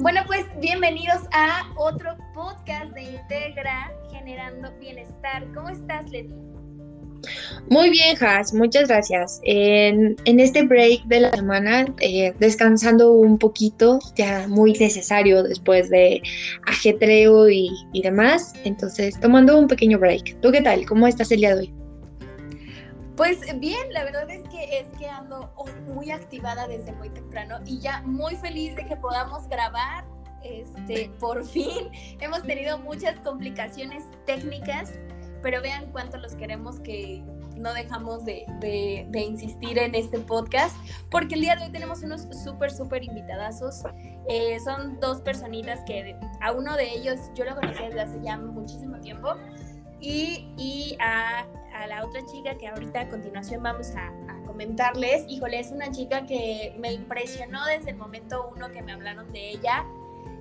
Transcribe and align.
Bueno, 0.00 0.22
pues 0.26 0.46
bienvenidos 0.62 1.18
a 1.30 1.70
otro 1.76 2.16
podcast 2.32 2.90
de 2.94 3.02
Integra 3.02 3.92
Generando 4.10 4.72
Bienestar. 4.80 5.46
¿Cómo 5.52 5.68
estás, 5.68 6.08
Leti? 6.10 6.32
Muy 7.68 7.90
bien, 7.90 8.16
Has, 8.18 8.54
muchas 8.54 8.88
gracias. 8.88 9.42
En, 9.44 10.16
este 10.24 10.62
break 10.62 11.04
de 11.04 11.20
la 11.20 11.30
semana, 11.32 11.84
eh, 12.00 12.32
descansando 12.38 13.12
un 13.12 13.38
poquito, 13.38 13.98
ya 14.16 14.48
muy 14.48 14.72
necesario 14.72 15.42
después 15.42 15.90
de 15.90 16.22
ajetreo 16.66 17.50
y, 17.50 17.70
y 17.92 18.00
demás, 18.00 18.54
entonces 18.64 19.20
tomando 19.20 19.58
un 19.58 19.68
pequeño 19.68 19.98
break. 19.98 20.40
¿Tú 20.40 20.50
qué 20.50 20.62
tal? 20.62 20.86
¿Cómo 20.86 21.08
estás 21.08 21.30
el 21.30 21.40
día 21.40 21.54
de 21.54 21.60
hoy? 21.60 21.79
Pues 23.20 23.40
bien, 23.60 23.92
la 23.92 24.02
verdad 24.04 24.30
es 24.30 24.42
que 24.48 24.78
es 24.78 24.86
que 24.98 25.06
ando 25.06 25.52
muy 25.88 26.10
activada 26.10 26.66
desde 26.66 26.92
muy 26.92 27.10
temprano 27.10 27.58
y 27.66 27.78
ya 27.78 28.00
muy 28.00 28.34
feliz 28.36 28.74
de 28.76 28.86
que 28.86 28.96
podamos 28.96 29.46
grabar. 29.46 30.06
Este, 30.42 31.10
por 31.20 31.44
fin 31.46 31.90
hemos 32.18 32.42
tenido 32.44 32.78
muchas 32.78 33.20
complicaciones 33.20 34.04
técnicas, 34.24 34.94
pero 35.42 35.60
vean 35.60 35.92
cuánto 35.92 36.16
los 36.16 36.34
queremos 36.34 36.80
que 36.80 37.22
no 37.56 37.74
dejamos 37.74 38.24
de, 38.24 38.46
de, 38.58 39.20
insistir 39.20 39.78
en 39.78 39.94
este 39.94 40.18
podcast, 40.20 40.74
porque 41.10 41.34
el 41.34 41.42
día 41.42 41.56
de 41.56 41.66
hoy 41.66 41.72
tenemos 41.72 42.02
unos 42.02 42.22
súper, 42.42 42.70
súper 42.70 43.04
invitadazos. 43.04 43.82
Eh, 44.30 44.58
son 44.60 44.98
dos 44.98 45.20
personitas 45.20 45.80
que 45.84 46.16
a 46.40 46.52
uno 46.52 46.74
de 46.74 46.90
ellos 46.90 47.20
yo 47.34 47.44
lo 47.44 47.54
conocí 47.54 47.82
desde 47.84 48.00
hace 48.00 48.18
ya 48.22 48.38
muchísimo 48.38 48.98
tiempo 48.98 49.34
y, 50.00 50.54
y 50.56 50.96
a 51.00 51.44
a 51.80 51.86
la 51.86 52.04
otra 52.04 52.24
chica 52.24 52.56
que 52.56 52.68
ahorita 52.68 53.00
a 53.00 53.08
continuación 53.08 53.62
vamos 53.62 53.92
a, 53.96 54.12
comentarles. 54.46 55.24
Híjole, 55.28 55.60
es 55.60 55.70
una 55.70 55.90
chica 55.90 56.26
que 56.26 56.74
me 56.78 56.92
impresionó 56.92 57.64
desde 57.66 57.92
el 57.92 57.96
momento 57.96 58.50
uno 58.54 58.70
que 58.70 58.82
me 58.82 58.92
hablaron 58.92 59.32
de 59.32 59.50
ella. 59.50 59.86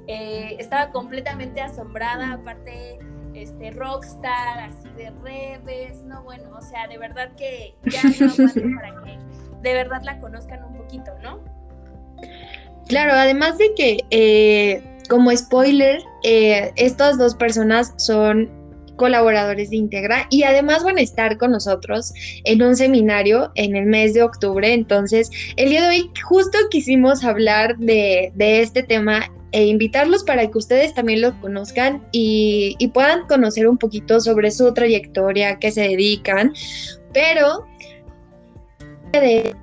Eh, 0.07 0.55
estaba 0.59 0.89
completamente 0.89 1.61
asombrada, 1.61 2.33
aparte 2.33 2.97
este 3.35 3.71
rockstar, 3.71 4.59
así 4.59 4.89
de 4.97 5.11
reves, 5.23 6.03
no 6.03 6.23
bueno, 6.23 6.49
o 6.57 6.61
sea, 6.61 6.87
de 6.87 6.97
verdad 6.97 7.29
que 7.37 7.75
ya 7.85 8.01
no 8.03 8.35
para 8.75 9.03
que 9.03 9.17
de 9.61 9.73
verdad 9.73 10.01
la 10.03 10.19
conozcan 10.19 10.65
un 10.65 10.73
poquito, 10.73 11.11
¿no? 11.21 11.39
Claro, 12.87 13.13
además 13.13 13.57
de 13.59 13.73
que 13.75 13.99
eh, 14.09 14.83
como 15.09 15.35
spoiler, 15.35 16.01
eh, 16.23 16.71
estas 16.75 17.17
dos 17.17 17.35
personas 17.35 17.93
son 17.97 18.58
colaboradores 18.99 19.69
de 19.69 19.77
Integra 19.77 20.27
y 20.29 20.43
además 20.43 20.83
van 20.83 20.97
a 20.97 21.01
estar 21.01 21.37
con 21.37 21.51
nosotros 21.51 22.13
en 22.43 22.61
un 22.61 22.75
seminario 22.75 23.49
en 23.55 23.75
el 23.75 23.85
mes 23.85 24.13
de 24.13 24.21
octubre. 24.21 24.71
Entonces, 24.71 25.31
el 25.55 25.69
día 25.69 25.81
de 25.83 25.87
hoy 25.87 26.11
justo 26.21 26.57
quisimos 26.69 27.23
hablar 27.23 27.77
de, 27.77 28.31
este 28.37 28.83
tema 28.83 29.31
e 29.53 29.65
invitarlos 29.65 30.23
para 30.23 30.45
que 30.51 30.57
ustedes 30.57 30.93
también 30.93 31.21
lo 31.21 31.39
conozcan 31.39 32.03
y, 32.11 32.75
puedan 32.93 33.25
conocer 33.27 33.67
un 33.67 33.77
poquito 33.77 34.19
sobre 34.19 34.51
su 34.51 34.71
trayectoria, 34.73 35.57
qué 35.59 35.71
se 35.71 35.81
dedican, 35.81 36.53
pero 37.13 37.65
que 39.13 39.53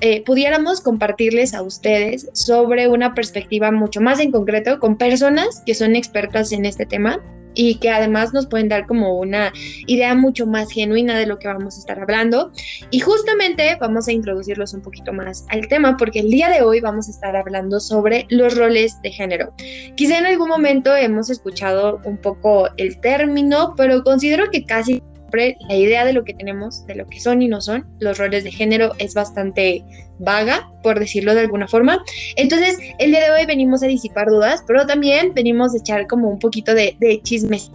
eh, 0.00 0.24
pudiéramos 0.24 0.80
compartirles 0.80 1.52
a 1.52 1.62
ustedes 1.62 2.28
sobre 2.32 2.88
una 2.88 3.14
perspectiva 3.14 3.70
mucho 3.70 4.00
más 4.00 4.20
en 4.20 4.32
concreto 4.32 4.80
con 4.80 4.96
personas 4.96 5.62
que 5.66 5.74
son 5.74 5.94
expertas 5.94 6.50
en 6.52 6.64
este 6.64 6.86
tema 6.86 7.20
y 7.54 7.76
que 7.76 7.90
además 7.90 8.32
nos 8.32 8.46
pueden 8.46 8.68
dar 8.68 8.86
como 8.86 9.18
una 9.18 9.52
idea 9.86 10.14
mucho 10.14 10.46
más 10.46 10.70
genuina 10.70 11.18
de 11.18 11.26
lo 11.26 11.38
que 11.38 11.48
vamos 11.48 11.76
a 11.76 11.80
estar 11.80 11.98
hablando. 11.98 12.52
Y 12.90 13.00
justamente 13.00 13.76
vamos 13.80 14.08
a 14.08 14.12
introducirlos 14.12 14.74
un 14.74 14.82
poquito 14.82 15.12
más 15.12 15.44
al 15.48 15.68
tema 15.68 15.96
porque 15.96 16.20
el 16.20 16.30
día 16.30 16.48
de 16.48 16.62
hoy 16.62 16.80
vamos 16.80 17.08
a 17.08 17.10
estar 17.10 17.36
hablando 17.36 17.80
sobre 17.80 18.26
los 18.30 18.56
roles 18.56 19.00
de 19.02 19.10
género. 19.10 19.52
Quizá 19.96 20.18
en 20.18 20.26
algún 20.26 20.48
momento 20.48 20.94
hemos 20.94 21.30
escuchado 21.30 22.00
un 22.04 22.16
poco 22.16 22.68
el 22.76 23.00
término, 23.00 23.74
pero 23.76 24.02
considero 24.02 24.50
que 24.50 24.64
casi 24.64 25.02
la 25.38 25.74
idea 25.74 26.04
de 26.04 26.12
lo 26.12 26.24
que 26.24 26.34
tenemos, 26.34 26.86
de 26.86 26.94
lo 26.94 27.06
que 27.06 27.20
son 27.20 27.42
y 27.42 27.48
no 27.48 27.60
son, 27.60 27.86
los 28.00 28.18
roles 28.18 28.44
de 28.44 28.50
género 28.50 28.92
es 28.98 29.14
bastante 29.14 29.84
vaga, 30.18 30.70
por 30.82 30.98
decirlo 30.98 31.34
de 31.34 31.40
alguna 31.40 31.68
forma. 31.68 32.02
Entonces, 32.36 32.78
el 32.98 33.10
día 33.10 33.24
de 33.24 33.30
hoy 33.30 33.46
venimos 33.46 33.82
a 33.82 33.86
disipar 33.86 34.28
dudas, 34.28 34.62
pero 34.66 34.86
también 34.86 35.34
venimos 35.34 35.74
a 35.74 35.78
echar 35.78 36.06
como 36.06 36.28
un 36.28 36.38
poquito 36.38 36.74
de, 36.74 36.96
chismes 37.22 37.70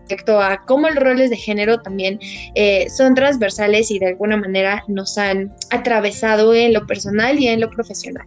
respecto 0.00 0.38
a 0.38 0.62
cómo 0.66 0.88
los 0.90 1.02
roles 1.02 1.30
de 1.30 1.36
género 1.36 1.80
también 1.80 2.18
eh, 2.54 2.90
son 2.90 3.14
transversales 3.14 3.90
y 3.90 3.98
de 3.98 4.08
alguna 4.08 4.36
manera 4.36 4.84
nos 4.86 5.16
han 5.16 5.54
atravesado 5.70 6.52
en 6.52 6.74
lo 6.74 6.86
personal 6.86 7.38
y 7.38 7.48
en 7.48 7.60
lo 7.60 7.70
profesional. 7.70 8.26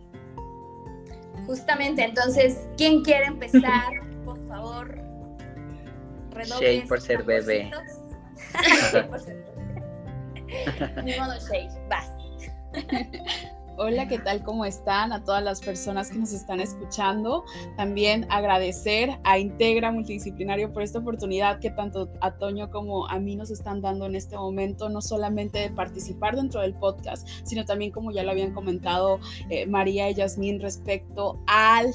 Justamente, 1.46 2.04
entonces, 2.04 2.58
¿quién 2.78 3.04
quiere 3.04 3.26
empezar? 3.26 3.94
Por 4.26 4.46
favor, 4.48 5.08
Shay 6.46 6.82
por 6.82 7.02
ser 7.02 7.24
bebé. 7.24 7.72
Ni 11.04 11.18
modo, 11.20 11.40
Shay, 11.40 11.68
vas. 11.90 12.10
Hola, 13.80 14.08
¿qué 14.08 14.18
tal? 14.18 14.44
¿Cómo 14.44 14.66
están? 14.66 15.14
A 15.14 15.24
todas 15.24 15.44
las 15.44 15.62
personas 15.62 16.10
que 16.10 16.18
nos 16.18 16.34
están 16.34 16.60
escuchando. 16.60 17.46
También 17.76 18.26
agradecer 18.32 19.20
a 19.24 19.38
Integra 19.38 19.92
Multidisciplinario 19.92 20.74
por 20.74 20.82
esta 20.82 20.98
oportunidad 20.98 21.60
que 21.60 21.70
tanto 21.70 22.10
a 22.22 22.32
Toño 22.32 22.72
como 22.72 23.08
a 23.08 23.20
mí 23.20 23.36
nos 23.36 23.52
están 23.52 23.82
dando 23.82 24.08
en 24.08 24.16
este 24.16 24.36
momento, 24.36 24.90
no 24.90 25.00
solamente 25.00 25.60
de 25.60 25.70
participar 25.70 26.36
dentro 26.36 26.62
del 26.62 26.74
podcast, 26.74 27.28
sino 27.44 27.66
también, 27.66 27.92
como 27.92 28.12
ya 28.12 28.24
lo 28.24 28.32
habían 28.32 28.52
comentado 28.52 29.20
eh, 29.52 29.68
María 29.68 30.10
y 30.10 30.16
Yasmín, 30.16 30.60
respecto 30.60 31.40
al 31.46 31.94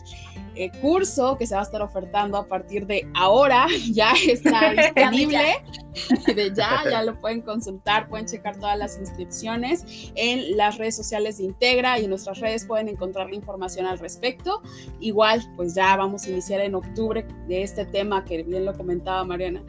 eh, 0.54 0.70
curso 0.80 1.36
que 1.36 1.48
se 1.48 1.56
va 1.56 1.62
a 1.62 1.64
estar 1.64 1.82
ofertando 1.82 2.38
a 2.38 2.46
partir 2.46 2.86
de 2.86 3.08
ahora. 3.14 3.66
Ya 3.92 4.12
está 4.26 4.72
disponible. 4.76 5.60
de 6.34 6.52
ya, 6.54 6.82
ya 6.90 7.02
lo 7.02 7.18
pueden 7.20 7.42
consultar, 7.42 8.08
pueden 8.08 8.26
checar 8.26 8.56
todas 8.56 8.78
las 8.78 8.96
inscripciones 8.98 10.12
en 10.14 10.56
las 10.56 10.78
redes 10.78 10.96
sociales 10.96 11.36
de 11.36 11.44
Integra 11.44 11.71
y 11.98 12.04
en 12.04 12.10
nuestras 12.10 12.40
redes 12.40 12.66
pueden 12.66 12.88
encontrar 12.88 13.28
la 13.28 13.34
información 13.34 13.86
al 13.86 13.98
respecto. 13.98 14.60
Igual, 15.00 15.42
pues 15.56 15.74
ya 15.74 15.96
vamos 15.96 16.26
a 16.26 16.30
iniciar 16.30 16.60
en 16.60 16.74
octubre 16.74 17.26
de 17.48 17.62
este 17.62 17.84
tema 17.86 18.24
que 18.24 18.42
bien 18.42 18.64
lo 18.64 18.74
comentaba 18.74 19.24
Mariana 19.24 19.62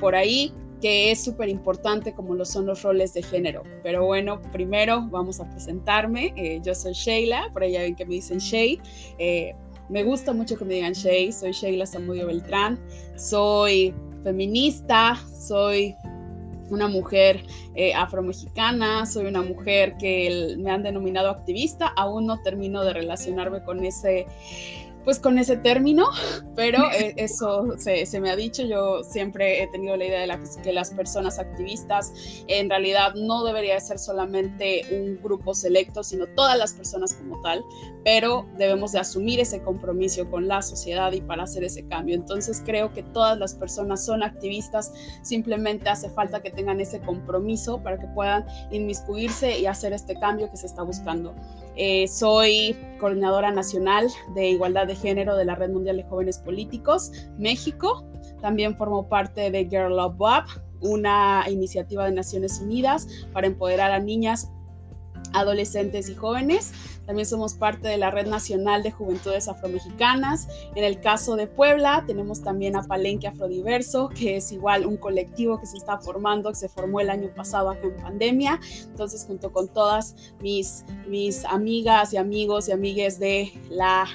por 0.00 0.14
ahí 0.14 0.52
que 0.80 1.10
es 1.10 1.22
súper 1.22 1.48
importante 1.48 2.14
como 2.14 2.34
lo 2.34 2.44
son 2.44 2.66
los 2.66 2.82
roles 2.82 3.12
de 3.12 3.22
género. 3.22 3.62
Pero 3.82 4.06
bueno, 4.06 4.40
primero 4.52 5.06
vamos 5.10 5.38
a 5.40 5.48
presentarme. 5.50 6.32
Eh, 6.36 6.60
yo 6.62 6.74
soy 6.74 6.94
Sheila, 6.94 7.50
por 7.52 7.62
ahí 7.62 7.72
ya 7.72 7.82
ven 7.82 7.94
que 7.94 8.06
me 8.06 8.14
dicen 8.14 8.38
Shay. 8.38 8.80
Eh, 9.18 9.54
me 9.90 10.04
gusta 10.04 10.32
mucho 10.32 10.56
que 10.56 10.64
me 10.64 10.74
digan 10.74 10.92
Shay, 10.92 11.32
soy 11.32 11.52
Sheila 11.52 11.84
Zamudio 11.84 12.28
Beltrán, 12.28 12.78
soy 13.16 13.92
feminista, 14.22 15.16
soy 15.38 15.94
una 16.70 16.88
mujer 16.88 17.44
eh, 17.74 17.92
afromexicana, 17.94 19.04
soy 19.04 19.26
una 19.26 19.42
mujer 19.42 19.96
que 19.98 20.56
me 20.58 20.70
han 20.70 20.82
denominado 20.82 21.28
activista, 21.30 21.92
aún 21.96 22.26
no 22.26 22.40
termino 22.40 22.82
de 22.84 22.94
relacionarme 22.94 23.62
con 23.62 23.84
ese 23.84 24.26
pues 25.04 25.18
con 25.18 25.38
ese 25.38 25.56
término, 25.56 26.06
pero 26.56 26.90
eh, 26.92 27.14
eso 27.16 27.74
se, 27.78 28.20
me 28.20 28.30
ha 28.30 28.36
dicho, 28.36 28.62
yo 28.62 29.02
siempre 29.04 29.62
he 29.62 29.66
tenido 29.68 29.96
la 29.96 30.04
idea 30.04 30.20
de 30.20 30.26
la, 30.26 30.40
que 30.62 30.72
las 30.72 30.90
personas 30.90 31.38
activistas 31.38 32.12
en 32.48 32.68
realidad 32.68 33.14
no 33.14 33.44
debería 33.44 33.78
ser 33.80 33.98
solamente 33.98 34.82
un 34.92 35.20
grupo 35.22 35.54
selecto, 35.54 36.02
sino 36.02 36.26
todas 36.28 36.58
las 36.58 36.72
personas 36.72 37.14
como 37.14 37.40
tal, 37.42 37.64
pero 38.04 38.46
debemos 38.56 38.92
de 38.92 38.98
asumir 39.00 39.40
ese 39.40 39.60
compromiso 39.62 40.28
con 40.30 40.48
la 40.48 40.62
sociedad 40.62 41.12
y 41.12 41.20
para 41.20 41.44
hacer 41.44 41.64
ese 41.64 41.86
cambio. 41.86 42.14
Entonces 42.14 42.62
creo 42.64 42.92
que 42.92 43.02
todas 43.02 43.38
las 43.38 43.54
personas 43.54 44.04
son 44.04 44.22
activistas, 44.22 44.92
simplemente 45.22 45.88
hace 45.88 46.10
falta 46.10 46.40
que 46.40 46.50
tengan 46.50 46.80
ese 46.80 47.00
compromiso 47.00 47.82
para 47.82 47.98
que 47.98 48.06
puedan 48.08 48.44
inmiscuirse 48.70 49.58
y 49.58 49.66
hacer 49.66 49.92
este 49.92 50.14
cambio 50.18 50.50
que 50.50 50.56
se 50.56 50.66
está 50.66 50.82
buscando. 50.82 51.34
Eh, 51.82 52.08
soy 52.08 52.76
coordinadora 52.98 53.50
nacional 53.52 54.06
de 54.34 54.50
igualdad 54.50 54.86
de 54.86 54.94
género 54.94 55.34
de 55.34 55.46
la 55.46 55.54
Red 55.54 55.70
Mundial 55.70 55.96
de 55.96 56.02
Jóvenes 56.02 56.36
Políticos, 56.36 57.10
México. 57.38 58.04
También 58.42 58.76
formo 58.76 59.08
parte 59.08 59.50
de 59.50 59.64
Girl 59.64 59.96
Love 59.96 60.14
Web, 60.18 60.44
una 60.82 61.42
iniciativa 61.48 62.04
de 62.04 62.12
Naciones 62.12 62.60
Unidas 62.60 63.08
para 63.32 63.46
empoderar 63.46 63.92
a 63.92 63.98
niñas, 63.98 64.52
adolescentes 65.32 66.08
y 66.08 66.14
jóvenes. 66.14 66.72
También 67.06 67.26
somos 67.26 67.54
parte 67.54 67.88
de 67.88 67.96
la 67.96 68.10
Red 68.10 68.28
Nacional 68.28 68.82
de 68.82 68.92
Juventudes 68.92 69.48
Afromexicanas. 69.48 70.48
En 70.74 70.84
el 70.84 71.00
caso 71.00 71.36
de 71.36 71.46
Puebla, 71.46 72.04
tenemos 72.06 72.42
también 72.42 72.76
a 72.76 72.82
Palenque 72.82 73.26
Afrodiverso, 73.26 74.10
que 74.10 74.36
es 74.36 74.52
igual 74.52 74.86
un 74.86 74.96
colectivo 74.96 75.58
que 75.58 75.66
se 75.66 75.76
está 75.76 75.98
formando, 75.98 76.50
que 76.50 76.56
se 76.56 76.68
formó 76.68 77.00
el 77.00 77.10
año 77.10 77.28
pasado 77.34 77.70
acá 77.70 77.86
en 77.86 77.96
pandemia. 77.96 78.60
Entonces, 78.84 79.24
junto 79.26 79.52
con 79.52 79.68
todas 79.68 80.14
mis, 80.40 80.84
mis 81.08 81.44
amigas 81.44 82.12
y 82.12 82.16
amigos 82.16 82.68
y 82.68 82.72
amigues 82.72 83.18
de 83.18 83.52
la 83.70 84.06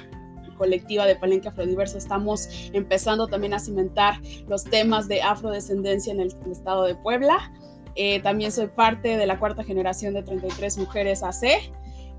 colectiva 0.55 1.05
de 1.05 1.15
Palenque 1.15 1.49
Afrodiverso 1.49 1.97
estamos 1.97 2.47
empezando 2.73 3.27
también 3.27 3.53
a 3.53 3.59
cimentar 3.59 4.21
los 4.47 4.63
temas 4.63 5.07
de 5.07 5.21
afrodescendencia 5.21 6.13
en 6.13 6.21
el, 6.21 6.35
estado 6.49 6.83
de 6.83 6.95
Puebla. 6.95 7.51
Eh, 7.95 8.19
también 8.21 8.51
soy 8.51 8.67
parte 8.67 9.17
de 9.17 9.25
la 9.25 9.39
cuarta 9.39 9.63
generación 9.63 10.13
de 10.13 10.23
33 10.23 10.77
mujeres 10.77 11.23
AC 11.23 11.43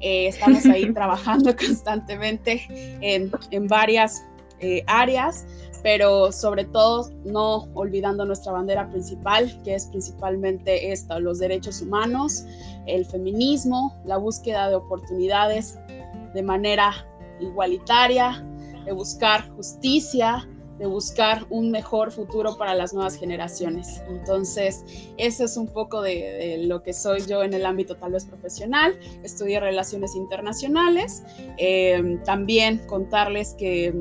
Eh, 0.01 0.27
estamos 0.29 0.65
ahí 0.67 0.93
trabajando 0.95 1.55
constantemente 1.57 2.67
en, 3.01 3.31
en 3.51 3.67
varias 3.67 4.25
eh, 4.61 4.83
áreas, 4.87 5.47
pero 5.83 6.33
sobre 6.33 6.65
todo 6.65 7.11
no 7.25 7.69
olvidando 7.75 8.25
nuestra 8.25 8.53
bandera 8.53 8.89
principal, 8.91 9.61
que 9.65 9.75
es 9.75 9.87
principalmente 9.87 10.93
esta, 10.93 11.19
los 11.19 11.39
derechos 11.39 11.81
humanos, 11.83 12.45
el 12.87 13.05
feminismo, 13.05 13.95
la 14.05 14.17
búsqueda 14.17 14.69
de 14.69 14.77
oportunidades 14.77 15.79
de 16.35 16.43
manera 16.43 16.93
igualitaria, 17.41 18.45
de 18.85 18.93
buscar 18.93 19.49
justicia, 19.51 20.49
de 20.79 20.87
buscar 20.87 21.47
un 21.51 21.71
mejor 21.71 22.13
futuro 22.13 22.57
para 22.57 22.75
las 22.75 22.93
nuevas 22.93 23.17
generaciones. 23.17 24.03
Entonces, 24.09 24.85
eso 25.17 25.45
es 25.45 25.57
un 25.57 25.69
poco 25.69 26.03
de, 26.03 26.65
lo 26.67 26.83
que 26.83 26.93
soy 26.93 27.21
yo 27.27 27.43
en 27.43 27.55
el 27.55 27.65
ámbito 27.65 27.97
tal 27.97 28.13
vez 28.13 28.25
profesional. 28.25 28.99
Estudié 29.23 29.61
relaciones 29.61 30.15
internacionales. 30.15 31.23
Eh, 31.59 32.19
también 32.25 32.79
contarles 32.87 33.55
que 33.55 33.95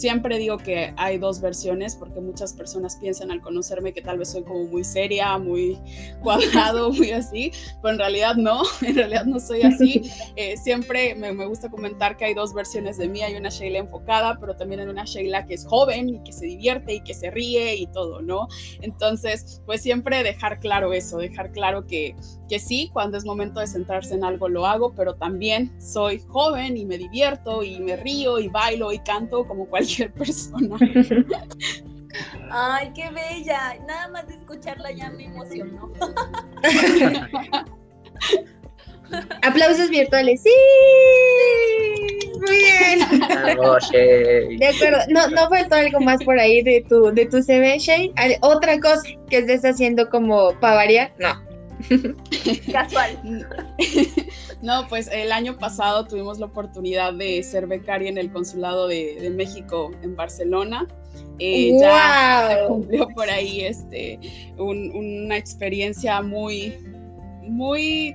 Siempre 0.00 0.38
digo 0.38 0.56
que 0.56 0.94
hay 0.96 1.18
dos 1.18 1.42
versiones 1.42 1.94
porque 1.94 2.22
muchas 2.22 2.54
personas 2.54 2.96
piensan 2.96 3.30
al 3.30 3.42
conocerme 3.42 3.92
que 3.92 4.00
tal 4.00 4.16
vez 4.16 4.30
soy 4.30 4.44
como 4.44 4.64
muy 4.64 4.82
seria, 4.82 5.36
muy 5.36 5.78
cuadrado, 6.22 6.90
muy 6.90 7.10
así, 7.10 7.52
pero 7.82 7.92
en 7.92 7.98
realidad 7.98 8.34
no, 8.36 8.62
en 8.80 8.94
realidad 8.94 9.26
no 9.26 9.38
soy 9.38 9.60
así. 9.62 10.10
Eh, 10.36 10.56
siempre 10.56 11.14
me, 11.16 11.32
me, 11.32 11.44
gusta 11.44 11.68
comentar 11.68 12.16
que 12.16 12.24
hay 12.24 12.34
dos 12.34 12.54
versiones 12.54 12.96
de 12.96 13.08
mí, 13.08 13.20
hay 13.20 13.34
una 13.34 13.48
Sheila 13.48 13.80
enfocada, 13.80 14.38
pero 14.40 14.56
también 14.56 14.80
hay 14.80 14.86
una 14.86 15.04
Sheila 15.04 15.44
que 15.44 15.54
es 15.54 15.66
joven 15.66 16.08
y 16.08 16.22
que 16.22 16.32
se 16.32 16.46
divierte 16.46 16.94
y 16.94 17.00
que 17.00 17.12
se 17.12 17.30
ríe 17.30 17.74
y 17.74 17.86
todo, 17.88 18.22
¿no? 18.22 18.48
Entonces, 18.80 19.60
pues 19.66 19.82
siempre 19.82 20.22
dejar 20.22 20.60
claro 20.60 20.92
eso, 20.92 21.18
dejar 21.18 21.50
claro 21.52 21.86
que, 21.86 22.14
que 22.50 22.58
sí, 22.58 22.90
cuando 22.92 23.16
es 23.16 23.24
momento 23.24 23.60
de 23.60 23.68
centrarse 23.68 24.12
en 24.12 24.24
algo 24.24 24.48
lo 24.48 24.66
hago, 24.66 24.92
pero 24.92 25.14
también 25.14 25.72
soy 25.80 26.18
joven 26.26 26.76
y 26.76 26.84
me 26.84 26.98
divierto 26.98 27.62
y 27.62 27.78
me 27.78 27.94
río 27.96 28.40
y 28.40 28.48
bailo 28.48 28.90
y 28.90 28.98
canto 28.98 29.46
como 29.46 29.66
cualquier 29.66 30.12
persona. 30.14 30.76
Ay, 32.50 32.90
qué 32.92 33.08
bella. 33.10 33.78
Nada 33.86 34.08
más 34.08 34.26
de 34.26 34.34
escucharla 34.34 34.90
ya 34.90 35.10
me 35.10 35.26
emocionó. 35.26 35.92
Aplausos 39.42 39.88
virtuales. 39.90 40.42
Sí. 40.42 40.50
Muy 42.40 42.56
bien. 42.56 42.98
De 44.58 44.66
acuerdo. 44.66 44.98
No, 45.08 45.28
no 45.28 45.48
faltó 45.48 45.76
algo 45.76 46.00
más 46.00 46.24
por 46.24 46.36
ahí 46.40 46.62
de 46.62 46.84
tu, 46.88 47.12
de 47.12 47.26
tu 47.26 47.40
CV, 47.42 47.78
Shay. 47.78 48.12
Otra 48.40 48.80
cosa 48.80 49.02
que 49.28 49.38
estés 49.38 49.64
haciendo 49.64 50.10
como 50.10 50.52
para 50.58 50.74
variar. 50.74 51.12
No. 51.18 51.49
Casual. 52.72 53.46
No, 54.62 54.86
pues 54.88 55.08
el 55.10 55.32
año 55.32 55.56
pasado 55.56 56.06
tuvimos 56.06 56.38
la 56.38 56.44
oportunidad 56.44 57.14
de 57.14 57.42
ser 57.42 57.66
becaria 57.66 58.10
en 58.10 58.18
el 58.18 58.30
Consulado 58.30 58.88
de, 58.88 59.32
México 59.34 59.90
en 60.02 60.14
Barcelona. 60.14 60.86
Eh, 61.38 61.72
ya 61.80 62.66
cumplió 62.68 63.08
por 63.08 63.30
ahí 63.30 63.62
este, 63.62 64.20
una 64.58 65.38
experiencia 65.38 66.20
muy, 66.20 66.76
muy 67.40 68.14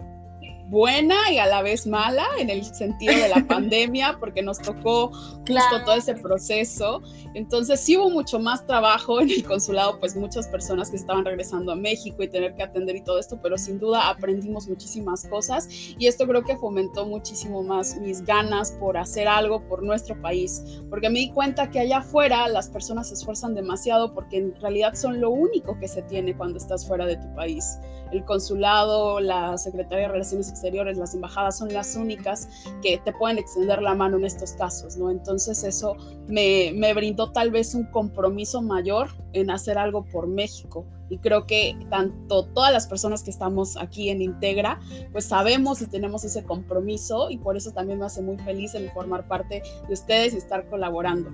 buena 0.69 1.15
y 1.31 1.37
a 1.37 1.45
la 1.45 1.61
vez 1.61 1.85
mala 1.87 2.25
en 2.39 2.49
el 2.49 2.63
sentido 2.63 3.13
de 3.13 3.29
la 3.29 3.43
pandemia, 3.47 4.17
porque 4.19 4.41
nos 4.41 4.59
tocó 4.59 5.11
justo 5.47 5.83
todo 5.85 5.95
ese 5.95 6.15
proceso. 6.15 7.01
Entonces 7.33 7.79
sí 7.79 7.97
hubo 7.97 8.09
mucho 8.09 8.39
más 8.39 8.65
trabajo 8.65 9.19
en 9.21 9.29
el 9.29 9.43
consulado, 9.43 9.99
pues 9.99 10.15
muchas 10.15 10.47
personas 10.47 10.89
que 10.89 10.97
estaban 10.97 11.25
regresando 11.25 11.71
a 11.71 11.75
México 11.75 12.23
y 12.23 12.27
tener 12.27 12.55
que 12.55 12.63
atender 12.63 12.95
y 12.95 13.01
todo 13.01 13.19
esto, 13.19 13.39
pero 13.41 13.57
sin 13.57 13.79
duda 13.79 14.09
aprendimos 14.09 14.67
muchísimas 14.67 15.25
cosas 15.27 15.67
y 15.97 16.07
esto 16.07 16.27
creo 16.27 16.43
que 16.43 16.57
fomentó 16.57 17.05
muchísimo 17.05 17.63
más 17.63 17.97
mis 17.97 18.23
ganas 18.23 18.71
por 18.73 18.97
hacer 18.97 19.27
algo 19.27 19.61
por 19.67 19.83
nuestro 19.83 20.19
país, 20.21 20.63
porque 20.89 21.09
me 21.09 21.19
di 21.19 21.31
cuenta 21.31 21.69
que 21.69 21.79
allá 21.79 21.97
afuera 21.97 22.47
las 22.47 22.69
personas 22.69 23.09
se 23.09 23.15
esfuerzan 23.15 23.53
demasiado 23.53 24.13
porque 24.13 24.37
en 24.37 24.55
realidad 24.61 24.93
son 24.95 25.21
lo 25.21 25.29
único 25.29 25.77
que 25.79 25.87
se 25.87 26.01
tiene 26.03 26.35
cuando 26.35 26.57
estás 26.57 26.87
fuera 26.87 27.05
de 27.05 27.17
tu 27.17 27.33
país. 27.35 27.77
El 28.11 28.23
consulado, 28.25 29.19
la 29.19 29.57
Secretaría 29.57 30.07
de 30.07 30.13
Relaciones 30.13 30.49
Exteriores, 30.49 30.97
las 30.97 31.13
embajadas 31.13 31.57
son 31.57 31.73
las 31.73 31.95
únicas 31.95 32.49
que 32.81 32.97
te 32.99 33.11
pueden 33.13 33.37
extender 33.37 33.81
la 33.81 33.95
mano 33.95 34.17
en 34.17 34.25
estos 34.25 34.53
casos, 34.53 34.97
¿no? 34.97 35.09
Entonces 35.09 35.63
eso 35.63 35.95
me, 36.27 36.71
me 36.75 36.93
brindó 36.93 37.31
tal 37.31 37.51
vez 37.51 37.75
un 37.75 37.85
compromiso 37.85 38.61
mayor 38.61 39.09
en 39.33 39.49
hacer 39.49 39.77
algo 39.77 40.05
por 40.05 40.27
México. 40.27 40.85
Y 41.09 41.19
creo 41.19 41.45
que 41.45 41.77
tanto 41.89 42.45
todas 42.47 42.73
las 42.73 42.87
personas 42.87 43.21
que 43.21 43.29
estamos 43.29 43.77
aquí 43.77 44.09
en 44.09 44.21
Integra, 44.21 44.79
pues 45.11 45.25
sabemos 45.25 45.81
y 45.81 45.87
tenemos 45.87 46.23
ese 46.23 46.43
compromiso 46.43 47.29
y 47.29 47.37
por 47.37 47.57
eso 47.57 47.71
también 47.71 47.99
me 47.99 48.05
hace 48.05 48.21
muy 48.21 48.37
feliz 48.39 48.73
el 48.73 48.89
formar 48.91 49.27
parte 49.27 49.61
de 49.87 49.93
ustedes 49.93 50.33
y 50.33 50.37
estar 50.37 50.67
colaborando. 50.67 51.29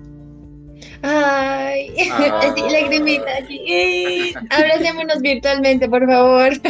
Ay, 1.02 1.94
ah. 2.12 2.54
lagrimita 2.72 3.38
aquí. 3.38 4.34
Abracémonos 4.50 5.22
virtualmente, 5.22 5.88
por 5.90 6.06
favor. 6.08 6.52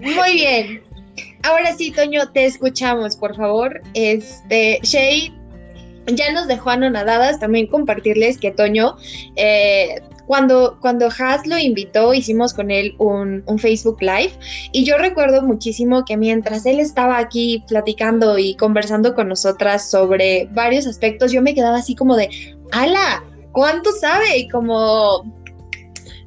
Muy 0.00 0.32
bien. 0.34 0.82
Ahora 1.42 1.74
sí, 1.74 1.90
Toño, 1.90 2.30
te 2.32 2.44
escuchamos, 2.46 3.16
por 3.16 3.34
favor. 3.36 3.80
Este, 3.94 4.78
Shay 4.82 5.32
ya 6.06 6.32
nos 6.32 6.48
dejó 6.48 6.70
anonadadas 6.70 7.40
también 7.40 7.66
compartirles 7.66 8.38
que 8.38 8.50
Toño, 8.50 8.96
eh, 9.36 10.00
cuando, 10.30 10.78
cuando 10.80 11.08
Has 11.08 11.44
lo 11.44 11.58
invitó, 11.58 12.14
hicimos 12.14 12.54
con 12.54 12.70
él 12.70 12.94
un, 12.98 13.42
un, 13.46 13.58
Facebook 13.58 14.00
Live 14.00 14.30
y 14.70 14.84
yo 14.84 14.96
recuerdo 14.96 15.42
muchísimo 15.42 16.04
que 16.04 16.16
mientras 16.16 16.64
él 16.66 16.78
estaba 16.78 17.18
aquí 17.18 17.64
platicando 17.66 18.38
y 18.38 18.54
conversando 18.54 19.16
con 19.16 19.28
nosotras 19.28 19.90
sobre 19.90 20.48
varios 20.52 20.86
aspectos, 20.86 21.32
yo 21.32 21.42
me 21.42 21.52
quedaba 21.52 21.78
así 21.78 21.96
como 21.96 22.14
de, 22.14 22.30
ala, 22.70 23.24
¿cuánto 23.50 23.90
sabe? 23.90 24.38
Y 24.38 24.48
como 24.48 25.24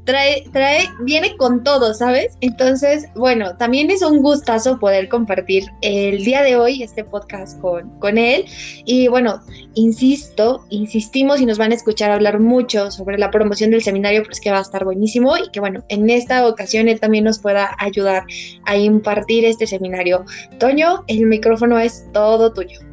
trae, 0.06 0.44
trae, 0.52 0.90
viene 1.02 1.36
con 1.38 1.64
todo, 1.64 1.94
¿sabes? 1.94 2.38
Entonces, 2.42 3.06
bueno, 3.16 3.56
también 3.58 3.90
es 3.92 4.02
un 4.02 4.22
gustazo 4.22 4.80
poder 4.80 5.10
compartir 5.10 5.66
el 5.82 6.24
día 6.24 6.42
de 6.44 6.56
hoy 6.56 6.84
este 6.84 7.04
podcast 7.04 7.60
con, 7.62 7.90
con 8.00 8.18
él. 8.18 8.46
Y 8.86 9.08
bueno, 9.08 9.42
insisto, 9.76 10.66
insistimos 10.70 11.42
y 11.42 11.46
nos 11.46 11.58
van 11.58 11.72
a 11.72 11.76
escuchar 11.76 12.12
hablar 12.12 12.40
mucho 12.40 12.92
sobre 12.92 13.18
la 13.18 13.32
promoción 13.32 13.72
del 13.72 13.84
seminario, 13.84 14.24
pues 14.24 14.40
que 14.40 14.52
va 14.52 14.60
a 14.60 14.62
estar 14.62 14.84
buenísimo 14.84 15.38
y 15.38 15.50
que 15.52 15.60
bueno, 15.60 15.84
en 15.90 16.10
esta 16.10 16.48
ocasión 16.48 16.88
él 16.88 17.00
también 17.00 17.24
nos 17.24 17.40
pueda 17.40 17.76
ayudar 17.80 18.24
a 18.66 18.78
impartir 18.78 19.46
este 19.46 19.68
seminario. 19.68 20.26
Toño, 20.60 21.04
el 21.08 21.26
micrófono 21.26 21.80
es 21.80 22.06
todo 22.14 22.54
tuyo. 22.54 22.93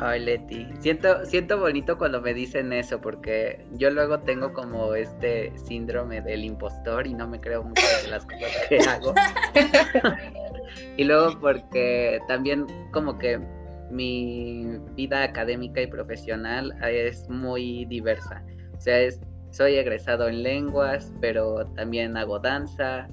Ay, 0.00 0.20
Leti, 0.20 0.66
siento, 0.80 1.24
siento 1.26 1.58
bonito 1.58 1.98
cuando 1.98 2.20
me 2.20 2.32
dicen 2.32 2.72
eso, 2.72 3.00
porque 3.00 3.66
yo 3.72 3.90
luego 3.90 4.20
tengo 4.20 4.52
como 4.52 4.94
este 4.94 5.52
síndrome 5.58 6.20
del 6.20 6.44
impostor 6.44 7.06
y 7.06 7.14
no 7.14 7.26
me 7.26 7.40
creo 7.40 7.64
muchas 7.64 8.04
de 8.04 8.10
las 8.10 8.24
cosas 8.24 8.50
que 8.68 8.78
hago. 8.88 9.14
y 10.96 11.04
luego 11.04 11.38
porque 11.40 12.20
también 12.28 12.66
como 12.92 13.18
que 13.18 13.40
mi 13.90 14.78
vida 14.94 15.22
académica 15.22 15.80
y 15.80 15.86
profesional 15.86 16.74
es 16.82 17.28
muy 17.28 17.84
diversa. 17.86 18.44
O 18.76 18.80
sea, 18.80 19.00
es, 19.00 19.20
soy 19.50 19.76
egresado 19.76 20.28
en 20.28 20.42
lenguas, 20.42 21.12
pero 21.20 21.64
también 21.74 22.16
hago 22.16 22.38
danza, 22.38 23.08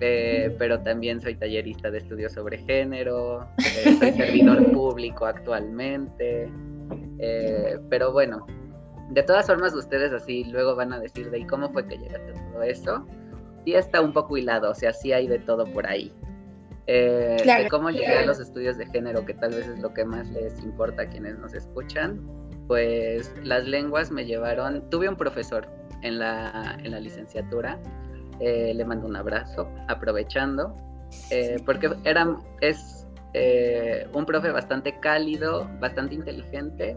eh, 0.00 0.54
pero 0.58 0.80
también 0.80 1.20
soy 1.20 1.36
tallerista 1.36 1.90
de 1.90 1.98
estudios 1.98 2.32
sobre 2.32 2.58
género, 2.58 3.48
eh, 3.58 3.96
soy 3.98 4.12
servidor 4.12 4.70
público 4.72 5.26
actualmente, 5.26 6.50
eh, 7.18 7.78
pero 7.88 8.12
bueno, 8.12 8.46
de 9.10 9.22
todas 9.22 9.46
formas 9.46 9.74
ustedes 9.74 10.12
así 10.12 10.44
luego 10.44 10.74
van 10.74 10.92
a 10.92 11.00
decir 11.00 11.30
de 11.30 11.40
¿y 11.40 11.46
cómo 11.46 11.70
fue 11.70 11.86
que 11.86 11.96
llegaste 11.96 12.32
a 12.32 12.52
todo 12.52 12.62
eso? 12.62 13.06
Sí 13.64 13.74
está 13.74 14.00
un 14.00 14.12
poco 14.12 14.36
hilado, 14.36 14.70
o 14.70 14.74
sea, 14.74 14.92
sí 14.92 15.12
hay 15.12 15.28
de 15.28 15.38
todo 15.38 15.64
por 15.64 15.86
ahí. 15.86 16.12
De 16.86 17.66
cómo 17.70 17.90
llegué 17.90 18.16
a 18.16 18.24
los 18.24 18.40
estudios 18.40 18.78
de 18.78 18.86
género, 18.86 19.26
que 19.26 19.34
tal 19.34 19.50
vez 19.50 19.68
es 19.68 19.78
lo 19.78 19.92
que 19.92 20.06
más 20.06 20.26
les 20.30 20.58
importa 20.62 21.02
a 21.02 21.06
quienes 21.06 21.38
nos 21.38 21.52
escuchan, 21.52 22.18
pues 22.66 23.34
las 23.44 23.66
lenguas 23.66 24.10
me 24.10 24.24
llevaron, 24.24 24.88
tuve 24.88 25.06
un 25.06 25.16
profesor 25.16 25.68
en 26.02 26.18
la, 26.18 26.78
en 26.82 26.92
la 26.92 27.00
licenciatura 27.00 27.78
eh, 28.40 28.72
le 28.74 28.84
mando 28.84 29.06
un 29.06 29.16
abrazo, 29.16 29.68
aprovechando, 29.88 30.76
eh, 31.30 31.56
porque 31.64 31.90
era, 32.04 32.36
es 32.60 33.06
eh, 33.34 34.06
un 34.12 34.24
profe 34.24 34.50
bastante 34.50 34.98
cálido, 35.00 35.68
bastante 35.80 36.14
inteligente 36.14 36.96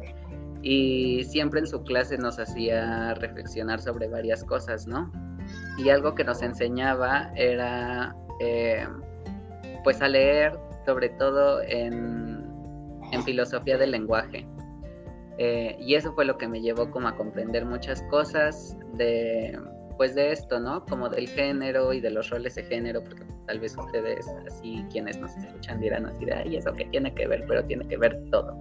y 0.62 1.24
siempre 1.24 1.62
en 1.62 1.68
su 1.68 1.84
clase 1.84 2.18
nos 2.18 2.38
hacía 2.38 3.16
reflexionar 3.16 3.82
sobre 3.82 4.08
varias 4.08 4.44
cosas, 4.44 4.86
¿no? 4.86 5.12
Y 5.80 5.90
algo 5.90 6.14
que 6.14 6.24
nos 6.24 6.44
enseñaba 6.44 7.32
era 7.36 8.16
pues 9.84 10.02
a 10.02 10.08
leer 10.08 10.58
sobre 10.86 11.10
todo 11.10 11.62
en, 11.62 12.44
en 13.12 13.24
filosofía 13.24 13.78
del 13.78 13.92
lenguaje. 13.92 14.48
y 15.38 15.96
eso 15.96 16.14
fue 16.14 16.26
lo 16.26 16.38
que 16.38 16.48
me 16.48 16.62
llevó 16.62 16.92
como 16.92 17.08
a 17.08 17.16
comprender 17.16 17.66
muchas 17.66 18.02
cosas 18.04 18.78
de, 18.94 19.58
pues 20.02 20.16
de 20.16 20.32
esto, 20.32 20.60
¿no? 20.60 20.84
Como 20.86 21.10
del 21.10 21.30
género 21.30 21.94
y 21.94 22.02
de 22.02 22.10
los 22.10 22.32
roles 22.32 22.56
de 22.56 22.64
género, 22.64 23.04
porque 23.04 23.24
tal 23.46 23.60
vez 23.60 23.78
ustedes, 23.78 24.28
así 24.48 24.84
quienes 24.92 25.20
nos 25.20 25.38
escuchan, 25.38 25.80
dirán 25.80 26.08
así 26.08 26.26
de, 26.26 26.34
ay, 26.34 26.56
eso 26.56 26.74
que 26.74 26.86
tiene 26.86 27.14
que 27.14 27.28
ver, 27.28 27.46
pero 27.48 27.64
tiene 27.66 27.88
que 27.88 27.98
ver 27.98 28.20
todo. 28.32 28.58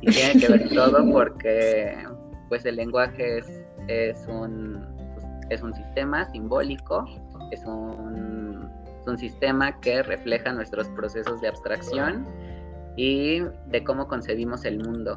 Y 0.00 0.10
tiene 0.10 0.40
que 0.40 0.48
ver 0.48 0.68
todo 0.70 1.08
porque 1.12 1.96
pues 2.48 2.64
el 2.64 2.74
lenguaje 2.74 3.38
es, 3.38 3.62
es, 3.86 4.26
un, 4.26 4.84
es 5.50 5.62
un 5.62 5.72
sistema 5.72 6.28
simbólico, 6.32 7.04
es 7.52 7.64
un, 7.64 8.68
es 9.00 9.06
un 9.06 9.18
sistema 9.18 9.78
que 9.78 10.02
refleja 10.02 10.52
nuestros 10.52 10.88
procesos 10.88 11.40
de 11.42 11.46
abstracción 11.46 12.26
y 12.96 13.38
de 13.68 13.84
cómo 13.84 14.08
concebimos 14.08 14.64
el 14.64 14.78
mundo. 14.80 15.16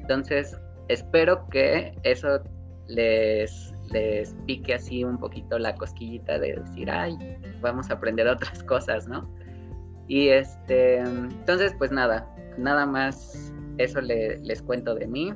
Entonces, 0.00 0.56
espero 0.88 1.46
que 1.50 1.96
eso 2.02 2.42
les, 2.88 3.74
les 3.92 4.34
pique 4.46 4.74
así 4.74 5.04
un 5.04 5.18
poquito 5.18 5.58
la 5.58 5.74
cosquillita 5.74 6.38
de 6.38 6.56
decir, 6.56 6.90
ay, 6.90 7.16
vamos 7.60 7.90
a 7.90 7.94
aprender 7.94 8.26
otras 8.28 8.62
cosas, 8.64 9.06
¿no? 9.06 9.28
Y 10.08 10.28
este, 10.28 10.98
entonces, 10.98 11.74
pues 11.78 11.92
nada, 11.92 12.26
nada 12.56 12.86
más 12.86 13.52
eso 13.76 14.00
les 14.00 14.62
cuento 14.62 14.94
de 14.94 15.06
mí 15.06 15.32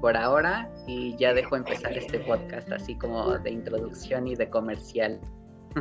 por 0.00 0.16
ahora 0.16 0.70
y 0.86 1.16
ya 1.16 1.34
dejo 1.34 1.56
empezar 1.56 1.96
este 1.96 2.20
podcast 2.20 2.70
así 2.70 2.94
como 2.94 3.36
de 3.38 3.50
introducción 3.50 4.28
y 4.28 4.36
de 4.36 4.48
comercial. 4.48 5.20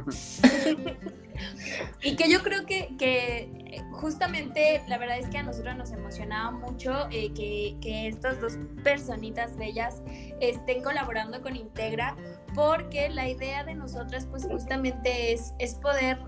y 2.02 2.16
que 2.16 2.30
yo 2.30 2.42
creo 2.44 2.66
que, 2.66 2.96
que, 2.98 3.84
justamente 3.92 4.82
la 4.88 4.98
verdad 4.98 5.18
es 5.20 5.28
que 5.28 5.38
a 5.38 5.44
nosotros 5.44 5.76
nos 5.76 5.92
emocionaba 5.92 6.52
mucho 6.52 7.08
eh, 7.12 7.32
que, 7.34 7.78
que 7.82 8.08
estas 8.08 8.40
dos 8.42 8.58
personitas 8.84 9.58
bellas 9.58 10.02
estén 10.40 10.84
colaborando 10.84 11.42
con 11.42 11.56
Integra, 11.56 12.16
porque 12.54 13.10
la 13.10 13.28
idea 13.28 13.64
de 13.64 13.76
nosotras 13.76 14.26
pues 14.26 14.46
justamente 14.46 15.34
es, 15.34 15.54
es 15.60 15.76
poder 15.76 16.20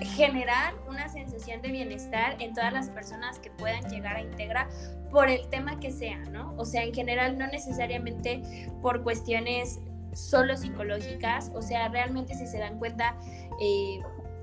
generar 0.00 0.74
una 0.88 1.08
sensación 1.08 1.60
de 1.62 1.70
bienestar 1.70 2.36
en 2.40 2.54
todas 2.54 2.72
las 2.72 2.88
personas 2.88 3.38
que 3.38 3.50
puedan 3.50 3.82
llegar 3.90 4.16
a 4.16 4.22
Integra 4.22 4.68
por 5.10 5.28
el 5.28 5.48
tema 5.48 5.78
que 5.80 5.90
sea, 5.90 6.18
¿no? 6.30 6.54
O 6.56 6.64
sea, 6.64 6.84
en 6.84 6.94
general 6.94 7.36
no 7.36 7.46
necesariamente 7.48 8.70
por 8.80 9.02
cuestiones 9.02 9.80
solo 10.12 10.56
psicológicas, 10.56 11.50
o 11.54 11.62
sea, 11.62 11.88
realmente 11.88 12.34
si 12.34 12.46
se 12.46 12.58
dan 12.58 12.78
cuenta, 12.78 13.16
eh, 13.60 14.00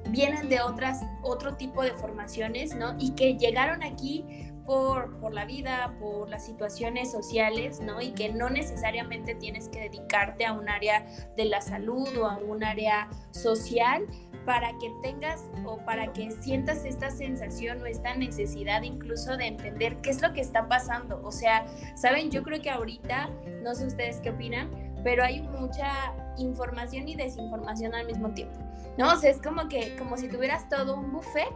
vienen 0.10 0.50
de 0.50 0.62
otras, 0.62 1.02
otro 1.22 1.56
tipo 1.56 1.84
de 1.84 1.92
formaciones, 1.92 2.76
¿no? 2.76 2.96
Y 3.00 3.12
que 3.12 3.38
llegaron 3.38 3.84
aquí 3.84 4.26
por, 4.66 5.18
por, 5.20 5.34
la 5.34 5.46
vida, 5.46 5.96
por 6.00 6.30
las 6.30 6.46
situaciones 6.46 7.12
sociales, 7.12 7.80
¿no? 7.80 8.02
Y 8.02 8.12
que 8.12 8.30
no 8.30 8.50
necesariamente 8.50 9.36
tienes 9.36 9.70
que 9.70 9.80
dedicarte 9.80 10.46
a 10.46 10.54
un 10.54 10.68
área 10.70 11.06
de 11.36 11.46
la 11.46 11.62
salud 11.62 12.08
o 12.18 12.26
a 12.26 12.38
un 12.38 12.64
área 12.64 13.10
social 13.32 14.06
para 14.46 14.70
que 14.80 14.90
tengas 15.04 15.44
o 15.66 15.78
para 15.80 16.14
que 16.14 16.32
sientas 16.32 16.86
esta 16.86 17.12
sensación 17.12 17.82
o 17.82 17.86
esta 17.86 18.16
necesidad 18.16 18.82
incluso 18.84 19.36
de 19.36 19.48
entender 19.48 19.98
qué 20.02 20.10
es 20.10 20.22
lo 20.22 20.32
que 20.32 20.40
está 20.40 20.70
pasando. 20.70 21.22
O 21.24 21.34
sea, 21.34 21.66
saben, 21.96 22.32
yo 22.32 22.44
creo 22.44 22.62
que 22.62 22.70
ahorita, 22.70 23.30
no 23.62 23.76
sé 23.76 23.88
ustedes 23.88 24.22
qué 24.22 24.30
opinan, 24.30 24.70
pero 25.04 25.24
hay 25.24 25.42
mucha 25.42 26.14
información 26.38 27.08
y 27.08 27.16
desinformación 27.16 27.96
al 27.96 28.06
mismo 28.06 28.30
tiempo. 28.30 28.60
¿no? 28.98 29.14
O 29.14 29.16
sea, 29.16 29.30
es 29.30 29.42
como 29.42 29.68
que, 29.68 29.96
como 29.98 30.18
si 30.18 30.28
tuvieras 30.28 30.70
todo 30.70 30.96
un 30.96 31.12
buffet, 31.12 31.54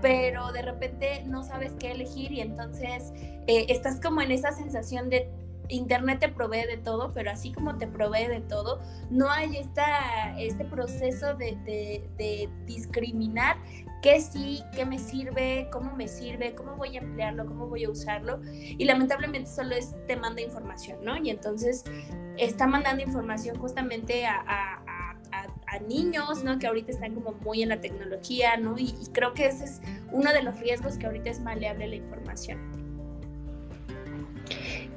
pero 0.00 0.52
de 0.52 0.62
repente 0.62 1.22
no 1.26 1.44
sabes 1.44 1.72
qué 1.78 1.92
elegir 1.92 2.32
y 2.32 2.40
entonces 2.40 3.12
eh, 3.46 3.66
estás 3.68 4.00
como 4.00 4.20
en 4.20 4.32
esa 4.32 4.52
sensación 4.52 5.08
de 5.08 5.30
Internet 5.68 6.18
te 6.20 6.28
provee 6.28 6.66
de 6.66 6.76
todo, 6.76 7.12
pero 7.14 7.30
así 7.30 7.52
como 7.52 7.78
te 7.78 7.86
provee 7.86 8.26
de 8.26 8.40
todo, 8.40 8.80
no 9.10 9.30
hay 9.30 9.56
esta, 9.56 10.38
este 10.38 10.64
proceso 10.64 11.34
de, 11.34 11.56
de 12.18 12.48
discriminar 12.66 13.56
qué 14.02 14.20
sí, 14.20 14.62
qué 14.74 14.84
me 14.84 14.98
sirve, 14.98 15.68
cómo 15.72 15.94
me 15.96 16.08
sirve, 16.08 16.54
cómo 16.54 16.76
voy 16.76 16.96
a 16.96 17.00
emplearlo, 17.00 17.46
cómo 17.46 17.68
voy 17.68 17.84
a 17.84 17.90
usarlo. 17.90 18.40
Y 18.52 18.84
lamentablemente 18.84 19.48
solo 19.48 19.74
es, 19.76 19.94
te 20.06 20.16
manda 20.16 20.42
información, 20.42 20.98
¿no? 21.04 21.16
Y 21.16 21.30
entonces 21.30 21.84
está 22.36 22.66
mandando 22.66 23.02
información 23.02 23.56
justamente 23.58 24.26
a, 24.26 24.80
niños, 25.88 26.44
¿no? 26.44 26.58
Que 26.58 26.66
ahorita 26.66 26.92
están 26.92 27.14
como 27.14 27.32
muy 27.32 27.62
en 27.62 27.70
la 27.70 27.80
tecnología, 27.80 28.58
¿no? 28.58 28.78
Y, 28.78 28.94
y 29.02 29.06
creo 29.10 29.32
que 29.32 29.46
ese 29.46 29.64
es 29.64 29.80
uno 30.12 30.30
de 30.30 30.42
los 30.42 30.60
riesgos 30.60 30.98
que 30.98 31.06
ahorita 31.06 31.30
es 31.30 31.40
maleable 31.40 31.88
la 31.88 31.96
información. 31.96 32.58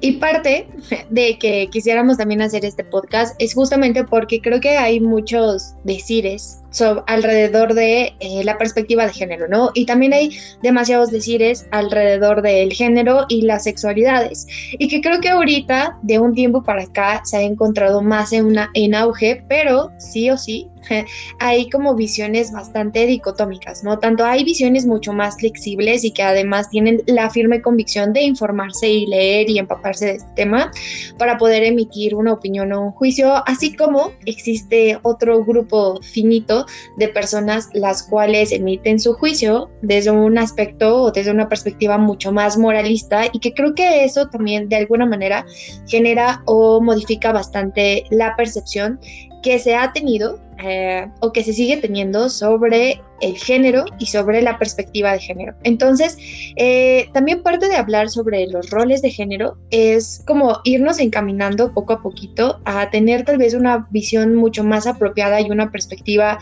Y 0.00 0.18
parte 0.18 0.68
de 1.08 1.38
que 1.38 1.68
quisiéramos 1.72 2.18
también 2.18 2.42
hacer 2.42 2.64
este 2.66 2.84
podcast 2.84 3.34
es 3.40 3.54
justamente 3.54 4.04
porque 4.04 4.42
creo 4.42 4.60
que 4.60 4.76
hay 4.76 5.00
muchos 5.00 5.74
decires 5.84 6.60
alrededor 7.06 7.74
de 7.74 8.14
eh, 8.20 8.44
la 8.44 8.58
perspectiva 8.58 9.06
de 9.06 9.12
género, 9.12 9.48
¿no? 9.48 9.70
Y 9.74 9.86
también 9.86 10.12
hay 10.12 10.36
demasiados 10.62 11.10
decires 11.10 11.66
alrededor 11.70 12.42
del 12.42 12.72
género 12.72 13.26
y 13.28 13.42
las 13.42 13.64
sexualidades. 13.64 14.46
Y 14.72 14.88
que 14.88 15.00
creo 15.00 15.20
que 15.20 15.28
ahorita, 15.28 15.98
de 16.02 16.18
un 16.18 16.34
tiempo 16.34 16.62
para 16.62 16.82
acá, 16.82 17.22
se 17.24 17.38
ha 17.38 17.42
encontrado 17.42 18.02
más 18.02 18.32
en, 18.32 18.46
una, 18.46 18.70
en 18.74 18.94
auge, 18.94 19.44
pero 19.48 19.90
sí 19.98 20.30
o 20.30 20.36
sí 20.36 20.68
hay 21.38 21.68
como 21.70 21.94
visiones 21.94 22.52
bastante 22.52 23.06
dicotómicas, 23.06 23.82
¿no? 23.84 23.98
Tanto 23.98 24.24
hay 24.24 24.44
visiones 24.44 24.86
mucho 24.86 25.12
más 25.12 25.36
flexibles 25.36 26.04
y 26.04 26.10
que 26.10 26.22
además 26.22 26.70
tienen 26.70 27.02
la 27.06 27.30
firme 27.30 27.60
convicción 27.62 28.12
de 28.12 28.22
informarse 28.22 28.88
y 28.88 29.06
leer 29.06 29.50
y 29.50 29.58
empaparse 29.58 30.06
de 30.06 30.12
este 30.16 30.32
tema 30.34 30.70
para 31.18 31.38
poder 31.38 31.64
emitir 31.64 32.14
una 32.14 32.32
opinión 32.32 32.72
o 32.72 32.86
un 32.86 32.92
juicio, 32.92 33.42
así 33.46 33.74
como 33.74 34.12
existe 34.24 34.98
otro 35.02 35.44
grupo 35.44 36.00
finito 36.02 36.65
de 36.96 37.08
personas 37.08 37.68
las 37.72 38.02
cuales 38.02 38.52
emiten 38.52 38.98
su 38.98 39.14
juicio 39.14 39.70
desde 39.82 40.10
un 40.10 40.38
aspecto 40.38 41.02
o 41.02 41.12
desde 41.12 41.30
una 41.30 41.48
perspectiva 41.48 41.98
mucho 41.98 42.32
más 42.32 42.56
moralista 42.58 43.26
y 43.32 43.40
que 43.40 43.52
creo 43.52 43.74
que 43.74 44.04
eso 44.04 44.28
también 44.28 44.68
de 44.68 44.76
alguna 44.76 45.06
manera 45.06 45.46
genera 45.86 46.42
o 46.46 46.80
modifica 46.80 47.32
bastante 47.32 48.04
la 48.10 48.34
percepción 48.36 49.00
que 49.46 49.60
se 49.60 49.76
ha 49.76 49.92
tenido 49.92 50.40
eh, 50.58 51.06
o 51.20 51.32
que 51.32 51.44
se 51.44 51.52
sigue 51.52 51.76
teniendo 51.76 52.28
sobre 52.28 53.00
el 53.20 53.36
género 53.36 53.84
y 54.00 54.06
sobre 54.06 54.42
la 54.42 54.58
perspectiva 54.58 55.12
de 55.12 55.20
género. 55.20 55.54
Entonces, 55.62 56.18
eh, 56.56 57.08
también 57.12 57.44
parte 57.44 57.68
de 57.68 57.76
hablar 57.76 58.08
sobre 58.08 58.48
los 58.48 58.70
roles 58.70 59.02
de 59.02 59.10
género 59.10 59.56
es 59.70 60.20
como 60.26 60.58
irnos 60.64 60.98
encaminando 60.98 61.72
poco 61.72 61.92
a 61.92 62.02
poquito 62.02 62.60
a 62.64 62.90
tener 62.90 63.24
tal 63.24 63.38
vez 63.38 63.54
una 63.54 63.86
visión 63.92 64.34
mucho 64.34 64.64
más 64.64 64.88
apropiada 64.88 65.40
y 65.40 65.48
una 65.48 65.70
perspectiva 65.70 66.40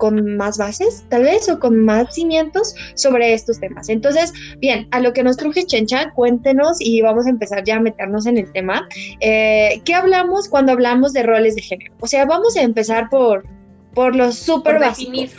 con 0.00 0.36
más 0.36 0.56
bases, 0.56 1.04
tal 1.10 1.24
vez, 1.24 1.48
o 1.48 1.60
con 1.60 1.84
más 1.84 2.14
cimientos 2.14 2.74
sobre 2.94 3.34
estos 3.34 3.60
temas. 3.60 3.90
Entonces, 3.90 4.32
bien, 4.58 4.88
a 4.90 4.98
lo 4.98 5.12
que 5.12 5.22
nos 5.22 5.36
truje 5.36 5.64
Chencha, 5.64 6.10
cuéntenos 6.12 6.78
y 6.80 7.02
vamos 7.02 7.26
a 7.26 7.30
empezar 7.30 7.62
ya 7.64 7.76
a 7.76 7.80
meternos 7.80 8.26
en 8.26 8.38
el 8.38 8.50
tema. 8.50 8.88
Eh, 9.20 9.82
¿Qué 9.84 9.94
hablamos 9.94 10.48
cuando 10.48 10.72
hablamos 10.72 11.12
de 11.12 11.22
roles 11.22 11.54
de 11.54 11.62
género? 11.62 11.94
O 12.00 12.06
sea, 12.06 12.24
vamos 12.24 12.56
a 12.56 12.62
empezar 12.62 13.10
por, 13.10 13.44
por 13.94 14.16
los 14.16 14.36
súper 14.36 14.80
básicos. 14.80 15.36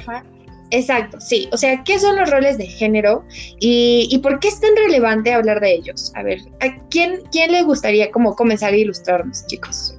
Exacto, 0.70 1.20
sí. 1.20 1.50
O 1.51 1.58
sea, 1.58 1.84
¿qué 1.84 2.00
son 2.00 2.15
los 2.15 2.30
roles 2.30 2.58
de 2.58 2.65
género 2.65 3.25
y, 3.60 4.08
y, 4.10 4.20
por 4.20 4.39
qué 4.39 4.48
es 4.48 4.62
tan 4.62 4.74
relevante 4.75 5.34
hablar 5.34 5.60
de 5.60 5.74
ellos? 5.74 6.13
A 6.15 6.24
ver, 6.24 6.39
¿a 6.62 6.80
quién, 6.89 7.24
quién 7.32 7.51
le 7.51 7.63
gustaría 7.63 8.10
como 8.12 8.36
comenzar 8.36 8.72
a 8.72 8.77
ilustrarnos, 8.77 9.46
chicos? 9.48 9.98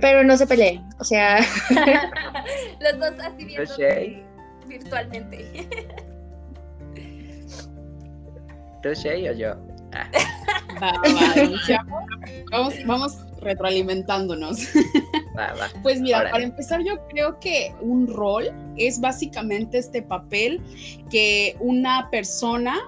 Pero 0.00 0.22
no 0.22 0.36
se 0.36 0.46
peleen, 0.46 0.88
o 0.98 1.04
sea. 1.04 1.38
Los 2.80 2.98
dos 2.98 3.12
así 3.24 3.44
viendo 3.44 3.74
virtualmente. 4.66 5.68
¿Tú 8.82 8.94
Shay 8.94 9.28
o 9.28 9.32
yo? 9.32 9.56
Ah. 9.92 10.08
Va, 10.80 10.92
va, 10.92 11.84
vamos, 12.50 12.74
vamos 12.86 13.18
retroalimentándonos. 13.40 14.68
Va, 15.36 15.52
va. 15.54 15.68
Pues 15.82 16.00
mira, 16.00 16.30
para 16.30 16.44
empezar 16.44 16.82
yo 16.82 17.06
creo 17.08 17.38
que 17.40 17.74
un 17.80 18.06
rol 18.06 18.50
es 18.76 19.00
básicamente 19.00 19.78
este 19.78 20.02
papel 20.02 20.60
que 21.10 21.56
una 21.58 22.08
persona 22.10 22.78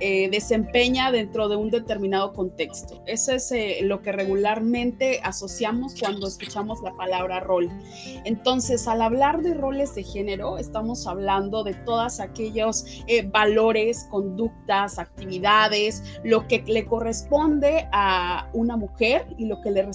eh, 0.00 0.28
desempeña 0.30 1.12
dentro 1.12 1.48
de 1.48 1.56
un 1.56 1.70
determinado 1.70 2.32
contexto. 2.32 3.02
Eso 3.06 3.32
es 3.32 3.52
eh, 3.52 3.78
lo 3.82 4.02
que 4.02 4.12
regularmente 4.12 5.20
asociamos 5.22 5.94
cuando 5.98 6.26
escuchamos 6.26 6.82
la 6.82 6.92
palabra 6.94 7.40
rol. 7.40 7.70
Entonces, 8.24 8.88
al 8.88 9.02
hablar 9.02 9.42
de 9.42 9.54
roles 9.54 9.94
de 9.94 10.02
género, 10.02 10.58
estamos 10.58 11.06
hablando 11.06 11.62
de 11.62 11.74
todos 11.74 12.18
aquellos 12.20 12.84
eh, 13.06 13.22
valores, 13.22 14.06
conductas, 14.10 14.98
actividades, 14.98 16.02
lo 16.24 16.46
que 16.48 16.64
le 16.66 16.84
corresponde 16.86 17.88
a 17.92 18.48
una 18.52 18.76
mujer 18.76 19.26
y 19.38 19.46
lo 19.46 19.60
que 19.60 19.70
le 19.70 19.88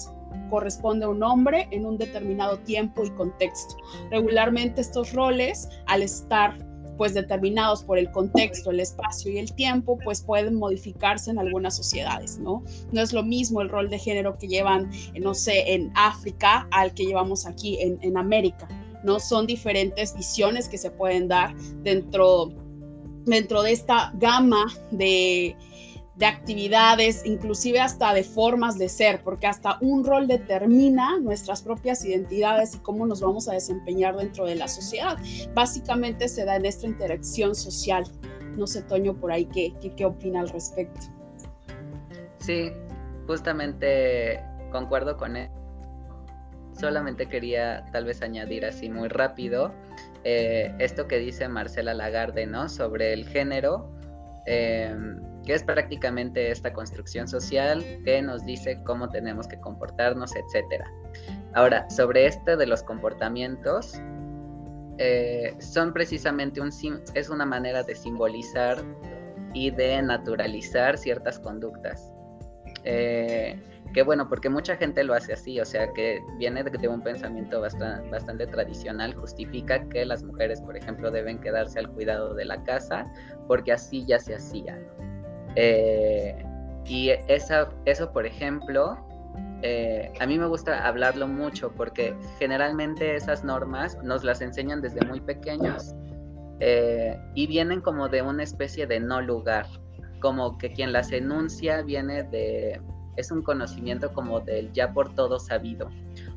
corresponde 0.48 1.04
a 1.04 1.08
un 1.08 1.22
hombre 1.22 1.68
en 1.70 1.84
un 1.86 1.98
determinado 1.98 2.58
tiempo 2.60 3.04
y 3.04 3.10
contexto. 3.10 3.76
Regularmente 4.10 4.80
estos 4.80 5.12
roles, 5.12 5.68
al 5.86 6.02
estar 6.02 6.56
pues 7.00 7.14
determinados 7.14 7.82
por 7.82 7.96
el 7.96 8.10
contexto, 8.10 8.70
el 8.70 8.78
espacio 8.78 9.32
y 9.32 9.38
el 9.38 9.50
tiempo, 9.54 9.98
pues 10.04 10.20
pueden 10.20 10.56
modificarse 10.56 11.30
en 11.30 11.38
algunas 11.38 11.74
sociedades, 11.74 12.38
¿no? 12.38 12.62
No 12.92 13.00
es 13.00 13.14
lo 13.14 13.22
mismo 13.22 13.62
el 13.62 13.70
rol 13.70 13.88
de 13.88 13.98
género 13.98 14.36
que 14.36 14.48
llevan, 14.48 14.90
no 15.18 15.32
sé, 15.32 15.72
en 15.72 15.90
África 15.94 16.68
al 16.70 16.92
que 16.92 17.06
llevamos 17.06 17.46
aquí 17.46 17.80
en, 17.80 17.98
en 18.02 18.18
América. 18.18 18.68
¿no? 19.02 19.18
Son 19.18 19.46
diferentes 19.46 20.14
visiones 20.14 20.68
que 20.68 20.76
se 20.76 20.90
pueden 20.90 21.26
dar 21.26 21.56
dentro, 21.82 22.52
dentro 23.24 23.62
de 23.62 23.72
esta 23.72 24.12
gama 24.16 24.66
de, 24.90 25.56
de 26.20 26.26
actividades, 26.26 27.24
inclusive 27.24 27.80
hasta 27.80 28.12
de 28.12 28.22
formas 28.22 28.78
de 28.78 28.90
ser, 28.90 29.22
porque 29.24 29.46
hasta 29.46 29.78
un 29.80 30.04
rol 30.04 30.28
determina 30.28 31.18
nuestras 31.18 31.62
propias 31.62 32.04
identidades 32.04 32.74
y 32.74 32.78
cómo 32.80 33.06
nos 33.06 33.22
vamos 33.22 33.48
a 33.48 33.54
desempeñar 33.54 34.14
dentro 34.14 34.44
de 34.44 34.54
la 34.54 34.68
sociedad. 34.68 35.16
Básicamente 35.54 36.28
se 36.28 36.44
da 36.44 36.56
en 36.56 36.66
esta 36.66 36.86
interacción 36.86 37.54
social. 37.54 38.04
No 38.54 38.66
sé, 38.66 38.82
Toño, 38.82 39.14
por 39.14 39.32
ahí, 39.32 39.46
¿qué, 39.46 39.72
qué, 39.80 39.92
qué 39.92 40.04
opina 40.04 40.40
al 40.40 40.50
respecto? 40.50 41.00
Sí, 42.38 42.70
justamente 43.26 44.44
concuerdo 44.70 45.16
con 45.16 45.36
él. 45.36 45.48
Solamente 46.78 47.26
quería 47.30 47.86
tal 47.92 48.04
vez 48.04 48.20
añadir 48.20 48.66
así 48.66 48.90
muy 48.90 49.08
rápido 49.08 49.72
eh, 50.24 50.74
esto 50.78 51.08
que 51.08 51.18
dice 51.18 51.48
Marcela 51.48 51.94
Lagarde, 51.94 52.46
¿no? 52.46 52.68
Sobre 52.68 53.14
el 53.14 53.26
género. 53.26 53.90
Eh, 54.44 54.94
es 55.52 55.62
prácticamente 55.62 56.50
esta 56.50 56.72
construcción 56.72 57.28
social 57.28 57.84
que 58.04 58.22
nos 58.22 58.44
dice 58.44 58.80
cómo 58.84 59.08
tenemos 59.08 59.46
que 59.46 59.58
comportarnos, 59.60 60.34
etc. 60.36 60.84
Ahora, 61.54 61.88
sobre 61.90 62.26
este 62.26 62.56
de 62.56 62.66
los 62.66 62.82
comportamientos, 62.82 64.00
eh, 64.98 65.54
son 65.58 65.92
precisamente 65.92 66.60
un, 66.60 66.70
es 67.14 67.30
una 67.30 67.46
manera 67.46 67.82
de 67.82 67.94
simbolizar 67.94 68.84
y 69.54 69.70
de 69.70 70.02
naturalizar 70.02 70.98
ciertas 70.98 71.38
conductas. 71.38 72.12
Eh, 72.84 73.58
que 73.92 74.02
bueno, 74.02 74.28
porque 74.28 74.48
mucha 74.48 74.76
gente 74.76 75.02
lo 75.02 75.14
hace 75.14 75.32
así, 75.32 75.58
o 75.58 75.64
sea, 75.64 75.92
que 75.92 76.20
viene 76.38 76.62
de, 76.62 76.88
un 76.88 77.02
pensamiento 77.02 77.60
bastante, 77.60 78.08
bastante, 78.08 78.46
tradicional, 78.46 79.14
justifica 79.14 79.88
que 79.88 80.04
las 80.04 80.22
mujeres, 80.22 80.60
por 80.60 80.76
ejemplo, 80.76 81.10
deben 81.10 81.40
quedarse 81.40 81.78
al 81.78 81.90
cuidado 81.90 82.34
de 82.34 82.44
la 82.44 82.62
casa, 82.62 83.10
porque 83.48 83.72
así 83.72 84.04
ya 84.06 84.18
se 84.18 84.34
hacía. 84.34 84.78
Eh, 85.56 86.44
y 86.86 87.10
esa, 87.28 87.68
eso, 87.84 88.12
por 88.12 88.26
ejemplo, 88.26 88.98
eh, 89.62 90.12
a 90.20 90.26
mí 90.26 90.38
me 90.38 90.46
gusta 90.46 90.86
hablarlo 90.86 91.28
mucho 91.28 91.72
porque 91.72 92.14
generalmente 92.38 93.16
esas 93.16 93.44
normas 93.44 93.98
nos 94.02 94.24
las 94.24 94.40
enseñan 94.40 94.80
desde 94.80 95.04
muy 95.06 95.20
pequeños 95.20 95.94
eh, 96.60 97.18
y 97.34 97.46
vienen 97.46 97.80
como 97.80 98.08
de 98.08 98.22
una 98.22 98.42
especie 98.42 98.86
de 98.86 99.00
no 99.00 99.20
lugar, 99.20 99.66
como 100.20 100.58
que 100.58 100.72
quien 100.72 100.92
las 100.92 101.12
enuncia 101.12 101.82
viene 101.82 102.22
de, 102.24 102.80
es 103.16 103.30
un 103.30 103.42
conocimiento 103.42 104.12
como 104.12 104.40
del 104.40 104.72
ya 104.72 104.92
por 104.92 105.14
todo 105.14 105.38
sabido. 105.38 105.88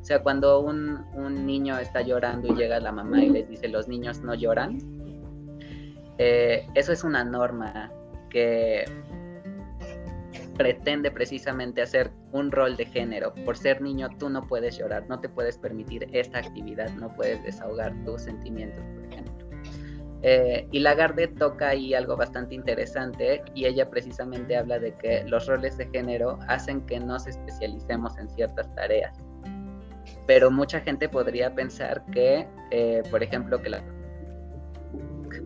O 0.01 0.05
sea, 0.05 0.21
cuando 0.21 0.59
un, 0.59 1.05
un 1.13 1.45
niño 1.45 1.77
está 1.79 2.01
llorando 2.01 2.49
y 2.49 2.55
llega 2.55 2.79
la 2.79 2.91
mamá 2.91 3.23
y 3.23 3.29
les 3.29 3.49
dice 3.49 3.69
los 3.69 3.87
niños 3.87 4.21
no 4.21 4.35
lloran, 4.35 4.79
eso 6.17 6.93
es 6.93 7.03
una 7.03 7.25
norma 7.25 7.91
que 8.33 8.83
pretende 10.57 11.09
precisamente 11.09 11.81
hacer 11.81 12.11
un 12.31 12.51
rol 12.51 12.75
de 12.75 12.85
género. 12.85 13.33
Por 13.45 13.57
ser 13.57 13.81
niño 13.81 14.09
tú 14.19 14.29
no 14.29 14.45
puedes 14.45 14.77
llorar, 14.77 15.05
no 15.07 15.19
te 15.19 15.29
puedes 15.29 15.57
permitir 15.57 16.07
esta 16.11 16.39
actividad, 16.39 16.89
no 16.91 17.13
puedes 17.15 17.41
desahogar 17.43 17.93
tus 18.03 18.23
sentimientos, 18.23 18.83
por 18.93 19.05
ejemplo. 19.05 19.33
Eh, 20.25 20.67
y 20.71 20.79
Lagarde 20.79 21.27
toca 21.27 21.69
ahí 21.69 21.93
algo 21.93 22.15
bastante 22.15 22.55
interesante 22.55 23.41
y 23.55 23.65
ella 23.65 23.89
precisamente 23.89 24.55
habla 24.55 24.79
de 24.79 24.93
que 24.95 25.23
los 25.25 25.47
roles 25.47 25.77
de 25.77 25.87
género 25.87 26.39
hacen 26.47 26.85
que 26.85 26.99
nos 26.99 27.27
especialicemos 27.27 28.17
en 28.17 28.29
ciertas 28.29 28.73
tareas. 28.75 29.17
Pero 30.25 30.49
mucha 30.49 30.79
gente 30.79 31.09
podría 31.09 31.53
pensar 31.53 32.03
que, 32.13 32.47
eh, 32.71 33.03
por 33.11 33.21
ejemplo, 33.21 33.61
que 33.61 33.69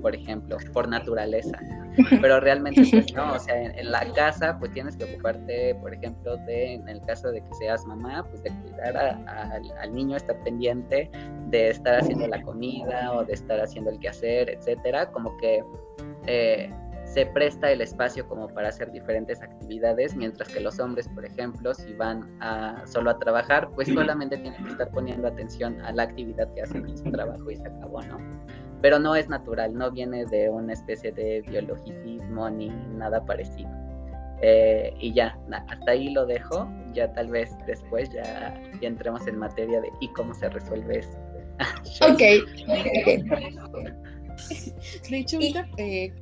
por 0.02 0.14
ejemplo, 0.16 0.58
por 0.74 0.88
naturaleza. 0.88 1.58
Pero 2.22 2.40
realmente 2.40 2.82
pues 2.90 3.14
no, 3.14 3.34
o 3.36 3.40
sea, 3.40 3.62
en, 3.62 3.92
la 3.92 4.12
casa 4.14 4.58
pues 4.60 4.72
tienes 4.74 4.96
que 4.96 5.06
ocuparte, 5.06 5.76
por 5.76 5.94
ejemplo, 5.94 6.38
de, 6.46 6.74
en 6.74 6.88
el 6.88 7.02
caso 7.02 7.32
de 7.32 7.42
que 7.42 7.54
seas 7.56 7.86
mamá, 7.86 8.26
pues 8.30 8.44
de 8.44 8.52
cuidar 8.62 8.98
al 8.98 9.94
niño, 9.94 10.18
estar 10.18 10.38
pendiente 10.44 11.10
de 11.48 11.70
estar 11.70 11.96
haciendo 11.96 12.28
la 12.28 12.42
comida 12.42 13.14
o 13.14 13.24
de 13.24 13.34
estar 13.34 13.60
haciendo 13.60 13.92
el 13.92 14.00
quehacer, 14.00 14.50
etcétera, 14.50 15.10
como 15.12 15.36
que 15.38 15.64
eh, 16.26 16.70
se 17.06 17.26
presta 17.26 17.72
el 17.72 17.82
espacio 17.82 18.28
como 18.28 18.48
para 18.50 18.68
hacer 18.68 18.92
diferentes 18.92 19.42
actividades, 19.42 20.16
mientras 20.16 20.50
que 20.50 20.60
los 20.60 20.78
hombres, 20.80 21.08
por 21.08 21.26
ejemplo, 21.26 21.74
si 21.74 21.94
van 21.94 22.38
a, 22.42 22.84
solo 22.86 23.12
a 23.12 23.18
trabajar, 23.18 23.70
pues 23.76 23.88
solamente 23.88 24.38
tienen 24.38 24.62
que 24.64 24.72
estar 24.72 24.90
poniendo 24.92 25.28
atención 25.28 25.80
a 25.82 25.94
la 25.94 26.04
actividad 26.04 26.54
que 26.54 26.62
hacen 26.62 26.86
en 26.88 26.98
su 26.98 27.10
trabajo 27.10 27.50
y 27.50 27.56
se 27.56 27.68
acabó, 27.68 28.02
¿no? 28.04 28.18
Pero 28.82 29.00
no 29.00 29.16
es 29.16 29.28
natural, 29.30 29.74
no 29.74 29.92
viene 29.92 30.26
de 30.26 30.50
una 30.50 30.74
especie 30.74 31.12
de 31.12 31.42
biologicismo 31.42 32.50
ni 32.50 32.70
nada 32.70 33.24
parecido. 33.26 33.70
Eh, 34.42 34.94
y 35.00 35.14
ya, 35.14 35.38
hasta 35.52 35.92
ahí 35.92 36.10
lo 36.10 36.26
dejo, 36.26 36.70
ya 36.94 37.12
tal 37.14 37.30
vez 37.30 37.56
después 37.66 38.10
ya, 38.12 38.54
entremos 38.82 39.26
en 39.28 39.38
materia 39.38 39.82
de 39.82 39.90
y 40.00 40.08
cómo 40.10 40.34
se 40.34 40.50
resuelve 40.50 41.00
eso. 41.00 41.18
ok. 42.02 42.20
De 45.10 45.18
hecho, 45.18 45.40
eh, 45.78 46.14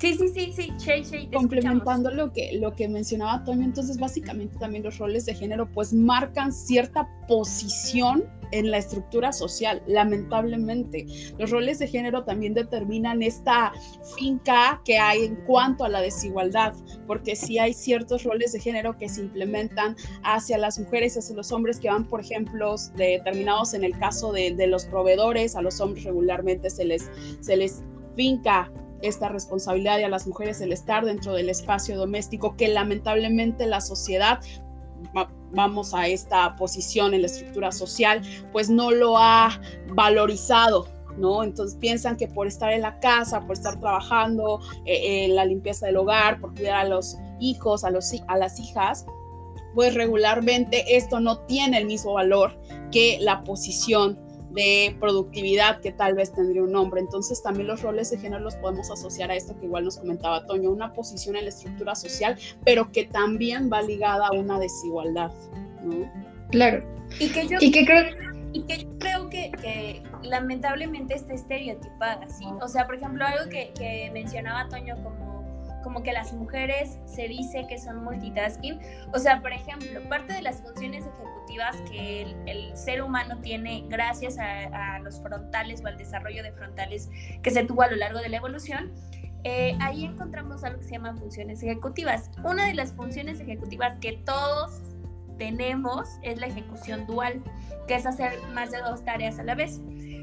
Sí, 0.00 0.14
sí, 0.14 0.28
sí, 0.28 0.52
sí, 0.56 0.72
Shay, 0.78 1.02
Shay, 1.02 1.28
Complementando 1.30 2.10
lo 2.10 2.32
que, 2.32 2.52
lo 2.54 2.74
que 2.74 2.88
mencionaba 2.88 3.44
Toño, 3.44 3.66
entonces 3.66 3.98
básicamente 3.98 4.56
también 4.58 4.82
los 4.82 4.96
roles 4.96 5.26
de 5.26 5.34
género 5.34 5.70
pues 5.70 5.92
marcan 5.92 6.54
cierta 6.54 7.06
posición 7.28 8.24
en 8.52 8.70
la 8.70 8.78
estructura 8.78 9.30
social, 9.30 9.82
lamentablemente. 9.86 11.06
Los 11.38 11.50
roles 11.50 11.80
de 11.80 11.86
género 11.86 12.24
también 12.24 12.54
determinan 12.54 13.22
esta 13.22 13.72
finca 14.16 14.80
que 14.86 14.98
hay 14.98 15.24
en 15.24 15.36
cuanto 15.44 15.84
a 15.84 15.90
la 15.90 16.00
desigualdad, 16.00 16.72
porque 17.06 17.36
si 17.36 17.58
hay 17.58 17.74
ciertos 17.74 18.24
roles 18.24 18.52
de 18.52 18.60
género 18.60 18.96
que 18.96 19.06
se 19.06 19.20
implementan 19.20 19.96
hacia 20.22 20.56
las 20.56 20.78
mujeres, 20.78 21.18
hacia 21.18 21.36
los 21.36 21.52
hombres 21.52 21.78
que 21.78 21.90
van, 21.90 22.08
por 22.08 22.22
ejemplo, 22.22 22.74
determinados 22.96 23.74
en 23.74 23.84
el 23.84 23.96
caso 23.98 24.32
de, 24.32 24.54
de 24.54 24.66
los 24.66 24.86
proveedores, 24.86 25.56
a 25.56 25.60
los 25.60 25.78
hombres 25.78 26.04
regularmente 26.04 26.70
se 26.70 26.86
les, 26.86 27.10
se 27.40 27.58
les 27.58 27.82
finca 28.16 28.72
esta 29.02 29.28
responsabilidad 29.28 29.98
y 29.98 30.02
a 30.02 30.08
las 30.08 30.26
mujeres 30.26 30.60
el 30.60 30.72
estar 30.72 31.04
dentro 31.04 31.32
del 31.32 31.48
espacio 31.48 31.96
doméstico 31.96 32.56
que 32.56 32.68
lamentablemente 32.68 33.66
la 33.66 33.80
sociedad 33.80 34.40
vamos 35.52 35.94
a 35.94 36.06
esta 36.06 36.56
posición 36.56 37.14
en 37.14 37.22
la 37.22 37.26
estructura 37.26 37.72
social, 37.72 38.22
pues 38.52 38.70
no 38.70 38.90
lo 38.90 39.18
ha 39.18 39.60
valorizado, 39.94 40.86
¿no? 41.16 41.42
Entonces 41.42 41.76
piensan 41.78 42.16
que 42.16 42.28
por 42.28 42.46
estar 42.46 42.72
en 42.72 42.82
la 42.82 43.00
casa, 43.00 43.40
por 43.40 43.56
estar 43.56 43.80
trabajando 43.80 44.60
eh, 44.84 45.24
en 45.24 45.34
la 45.34 45.44
limpieza 45.44 45.86
del 45.86 45.96
hogar, 45.96 46.40
por 46.40 46.54
cuidar 46.54 46.86
a 46.86 46.88
los 46.88 47.16
hijos, 47.40 47.84
a, 47.84 47.90
los, 47.90 48.12
a 48.28 48.36
las 48.36 48.60
hijas, 48.60 49.06
pues 49.74 49.94
regularmente 49.94 50.96
esto 50.96 51.20
no 51.20 51.38
tiene 51.40 51.78
el 51.78 51.86
mismo 51.86 52.14
valor 52.14 52.58
que 52.90 53.18
la 53.20 53.42
posición 53.44 54.18
de 54.52 54.96
productividad 54.98 55.80
que 55.80 55.92
tal 55.92 56.14
vez 56.14 56.32
tendría 56.32 56.62
un 56.62 56.74
hombre. 56.76 57.00
Entonces 57.00 57.42
también 57.42 57.68
los 57.68 57.82
roles 57.82 58.10
de 58.10 58.18
género 58.18 58.42
los 58.42 58.56
podemos 58.56 58.90
asociar 58.90 59.30
a 59.30 59.36
esto 59.36 59.58
que 59.58 59.66
igual 59.66 59.84
nos 59.84 59.98
comentaba 59.98 60.46
Toño, 60.46 60.70
una 60.70 60.92
posición 60.92 61.36
en 61.36 61.44
la 61.44 61.50
estructura 61.50 61.94
social, 61.94 62.36
pero 62.64 62.90
que 62.90 63.04
también 63.06 63.70
va 63.72 63.82
ligada 63.82 64.28
a 64.28 64.32
una 64.32 64.58
desigualdad, 64.58 65.30
¿no? 65.82 66.10
Claro. 66.50 66.84
Y 67.18 67.28
que 67.28 67.46
yo, 67.46 67.58
y 67.60 67.70
que 67.70 67.84
creo, 67.84 68.04
y 68.52 68.62
que 68.62 68.78
yo 68.78 68.98
creo 68.98 69.30
que, 69.30 69.50
que, 69.60 70.02
lamentablemente 70.22 71.14
está 71.14 71.34
estereotipada, 71.34 72.28
¿sí? 72.28 72.44
O 72.60 72.68
sea, 72.68 72.86
por 72.86 72.96
ejemplo, 72.96 73.24
algo 73.24 73.48
que, 73.48 73.72
que 73.78 74.10
mencionaba 74.12 74.68
Toño 74.68 74.96
como 75.02 75.39
como 75.82 76.02
que 76.02 76.12
las 76.12 76.32
mujeres 76.32 76.98
se 77.06 77.28
dice 77.28 77.66
que 77.68 77.78
son 77.78 78.04
multitasking. 78.04 78.80
O 79.12 79.18
sea, 79.18 79.40
por 79.40 79.52
ejemplo, 79.52 80.00
parte 80.08 80.32
de 80.32 80.42
las 80.42 80.60
funciones 80.62 81.04
ejecutivas 81.04 81.76
que 81.90 82.34
el, 82.46 82.76
ser 82.76 83.02
humano 83.02 83.38
tiene 83.40 83.84
gracias 83.88 84.38
a, 84.38 84.98
los 85.00 85.20
frontales 85.20 85.82
o 85.82 85.88
al 85.88 85.96
desarrollo 85.96 86.42
de 86.42 86.52
frontales 86.52 87.08
que 87.42 87.50
se 87.50 87.64
tuvo 87.64 87.82
a 87.82 87.88
lo 87.88 87.96
largo 87.96 88.20
de 88.20 88.28
la 88.28 88.36
evolución, 88.36 88.92
eh, 89.44 89.76
ahí 89.80 90.04
encontramos 90.04 90.62
algo 90.64 90.78
que 90.78 90.84
se 90.84 90.92
llama 90.92 91.14
funciones 91.16 91.62
ejecutivas. 91.62 92.30
Una 92.44 92.66
de 92.66 92.74
las 92.74 92.92
funciones 92.92 93.40
ejecutivas 93.40 93.98
que 93.98 94.12
todos 94.12 94.80
tenemos 95.38 96.08
es 96.22 96.38
la 96.38 96.46
ejecución 96.46 97.06
dual, 97.06 97.42
que 97.88 97.94
es 97.94 98.06
hacer 98.06 98.38
más 98.54 98.70
de 98.70 98.78
dos 98.78 99.04
tareas 99.04 99.38
a 99.38 99.42
la 99.42 99.54
vez. 99.54 99.80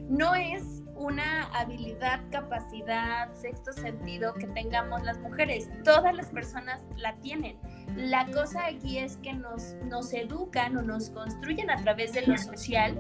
No 0.10 0.36
es 0.36 0.84
una 0.98 1.44
habilidad, 1.54 2.22
capacidad, 2.32 3.32
sexto 3.34 3.72
sentido 3.74 4.34
que 4.34 4.48
tengamos 4.48 5.04
las 5.04 5.20
mujeres. 5.20 5.70
Todas 5.84 6.14
las 6.16 6.30
personas 6.30 6.82
la 6.96 7.16
tienen. 7.18 7.58
La 7.96 8.26
cosa 8.26 8.66
aquí 8.66 8.98
es 8.98 9.18
que 9.18 9.34
nos, 9.34 9.76
nos 9.86 10.14
educan 10.14 10.78
o 10.78 10.82
nos 10.82 11.10
construyen 11.10 11.70
a 11.70 11.78
través 11.78 12.14
de 12.14 12.26
lo 12.26 12.38
social 12.38 12.98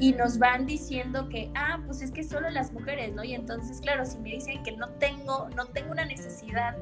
y 0.00 0.12
nos 0.12 0.38
van 0.38 0.66
diciendo 0.66 1.28
que, 1.28 1.50
ah, 1.54 1.80
pues 1.84 2.02
es 2.02 2.12
que 2.12 2.22
solo 2.22 2.50
las 2.50 2.72
mujeres, 2.72 3.12
¿no? 3.14 3.24
Y 3.24 3.34
entonces, 3.34 3.80
claro, 3.80 4.04
si 4.04 4.18
me 4.18 4.30
dicen 4.30 4.62
que 4.62 4.72
no 4.72 4.90
tengo, 4.90 5.48
no 5.56 5.66
tengo 5.66 5.92
una 5.92 6.04
necesidad 6.04 6.76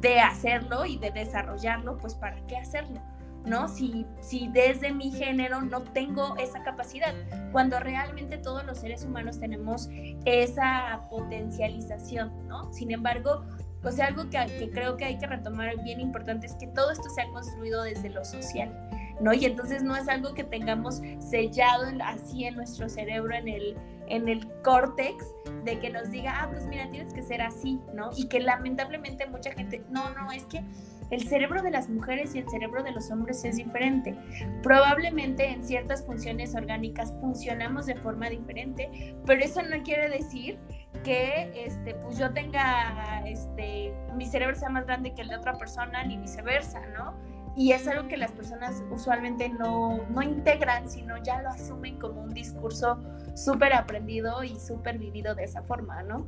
de 0.00 0.20
hacerlo 0.20 0.84
y 0.84 0.98
de 0.98 1.10
desarrollarlo, 1.10 1.98
pues 1.98 2.14
¿para 2.14 2.40
qué 2.46 2.56
hacerlo? 2.56 3.00
¿No? 3.48 3.68
Si, 3.68 4.06
si 4.20 4.48
desde 4.48 4.92
mi 4.92 5.10
género 5.10 5.62
no 5.62 5.82
tengo 5.82 6.36
esa 6.36 6.62
capacidad, 6.62 7.14
cuando 7.52 7.80
realmente 7.80 8.38
todos 8.38 8.64
los 8.64 8.78
seres 8.78 9.04
humanos 9.04 9.40
tenemos 9.40 9.88
esa 10.24 11.06
potencialización, 11.10 12.46
¿no? 12.46 12.72
Sin 12.72 12.90
embargo, 12.90 13.44
o 13.82 13.90
sea, 13.90 14.06
algo 14.06 14.28
que, 14.28 14.38
que 14.58 14.70
creo 14.70 14.96
que 14.96 15.04
hay 15.04 15.18
que 15.18 15.26
retomar 15.26 15.82
bien 15.82 16.00
importante 16.00 16.46
es 16.46 16.54
que 16.54 16.66
todo 16.66 16.90
esto 16.90 17.08
se 17.10 17.22
ha 17.22 17.28
construido 17.30 17.82
desde 17.82 18.10
lo 18.10 18.24
social. 18.24 18.72
¿no? 19.20 19.32
Y 19.34 19.44
entonces 19.44 19.82
no 19.82 19.96
es 19.96 20.08
algo 20.08 20.34
que 20.34 20.44
tengamos 20.44 21.00
sellado 21.18 21.86
así 22.04 22.44
en 22.44 22.56
nuestro 22.56 22.88
cerebro, 22.88 23.34
en 23.34 23.48
el, 23.48 23.76
en 24.06 24.28
el 24.28 24.46
córtex, 24.62 25.24
de 25.64 25.78
que 25.78 25.90
nos 25.90 26.10
diga, 26.10 26.42
ah, 26.42 26.48
pues 26.50 26.66
mira, 26.66 26.88
tienes 26.90 27.12
que 27.12 27.22
ser 27.22 27.42
así, 27.42 27.80
¿no? 27.94 28.10
Y 28.16 28.28
que 28.28 28.40
lamentablemente 28.40 29.26
mucha 29.26 29.52
gente, 29.52 29.82
no, 29.90 30.10
no, 30.10 30.30
es 30.30 30.44
que 30.44 30.62
el 31.10 31.26
cerebro 31.26 31.62
de 31.62 31.70
las 31.70 31.88
mujeres 31.88 32.34
y 32.34 32.38
el 32.38 32.48
cerebro 32.48 32.82
de 32.82 32.92
los 32.92 33.10
hombres 33.10 33.44
es 33.44 33.56
diferente. 33.56 34.14
Probablemente 34.62 35.48
en 35.48 35.64
ciertas 35.64 36.04
funciones 36.04 36.54
orgánicas 36.54 37.14
funcionamos 37.20 37.86
de 37.86 37.94
forma 37.96 38.28
diferente, 38.28 39.16
pero 39.24 39.42
eso 39.42 39.62
no 39.62 39.82
quiere 39.82 40.08
decir 40.08 40.58
que 41.04 41.50
este, 41.54 41.94
pues 41.94 42.18
yo 42.18 42.32
tenga, 42.32 43.22
este, 43.26 43.92
mi 44.14 44.26
cerebro 44.26 44.56
sea 44.56 44.68
más 44.68 44.86
grande 44.86 45.14
que 45.14 45.22
el 45.22 45.28
de 45.28 45.36
otra 45.36 45.54
persona, 45.54 46.04
ni 46.04 46.18
viceversa, 46.18 46.80
¿no? 46.88 47.14
Y 47.56 47.72
es 47.72 47.88
algo 47.88 48.06
que 48.08 48.16
las 48.16 48.30
personas 48.32 48.84
usualmente 48.90 49.48
no, 49.48 50.04
no 50.10 50.22
integran, 50.22 50.88
sino 50.88 51.20
ya 51.22 51.42
lo 51.42 51.48
asumen 51.48 51.98
como 51.98 52.22
un 52.22 52.30
discurso 52.30 53.00
súper 53.34 53.72
aprendido 53.72 54.44
y 54.44 54.60
súper 54.60 54.98
vivido 54.98 55.34
de 55.34 55.44
esa 55.44 55.62
forma, 55.62 56.02
¿no? 56.02 56.26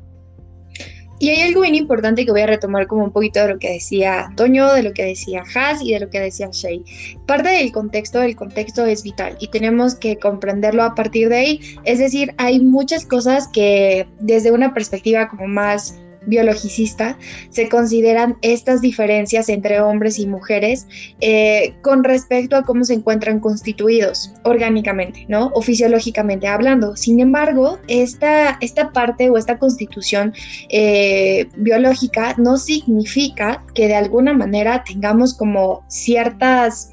Y 1.21 1.29
hay 1.29 1.43
algo 1.43 1.61
bien 1.61 1.75
importante 1.75 2.25
que 2.25 2.33
voy 2.33 2.41
a 2.41 2.47
retomar 2.47 2.87
como 2.87 3.05
un 3.05 3.13
poquito 3.13 3.41
de 3.41 3.49
lo 3.53 3.59
que 3.59 3.71
decía 3.71 4.33
Toño, 4.37 4.73
de 4.73 4.83
lo 4.83 4.95
que 4.95 5.05
decía 5.05 5.45
Haas 5.55 5.83
y 5.83 5.93
de 5.93 6.01
lo 6.01 6.09
que 6.09 6.19
decía 6.19 6.49
Shay. 6.51 6.83
Parte 7.27 7.51
del 7.51 7.71
contexto, 7.73 8.23
el 8.23 8.35
contexto 8.35 8.87
es 8.87 9.03
vital 9.03 9.37
y 9.39 9.49
tenemos 9.49 9.95
que 9.95 10.17
comprenderlo 10.19 10.83
a 10.83 10.95
partir 10.95 11.29
de 11.29 11.37
ahí. 11.37 11.61
Es 11.85 11.99
decir, 11.99 12.35
hay 12.39 12.59
muchas 12.59 13.05
cosas 13.05 13.49
que 13.49 14.09
desde 14.19 14.51
una 14.51 14.73
perspectiva 14.73 15.29
como 15.29 15.47
más 15.47 16.01
biologicista, 16.27 17.19
se 17.51 17.69
consideran 17.69 18.37
estas 18.43 18.81
diferencias 18.81 19.49
entre 19.49 19.81
hombres 19.81 20.19
y 20.19 20.27
mujeres 20.27 20.87
eh, 21.21 21.75
con 21.83 22.05
respecto 22.05 22.57
a 22.57 22.63
cómo 22.63 22.85
se 22.85 22.95
encuentran 22.95 23.41
constituidos 23.41 24.33
orgánicamente, 24.45 25.27
¿no? 25.29 25.51
O 25.55 25.63
fisiológicamente 25.63 26.47
hablando. 26.47 26.97
Sin 26.97 27.21
embargo, 27.21 27.79
esta, 27.89 28.59
esta 28.61 28.93
parte 28.93 29.31
o 29.31 29.37
esta 29.37 29.59
constitución 29.59 30.35
eh, 30.69 31.49
biológica 31.57 32.35
no 32.37 32.57
significa 32.57 33.65
que 33.75 33.89
de 33.89 33.95
alguna 33.95 34.33
manera 34.33 34.85
tengamos 34.85 35.35
como 35.35 35.83
ciertas 35.89 36.91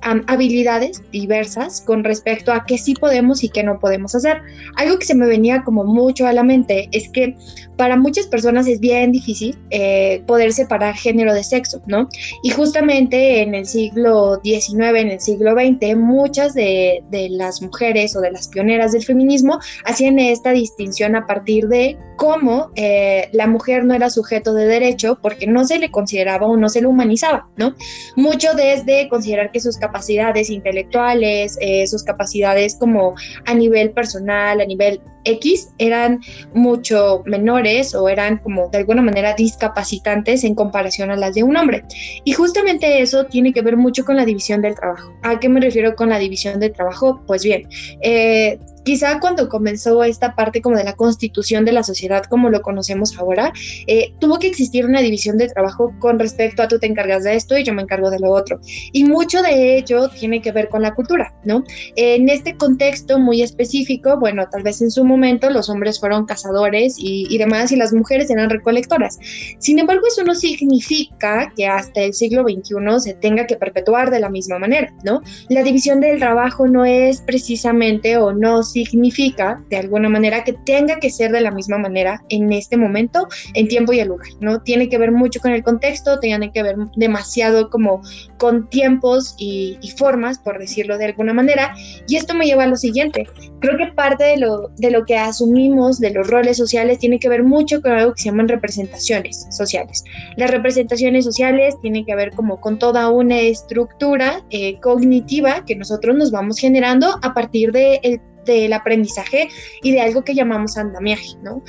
habilidades 0.00 1.02
diversas 1.10 1.80
con 1.80 2.04
respecto 2.04 2.52
a 2.52 2.64
qué 2.64 2.78
sí 2.78 2.94
podemos 2.94 3.42
y 3.42 3.48
qué 3.48 3.62
no 3.62 3.78
podemos 3.78 4.14
hacer. 4.14 4.40
Algo 4.76 4.98
que 4.98 5.06
se 5.06 5.14
me 5.14 5.26
venía 5.26 5.62
como 5.64 5.84
mucho 5.84 6.26
a 6.26 6.32
la 6.32 6.44
mente 6.44 6.88
es 6.92 7.08
que 7.08 7.36
para 7.78 7.96
muchas 7.96 8.26
personas 8.26 8.66
es 8.66 8.80
bien 8.80 9.12
difícil 9.12 9.56
eh, 9.70 10.22
poder 10.26 10.52
separar 10.52 10.96
género 10.96 11.32
de 11.32 11.44
sexo, 11.44 11.80
¿no? 11.86 12.08
Y 12.42 12.50
justamente 12.50 13.40
en 13.40 13.54
el 13.54 13.66
siglo 13.66 14.40
XIX, 14.42 14.96
en 14.96 15.10
el 15.10 15.20
siglo 15.20 15.52
XX, 15.52 15.96
muchas 15.96 16.54
de, 16.54 17.04
las 17.30 17.62
mujeres 17.62 18.16
o 18.16 18.20
de 18.20 18.32
las 18.32 18.48
pioneras 18.48 18.92
del 18.92 19.04
feminismo 19.04 19.60
hacían 19.84 20.18
esta 20.18 20.50
distinción 20.50 21.14
a 21.14 21.26
partir 21.26 21.68
de 21.68 21.96
cómo 22.16 22.70
eh, 22.74 23.28
la 23.32 23.46
mujer 23.46 23.84
no 23.84 23.94
era 23.94 24.10
sujeto 24.10 24.54
de 24.54 24.66
derecho 24.66 25.18
porque 25.22 25.46
no 25.46 25.64
se 25.64 25.78
le 25.78 25.90
consideraba 25.90 26.48
o 26.48 26.56
no 26.56 26.68
se 26.68 26.80
le 26.80 26.88
humanizaba, 26.88 27.48
¿no? 27.56 27.74
Mucho 28.16 28.54
desde 28.54 29.08
considerar 29.08 29.52
que 29.52 29.60
sus 29.60 29.76
capacidades 29.76 30.50
intelectuales, 30.50 31.56
eh, 31.60 31.86
sus 31.86 32.02
capacidades 32.02 32.76
como 32.76 33.14
a 33.46 33.54
nivel 33.54 33.92
personal, 33.92 34.60
a 34.60 34.64
nivel 34.64 35.00
X, 35.28 35.70
eran 35.78 36.20
mucho 36.54 37.22
menores 37.26 37.94
o 37.94 38.08
eran 38.08 38.38
como 38.38 38.68
de 38.68 38.78
alguna 38.78 39.02
manera 39.02 39.34
discapacitantes 39.34 40.44
en 40.44 40.54
comparación 40.54 41.10
a 41.10 41.16
las 41.16 41.34
de 41.34 41.42
un 41.42 41.56
hombre. 41.56 41.84
Y 42.24 42.32
justamente 42.32 43.00
eso 43.00 43.26
tiene 43.26 43.52
que 43.52 43.62
ver 43.62 43.76
mucho 43.76 44.04
con 44.04 44.16
la 44.16 44.24
división 44.24 44.62
del 44.62 44.74
trabajo. 44.74 45.12
¿A 45.22 45.38
qué 45.38 45.48
me 45.48 45.60
refiero 45.60 45.94
con 45.94 46.08
la 46.08 46.18
división 46.18 46.60
del 46.60 46.72
trabajo? 46.72 47.22
Pues 47.26 47.44
bien, 47.44 47.68
eh, 48.02 48.58
quizá 48.88 49.20
cuando 49.20 49.50
comenzó 49.50 50.02
esta 50.02 50.34
parte 50.34 50.62
como 50.62 50.74
de 50.74 50.82
la 50.82 50.94
constitución 50.94 51.66
de 51.66 51.72
la 51.72 51.82
sociedad 51.82 52.24
como 52.24 52.48
lo 52.48 52.62
conocemos 52.62 53.18
ahora, 53.18 53.52
eh, 53.86 54.14
tuvo 54.18 54.38
que 54.38 54.46
existir 54.46 54.86
una 54.86 55.02
división 55.02 55.36
de 55.36 55.46
trabajo 55.46 55.92
con 55.98 56.18
respecto 56.18 56.62
a 56.62 56.68
tú 56.68 56.78
te 56.78 56.86
encargas 56.86 57.22
de 57.22 57.34
esto 57.34 57.58
y 57.58 57.64
yo 57.64 57.74
me 57.74 57.82
encargo 57.82 58.08
de 58.08 58.18
lo 58.18 58.30
otro. 58.30 58.58
Y 58.92 59.04
mucho 59.04 59.42
de 59.42 59.76
ello 59.76 60.08
tiene 60.08 60.40
que 60.40 60.52
ver 60.52 60.70
con 60.70 60.80
la 60.80 60.94
cultura, 60.94 61.34
¿no? 61.44 61.64
En 61.96 62.30
este 62.30 62.56
contexto 62.56 63.18
muy 63.18 63.42
específico, 63.42 64.18
bueno, 64.18 64.48
tal 64.50 64.62
vez 64.62 64.80
en 64.80 64.90
su 64.90 65.04
momento 65.04 65.50
los 65.50 65.68
hombres 65.68 66.00
fueron 66.00 66.24
cazadores 66.24 66.96
y, 66.98 67.26
y 67.28 67.36
demás 67.36 67.70
y 67.72 67.76
las 67.76 67.92
mujeres 67.92 68.30
eran 68.30 68.48
recolectoras. 68.48 69.18
Sin 69.58 69.78
embargo, 69.78 70.06
eso 70.06 70.24
no 70.24 70.34
significa 70.34 71.52
que 71.54 71.66
hasta 71.66 72.00
el 72.00 72.14
siglo 72.14 72.42
XXI 72.44 73.00
se 73.00 73.12
tenga 73.12 73.46
que 73.46 73.56
perpetuar 73.56 74.10
de 74.10 74.20
la 74.20 74.30
misma 74.30 74.58
manera, 74.58 74.90
¿no? 75.04 75.20
La 75.50 75.62
división 75.62 76.00
del 76.00 76.18
trabajo 76.18 76.66
no 76.66 76.86
es 76.86 77.20
precisamente 77.20 78.16
o 78.16 78.32
no 78.32 78.62
significa 78.62 78.77
de 79.68 79.76
alguna 79.76 80.08
manera 80.08 80.44
que 80.44 80.52
tenga 80.52 80.98
que 81.00 81.10
ser 81.10 81.32
de 81.32 81.40
la 81.40 81.50
misma 81.50 81.78
manera 81.78 82.22
en 82.28 82.52
este 82.52 82.76
momento, 82.76 83.28
en 83.54 83.68
tiempo 83.68 83.92
y 83.92 84.00
el 84.00 84.08
lugar, 84.08 84.28
¿no? 84.40 84.60
Tiene 84.62 84.88
que 84.88 84.98
ver 84.98 85.12
mucho 85.12 85.40
con 85.40 85.52
el 85.52 85.62
contexto, 85.62 86.18
tiene 86.20 86.52
que 86.52 86.62
ver 86.62 86.76
demasiado 86.96 87.70
como 87.70 88.02
con 88.38 88.68
tiempos 88.68 89.34
y, 89.38 89.78
formas, 89.96 90.38
por 90.38 90.58
decirlo 90.58 90.98
de 90.98 91.06
alguna 91.06 91.32
manera. 91.32 91.74
Y 92.06 92.16
esto 92.16 92.34
me 92.34 92.46
lleva 92.46 92.64
a 92.64 92.66
lo 92.66 92.76
siguiente. 92.76 93.26
Creo 93.60 93.76
que 93.76 93.86
parte 93.92 94.24
de 94.24 94.36
lo, 94.36 94.68
de 94.76 94.90
lo 94.90 95.04
que 95.04 95.16
asumimos 95.16 95.98
de 95.98 96.10
los 96.10 96.28
roles 96.28 96.56
sociales 96.56 96.98
tiene 96.98 97.18
que 97.18 97.28
ver 97.28 97.42
mucho 97.42 97.80
con 97.80 97.92
algo 97.92 98.14
que 98.14 98.22
se 98.22 98.28
llaman 98.28 98.48
representaciones 98.48 99.46
sociales. 99.50 100.04
Las 100.36 100.50
representaciones 100.50 101.24
sociales 101.24 101.74
tienen 101.80 102.04
que 102.04 102.14
ver 102.14 102.30
como 102.32 102.60
con 102.60 102.78
toda 102.78 103.10
una 103.10 103.40
estructura 103.40 104.44
eh, 104.50 104.78
cognitiva 104.80 105.64
que 105.64 105.74
nosotros 105.74 106.16
nos 106.16 106.30
vamos 106.30 106.58
generando 106.58 107.18
a 107.22 107.34
partir 107.34 107.72
del 107.72 108.00
de 108.02 108.20
del 108.44 108.72
aprendizaje 108.72 109.48
y 109.82 109.92
de 109.92 110.00
algo 110.00 110.22
que 110.24 110.34
llamamos 110.34 110.76
andamiaje, 110.76 111.28
¿no? 111.42 111.62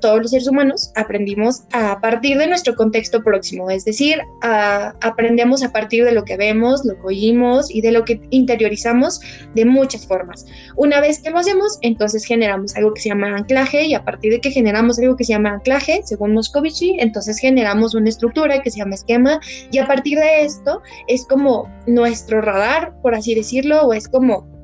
Todos 0.00 0.22
los 0.22 0.30
seres 0.30 0.48
humanos 0.48 0.92
aprendimos 0.94 1.62
a 1.72 2.00
partir 2.00 2.38
de 2.38 2.46
nuestro 2.46 2.74
contexto 2.74 3.22
próximo, 3.22 3.70
es 3.70 3.84
decir, 3.84 4.20
aprendemos 4.42 5.62
a 5.62 5.72
partir 5.72 6.04
de 6.04 6.12
lo 6.12 6.24
que 6.24 6.36
vemos, 6.36 6.84
lo 6.84 6.94
que 6.94 7.06
oímos 7.06 7.70
y 7.70 7.80
de 7.80 7.92
lo 7.92 8.04
que 8.04 8.20
interiorizamos 8.30 9.20
de 9.54 9.64
muchas 9.64 10.06
formas. 10.06 10.46
Una 10.76 11.00
vez 11.00 11.20
que 11.20 11.30
lo 11.30 11.38
hacemos, 11.38 11.78
entonces 11.82 12.24
generamos 12.24 12.76
algo 12.76 12.94
que 12.94 13.00
se 13.00 13.08
llama 13.08 13.36
anclaje 13.36 13.84
y 13.84 13.94
a 13.94 14.04
partir 14.04 14.32
de 14.32 14.40
que 14.40 14.50
generamos 14.50 14.98
algo 14.98 15.16
que 15.16 15.24
se 15.24 15.32
llama 15.32 15.50
anclaje, 15.50 16.00
según 16.04 16.32
Moscovici, 16.32 16.96
entonces 16.98 17.38
generamos 17.38 17.94
una 17.94 18.08
estructura 18.08 18.62
que 18.62 18.70
se 18.70 18.78
llama 18.78 18.94
esquema 18.94 19.40
y 19.70 19.78
a 19.78 19.86
partir 19.86 20.18
de 20.18 20.44
esto 20.44 20.82
es 21.08 21.24
como 21.26 21.70
nuestro 21.86 22.40
radar, 22.40 22.94
por 23.02 23.14
así 23.14 23.34
decirlo, 23.34 23.82
o 23.82 23.92
es 23.92 24.08
como 24.08 24.55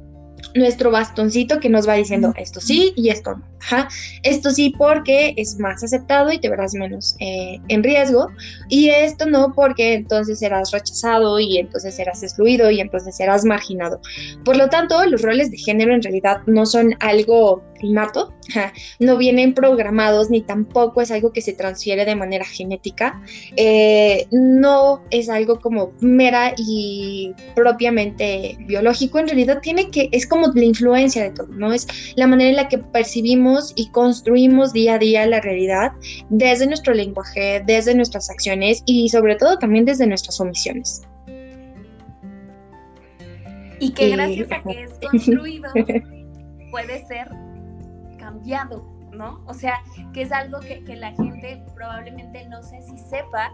nuestro 0.54 0.90
bastoncito 0.90 1.60
que 1.60 1.68
nos 1.68 1.88
va 1.88 1.94
diciendo 1.94 2.32
esto 2.36 2.60
sí 2.60 2.92
y 2.96 3.08
esto 3.08 3.36
no. 3.36 3.52
Esto 4.22 4.50
sí 4.50 4.74
porque 4.76 5.34
es 5.36 5.58
más 5.58 5.82
aceptado 5.82 6.32
y 6.32 6.38
te 6.38 6.48
verás 6.48 6.74
menos 6.74 7.16
eh, 7.20 7.58
en 7.68 7.82
riesgo. 7.82 8.28
Y 8.68 8.90
esto 8.90 9.26
no 9.26 9.52
porque 9.54 9.94
entonces 9.94 10.40
serás 10.40 10.70
rechazado 10.72 11.38
y 11.38 11.58
entonces 11.58 11.94
serás 11.94 12.22
excluido 12.22 12.70
y 12.70 12.80
entonces 12.80 13.16
serás 13.16 13.44
marginado. 13.44 14.00
Por 14.44 14.56
lo 14.56 14.68
tanto, 14.68 15.04
los 15.06 15.22
roles 15.22 15.50
de 15.50 15.58
género 15.58 15.94
en 15.94 16.02
realidad 16.02 16.40
no 16.46 16.66
son 16.66 16.94
algo 17.00 17.62
innato, 17.80 18.32
no 18.98 19.16
vienen 19.16 19.54
programados 19.54 20.30
ni 20.30 20.40
tampoco 20.40 21.00
es 21.00 21.10
algo 21.10 21.32
que 21.32 21.40
se 21.40 21.52
transfiere 21.52 22.04
de 22.04 22.16
manera 22.16 22.44
genética. 22.44 23.20
Eh, 23.56 24.26
no 24.30 25.02
es 25.10 25.28
algo 25.28 25.60
como 25.60 25.92
mera 26.00 26.54
y 26.56 27.32
propiamente 27.54 28.56
biológico. 28.60 29.18
En 29.18 29.28
realidad 29.28 29.60
tiene 29.60 29.90
que, 29.90 30.08
es 30.12 30.26
como 30.26 30.48
la 30.48 30.64
influencia 30.64 31.22
de 31.22 31.30
todo, 31.30 31.48
¿no? 31.48 31.72
Es 31.72 31.86
la 32.16 32.26
manera 32.26 32.50
en 32.50 32.56
la 32.56 32.68
que 32.68 32.78
percibimos 32.78 33.72
y 33.76 33.88
construimos 33.90 34.72
día 34.72 34.94
a 34.94 34.98
día 34.98 35.26
la 35.26 35.40
realidad 35.40 35.92
desde 36.30 36.66
nuestro 36.66 36.94
lenguaje, 36.94 37.62
desde 37.66 37.94
nuestras 37.94 38.30
acciones 38.30 38.82
y 38.86 39.08
sobre 39.08 39.36
todo 39.36 39.58
también 39.58 39.84
desde 39.84 40.06
nuestras 40.06 40.40
omisiones. 40.40 41.02
Y 43.78 43.90
que 43.90 44.10
gracias 44.10 44.52
a 44.52 44.62
que 44.62 44.82
es 44.84 44.92
construido 45.10 45.70
puede 46.70 47.06
ser 47.06 47.28
¿no? 49.12 49.42
O 49.46 49.54
sea, 49.54 49.82
que 50.12 50.22
es 50.22 50.32
algo 50.32 50.60
que, 50.60 50.84
que 50.84 50.96
la 50.96 51.12
gente 51.12 51.62
probablemente 51.74 52.46
no 52.48 52.62
sé 52.62 52.82
si 52.82 52.98
sepa, 52.98 53.52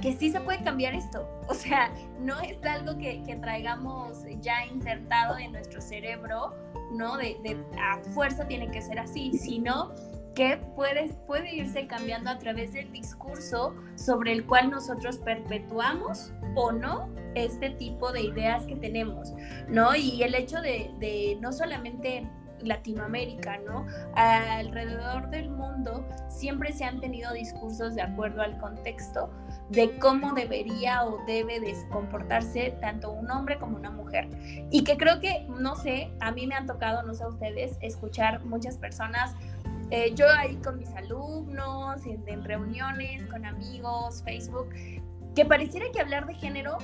que 0.00 0.14
sí 0.14 0.30
se 0.30 0.40
puede 0.40 0.62
cambiar 0.62 0.94
esto. 0.94 1.28
O 1.50 1.54
sea, 1.54 1.90
no 2.20 2.38
es 2.40 2.62
algo 2.64 2.96
que, 2.96 3.24
que 3.24 3.34
traigamos 3.34 4.18
ya 4.40 4.64
insertado 4.66 5.36
en 5.36 5.50
nuestro 5.50 5.80
cerebro, 5.80 6.54
¿no? 6.92 7.16
De, 7.16 7.36
de, 7.42 7.60
a 7.82 7.98
fuerza 8.14 8.46
tiene 8.46 8.70
que 8.70 8.80
ser 8.80 9.00
así, 9.00 9.36
sino 9.36 9.92
que 10.36 10.58
puede, 10.76 11.08
puede 11.26 11.52
irse 11.54 11.88
cambiando 11.88 12.30
a 12.30 12.38
través 12.38 12.72
del 12.72 12.92
discurso 12.92 13.74
sobre 13.96 14.32
el 14.32 14.46
cual 14.46 14.70
nosotros 14.70 15.18
perpetuamos 15.18 16.32
o 16.54 16.70
no 16.70 17.08
este 17.34 17.70
tipo 17.70 18.12
de 18.12 18.22
ideas 18.22 18.64
que 18.66 18.76
tenemos, 18.76 19.34
¿no? 19.68 19.94
Y 19.96 20.22
el 20.22 20.34
hecho 20.36 20.60
de, 20.60 20.92
de 21.00 21.36
no 21.40 21.52
solamente 21.52 22.28
Latinoamérica, 22.62 23.58
¿no? 23.58 23.86
Alrededor 24.14 25.30
del 25.30 25.50
mundo 25.50 26.06
siempre 26.28 26.72
se 26.72 26.84
han 26.84 27.00
tenido 27.00 27.32
discursos 27.32 27.94
de 27.94 28.02
acuerdo 28.02 28.42
al 28.42 28.58
contexto 28.58 29.30
de 29.68 29.98
cómo 29.98 30.32
debería 30.32 31.04
o 31.04 31.24
debe 31.26 31.60
de 31.60 31.74
comportarse 31.90 32.76
tanto 32.80 33.10
un 33.12 33.30
hombre 33.30 33.58
como 33.58 33.76
una 33.76 33.90
mujer. 33.90 34.28
Y 34.70 34.84
que 34.84 34.96
creo 34.96 35.20
que, 35.20 35.46
no 35.58 35.76
sé, 35.76 36.10
a 36.20 36.32
mí 36.32 36.46
me 36.46 36.54
han 36.54 36.66
tocado, 36.66 37.02
no 37.02 37.14
sé 37.14 37.24
a 37.24 37.28
ustedes, 37.28 37.76
escuchar 37.80 38.44
muchas 38.44 38.76
personas 38.78 39.34
eh, 39.90 40.12
yo 40.14 40.26
ahí 40.28 40.54
con 40.56 40.78
mis 40.78 40.94
alumnos, 40.94 42.06
en, 42.06 42.22
en, 42.28 42.44
reuniones, 42.44 43.26
con 43.26 43.44
amigos, 43.44 44.22
Facebook, 44.24 44.68
que 45.34 45.44
pareciera 45.44 45.86
que 45.92 46.00
hablar 46.00 46.26
de 46.26 46.34
género 46.34 46.78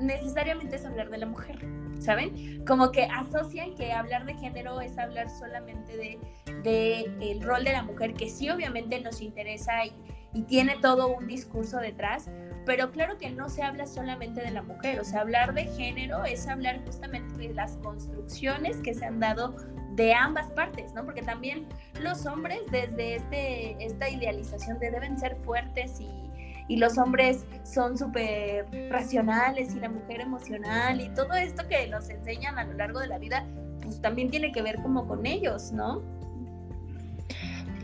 necesariamente 0.00 0.76
es 0.76 0.84
hablar 0.84 1.10
de 1.10 1.18
la 1.18 1.26
mujer. 1.26 1.58
¿Saben? 2.04 2.64
Como 2.64 2.92
que 2.92 3.04
asocian 3.04 3.74
que 3.74 3.92
hablar 3.92 4.24
de 4.26 4.34
género 4.34 4.80
es 4.80 4.98
hablar 4.98 5.28
solamente 5.30 5.96
de, 5.96 6.18
de 6.62 7.30
el 7.32 7.42
rol 7.42 7.64
de 7.64 7.72
la 7.72 7.82
mujer, 7.82 8.14
que 8.14 8.28
sí 8.28 8.50
obviamente 8.50 9.00
nos 9.00 9.20
interesa 9.20 9.84
y, 9.84 9.92
y 10.34 10.42
tiene 10.42 10.76
todo 10.80 11.08
un 11.08 11.26
discurso 11.26 11.78
detrás, 11.78 12.28
pero 12.66 12.90
claro 12.90 13.18
que 13.18 13.30
no 13.30 13.48
se 13.48 13.62
habla 13.62 13.86
solamente 13.86 14.40
de 14.40 14.50
la 14.50 14.62
mujer, 14.62 15.00
o 15.00 15.04
sea, 15.04 15.20
hablar 15.20 15.54
de 15.54 15.64
género 15.64 16.24
es 16.24 16.46
hablar 16.48 16.84
justamente 16.84 17.36
de 17.36 17.54
las 17.54 17.76
construcciones 17.78 18.78
que 18.78 18.94
se 18.94 19.04
han 19.04 19.20
dado 19.20 19.54
de 19.94 20.12
ambas 20.12 20.50
partes, 20.50 20.92
¿no? 20.92 21.04
Porque 21.04 21.22
también 21.22 21.66
los 22.00 22.26
hombres 22.26 22.60
desde 22.70 23.16
este, 23.16 23.84
esta 23.84 24.08
idealización 24.08 24.78
de 24.80 24.90
deben 24.90 25.18
ser 25.18 25.36
fuertes 25.44 26.00
y 26.00 26.23
y 26.68 26.76
los 26.76 26.98
hombres 26.98 27.44
son 27.62 27.98
súper 27.98 28.66
racionales 28.90 29.74
y 29.74 29.80
la 29.80 29.88
mujer 29.88 30.20
emocional 30.20 31.00
y 31.00 31.08
todo 31.10 31.34
esto 31.34 31.66
que 31.68 31.86
nos 31.88 32.08
enseñan 32.08 32.58
a 32.58 32.64
lo 32.64 32.72
largo 32.74 33.00
de 33.00 33.08
la 33.08 33.18
vida, 33.18 33.46
pues 33.82 34.00
también 34.00 34.30
tiene 34.30 34.52
que 34.52 34.62
ver 34.62 34.76
como 34.76 35.06
con 35.06 35.26
ellos, 35.26 35.72
¿no? 35.72 36.02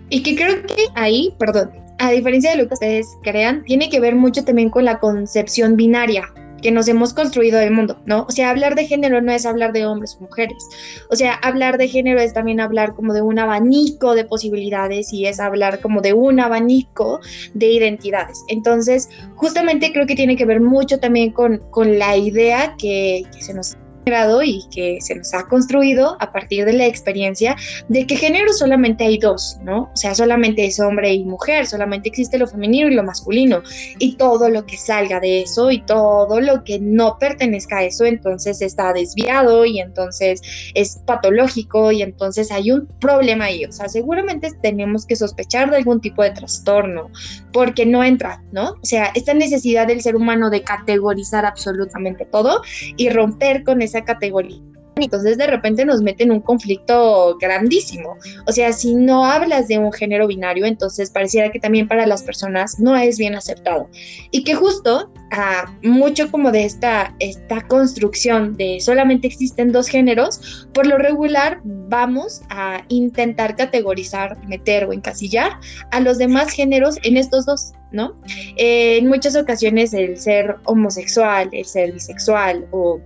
Y 0.09 0.23
que 0.23 0.35
creo 0.35 0.62
que 0.62 0.87
ahí, 0.95 1.35
perdón, 1.38 1.71
a 1.99 2.11
diferencia 2.11 2.51
de 2.51 2.57
lo 2.57 2.66
que 2.66 2.75
ustedes 2.75 3.07
crean, 3.23 3.62
tiene 3.64 3.90
que 3.90 4.01
ver 4.01 4.16
mucho 4.16 4.45
también 4.45 4.71
con 4.71 4.85
la 4.85 4.99
concepción 4.99 5.77
binaria 5.77 6.25
que 6.61 6.70
nos 6.70 6.88
hemos 6.88 7.14
construido 7.14 7.59
del 7.59 7.73
mundo, 7.73 7.99
¿no? 8.07 8.27
O 8.29 8.31
sea, 8.31 8.51
hablar 8.51 8.75
de 8.75 8.87
género 8.87 9.20
no 9.20 9.33
es 9.33 9.46
hablar 9.46 9.73
de 9.73 9.87
hombres 9.87 10.16
o 10.18 10.25
mujeres. 10.25 10.68
O 11.11 11.16
sea, 11.16 11.35
hablar 11.35 11.79
de 11.79 11.88
género 11.88 12.20
es 12.20 12.33
también 12.33 12.61
hablar 12.61 12.94
como 12.94 13.12
de 13.12 13.23
un 13.23 13.38
abanico 13.38 14.14
de 14.14 14.25
posibilidades 14.25 15.12
y 15.12 15.27
es 15.27 15.40
hablar 15.40 15.81
como 15.81 16.01
de 16.01 16.12
un 16.12 16.40
abanico 16.40 17.20
de 17.55 17.66
identidades. 17.66 18.44
Entonces, 18.49 19.09
justamente 19.37 19.92
creo 19.92 20.07
que 20.07 20.14
tiene 20.14 20.37
que 20.37 20.44
ver 20.44 20.61
mucho 20.61 20.99
también 20.99 21.33
con, 21.33 21.59
con 21.70 21.99
la 21.99 22.16
idea 22.16 22.75
que, 22.79 23.23
que 23.33 23.42
se 23.42 23.55
nos 23.55 23.77
y 24.45 24.65
que 24.71 24.99
se 25.01 25.15
nos 25.15 25.33
ha 25.35 25.47
construido 25.47 26.17
a 26.21 26.33
partir 26.33 26.65
de 26.65 26.73
la 26.73 26.87
experiencia 26.87 27.57
de 27.89 28.07
que 28.07 28.17
género 28.17 28.53
solamente 28.53 29.05
hay 29.05 29.19
dos, 29.19 29.59
¿no? 29.63 29.91
O 29.93 29.97
sea, 29.97 30.15
solamente 30.15 30.65
es 30.65 30.81
hombre 30.81 31.13
y 31.13 31.25
mujer, 31.25 31.67
solamente 31.67 32.09
existe 32.09 32.39
lo 32.39 32.49
femenino 32.49 32.89
y 32.89 32.95
lo 32.95 33.05
masculino. 33.05 33.63
Y 33.99 34.17
todo 34.17 34.49
lo 34.49 34.67
que 34.67 34.77
salga 34.77 35.21
de 35.21 35.43
eso 35.43 35.71
y 35.71 35.83
todo 35.83 36.41
lo 36.41 36.65
que 36.65 36.81
no 36.81 37.19
pertenezca 37.19 37.79
a 37.79 37.85
eso, 37.85 38.05
entonces 38.05 38.61
está 38.63 38.93
desviado 38.93 39.65
y 39.65 39.79
entonces 39.79 40.43
es 40.75 41.01
patológico 41.07 41.93
y 41.93 42.03
entonces 42.03 42.51
hay 42.51 42.73
un 42.73 42.87
problema 43.01 43.45
ahí. 43.45 43.65
O 43.65 43.73
sea, 43.73 43.89
seguramente 43.89 44.51
tenemos 44.61 45.07
que 45.07 45.17
sospechar 45.17 45.71
de 45.71 45.77
algún 45.77 46.01
tipo 46.01 46.23
de 46.23 46.31
trastorno 46.31 47.11
porque 47.53 47.87
no 47.87 48.03
entra, 48.03 48.43
¿no? 48.53 48.71
O 48.71 48.85
sea, 48.85 49.13
esta 49.15 49.35
necesidad 49.35 49.87
del 49.87 50.03
ser 50.03 50.17
humano 50.17 50.51
de 50.51 50.63
categorizar 50.63 51.45
absolutamente 51.45 52.25
todo 52.25 52.63
y 52.97 53.09
romper 53.11 53.63
con 53.63 53.83
esa 53.90 54.05
categoría. 54.05 54.61
Entonces 54.96 55.38
de 55.38 55.46
repente 55.46 55.85
nos 55.85 56.03
mete 56.03 56.24
en 56.24 56.33
un 56.33 56.40
conflicto 56.40 57.37
grandísimo. 57.40 58.16
O 58.46 58.53
sea, 58.53 58.72
si 58.72 58.94
no 58.94 59.24
hablas 59.24 59.68
de 59.68 59.79
un 59.79 59.92
género 59.92 60.26
binario, 60.26 60.66
entonces 60.66 61.11
pareciera 61.11 61.50
que 61.50 61.61
también 61.61 61.88
para 61.88 62.07
las 62.07 62.22
personas 62.22 62.79
no 62.79 62.96
es 62.96 63.18
bien 63.18 63.35
aceptado. 63.35 63.88
Y 64.31 64.44
que 64.44 64.55
justo 64.55 65.12
a 65.33 65.72
mucho 65.83 66.31
como 66.31 66.50
de 66.50 66.64
esta, 66.64 67.14
esta 67.20 67.66
construcción 67.68 68.57
de 68.57 68.81
solamente 68.81 69.29
existen 69.29 69.70
dos 69.70 69.88
géneros, 69.88 70.68
por 70.72 70.87
lo 70.87 70.98
regular 70.98 71.61
vamos 71.64 72.42
a 72.50 72.85
intentar 72.88 73.57
categorizar, 73.57 74.37
meter 74.48 74.85
o 74.85 74.92
encasillar 74.92 75.53
a 75.92 76.00
los 76.00 76.18
demás 76.18 76.50
géneros 76.50 76.96
en 77.03 77.16
estos 77.16 77.46
dos. 77.46 77.72
¿No? 77.92 78.14
Eh, 78.57 78.98
en 78.98 79.09
muchas 79.09 79.35
ocasiones 79.35 79.92
el 79.92 80.16
ser 80.16 80.55
homosexual, 80.62 81.48
el 81.50 81.64
ser 81.64 81.90
bisexual 81.90 82.68
o 82.70 83.00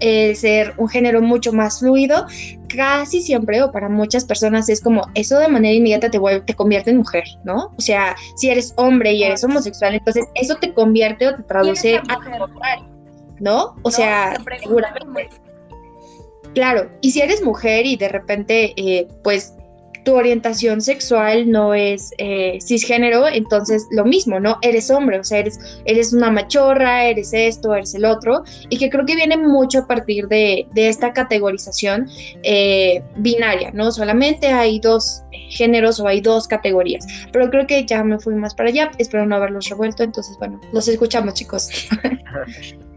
eh, 0.00 0.34
ser 0.34 0.74
un 0.76 0.88
género 0.88 1.20
mucho 1.20 1.52
más 1.52 1.80
fluido, 1.80 2.26
casi 2.68 3.20
siempre 3.20 3.62
o 3.62 3.72
para 3.72 3.88
muchas 3.88 4.24
personas 4.24 4.68
es 4.68 4.80
como 4.80 5.02
eso 5.14 5.38
de 5.38 5.48
manera 5.48 5.74
inmediata 5.74 6.10
te, 6.10 6.18
vuelve, 6.18 6.40
te 6.42 6.54
convierte 6.54 6.90
en 6.90 6.98
mujer, 6.98 7.24
¿no? 7.44 7.72
O 7.76 7.80
sea, 7.80 8.16
si 8.36 8.48
eres 8.48 8.72
hombre 8.76 9.12
y 9.12 9.24
eres 9.24 9.44
homosexual, 9.44 9.94
entonces 9.94 10.26
eso 10.34 10.56
te 10.56 10.72
convierte 10.72 11.28
o 11.28 11.36
te 11.36 11.42
traduce 11.42 11.96
a 11.96 12.18
mujer, 12.18 12.78
¿no? 13.40 13.76
O 13.82 13.90
sea, 13.90 14.40
seguramente. 14.60 15.28
Claro, 16.54 16.90
y 17.00 17.12
si 17.12 17.20
eres 17.20 17.42
mujer 17.42 17.86
y 17.86 17.96
de 17.96 18.08
repente, 18.08 18.72
eh, 18.76 19.06
pues 19.22 19.54
tu 20.04 20.14
orientación 20.14 20.80
sexual 20.80 21.50
no 21.50 21.74
es 21.74 22.12
eh, 22.18 22.58
cisgénero, 22.60 23.28
entonces 23.28 23.86
lo 23.90 24.04
mismo, 24.04 24.40
¿no? 24.40 24.58
Eres 24.62 24.90
hombre, 24.90 25.18
o 25.18 25.24
sea, 25.24 25.38
eres, 25.38 25.58
eres 25.84 26.12
una 26.12 26.30
machorra, 26.30 27.04
eres 27.04 27.32
esto, 27.32 27.74
eres 27.74 27.94
el 27.94 28.04
otro, 28.04 28.44
y 28.68 28.78
que 28.78 28.90
creo 28.90 29.04
que 29.04 29.16
viene 29.16 29.36
mucho 29.36 29.80
a 29.80 29.86
partir 29.86 30.28
de, 30.28 30.66
esta 30.74 31.12
categorización 31.12 32.08
eh, 32.42 33.02
binaria, 33.16 33.70
¿no? 33.72 33.92
Solamente 33.92 34.48
hay 34.48 34.80
dos 34.80 35.22
géneros 35.50 36.00
o 36.00 36.06
hay 36.06 36.20
dos 36.20 36.48
categorías, 36.48 37.06
pero 37.32 37.50
creo 37.50 37.66
que 37.66 37.84
ya 37.84 38.02
me 38.02 38.18
fui 38.18 38.34
más 38.34 38.54
para 38.54 38.70
allá, 38.70 38.90
espero 38.98 39.26
no 39.26 39.36
haberlos 39.36 39.68
revuelto, 39.68 40.02
entonces 40.02 40.36
bueno, 40.38 40.60
los 40.72 40.88
escuchamos 40.88 41.34
chicos. 41.34 41.68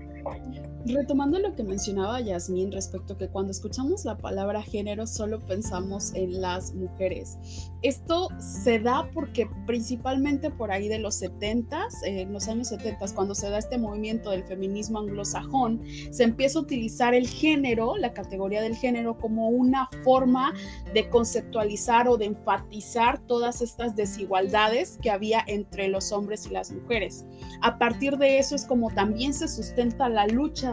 Retomando 0.85 1.39
lo 1.39 1.55
que 1.55 1.63
mencionaba 1.63 2.19
Yasmín 2.19 2.69
respecto 2.69 3.13
a 3.13 3.17
que 3.17 3.29
cuando 3.29 3.51
escuchamos 3.51 4.03
la 4.03 4.17
palabra 4.17 4.61
género 4.61 5.07
solo 5.07 5.39
pensamos 5.39 6.13
en 6.13 6.41
las 6.41 6.73
mujeres. 6.73 7.37
Esto 7.83 8.27
se 8.37 8.79
da 8.79 9.09
porque 9.13 9.47
principalmente 9.65 10.49
por 10.49 10.71
ahí 10.71 10.89
de 10.89 10.99
los 10.99 11.15
70, 11.15 11.87
en 12.05 12.33
los 12.33 12.49
años 12.49 12.67
70, 12.67 13.05
cuando 13.15 13.33
se 13.33 13.49
da 13.49 13.59
este 13.59 13.77
movimiento 13.77 14.31
del 14.31 14.43
feminismo 14.43 14.99
anglosajón, 14.99 15.81
se 16.11 16.23
empieza 16.23 16.59
a 16.59 16.63
utilizar 16.63 17.13
el 17.13 17.27
género, 17.27 17.95
la 17.95 18.13
categoría 18.13 18.61
del 18.61 18.75
género, 18.75 19.17
como 19.17 19.47
una 19.49 19.89
forma 20.03 20.53
de 20.93 21.09
conceptualizar 21.09 22.09
o 22.09 22.17
de 22.17 22.25
enfatizar 22.25 23.19
todas 23.25 23.61
estas 23.61 23.95
desigualdades 23.95 24.99
que 25.01 25.11
había 25.11 25.43
entre 25.47 25.87
los 25.87 26.11
hombres 26.11 26.45
y 26.45 26.49
las 26.49 26.71
mujeres. 26.71 27.25
A 27.61 27.77
partir 27.77 28.17
de 28.17 28.37
eso 28.37 28.55
es 28.55 28.65
como 28.65 28.89
también 28.91 29.33
se 29.33 29.47
sustenta 29.47 30.09
la 30.09 30.27
lucha 30.27 30.72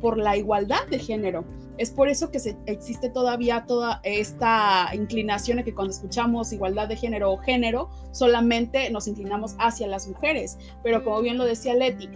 por 0.00 0.16
la 0.18 0.36
igualdad 0.36 0.86
de 0.90 0.98
género. 0.98 1.44
Es 1.76 1.90
por 1.90 2.08
eso 2.08 2.30
que 2.30 2.40
existe 2.66 3.08
todavía 3.08 3.64
toda 3.66 4.00
esta 4.02 4.90
inclinación 4.94 5.58
de 5.58 5.64
que 5.64 5.74
cuando 5.74 5.92
escuchamos 5.92 6.52
igualdad 6.52 6.88
de 6.88 6.96
género 6.96 7.32
o 7.32 7.38
género, 7.38 7.88
solamente 8.12 8.90
nos 8.90 9.06
inclinamos 9.06 9.54
hacia 9.58 9.86
las 9.86 10.08
mujeres. 10.08 10.58
Pero 10.82 11.04
como 11.04 11.20
bien 11.20 11.38
lo 11.38 11.44
decía 11.44 11.74
Leti, 11.74 12.08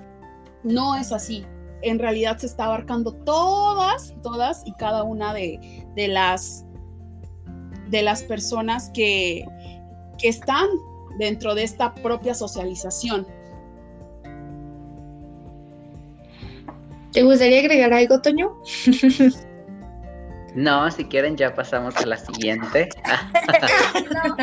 no 0.64 0.96
es 0.96 1.12
así. 1.12 1.44
En 1.82 1.98
realidad 1.98 2.38
se 2.38 2.46
está 2.46 2.66
abarcando 2.66 3.12
todas, 3.12 4.14
todas 4.22 4.62
y 4.66 4.72
cada 4.72 5.02
una 5.04 5.32
de, 5.34 5.84
las, 5.96 6.64
de 7.90 8.02
las 8.02 8.22
personas 8.24 8.90
que, 8.94 9.44
que 10.18 10.28
están 10.28 10.68
dentro 11.18 11.54
de 11.54 11.64
esta 11.64 11.94
propia 11.94 12.34
socialización. 12.34 13.26
¿Te 17.12 17.22
gustaría 17.22 17.60
agregar 17.60 17.92
algo, 17.92 18.20
Toño? 18.20 18.56
No, 20.54 20.90
si 20.90 21.06
quieren 21.06 21.34
ya 21.36 21.54
pasamos 21.54 21.96
a 21.96 22.04
la 22.04 22.18
siguiente. 22.18 22.90
no, 24.12 24.36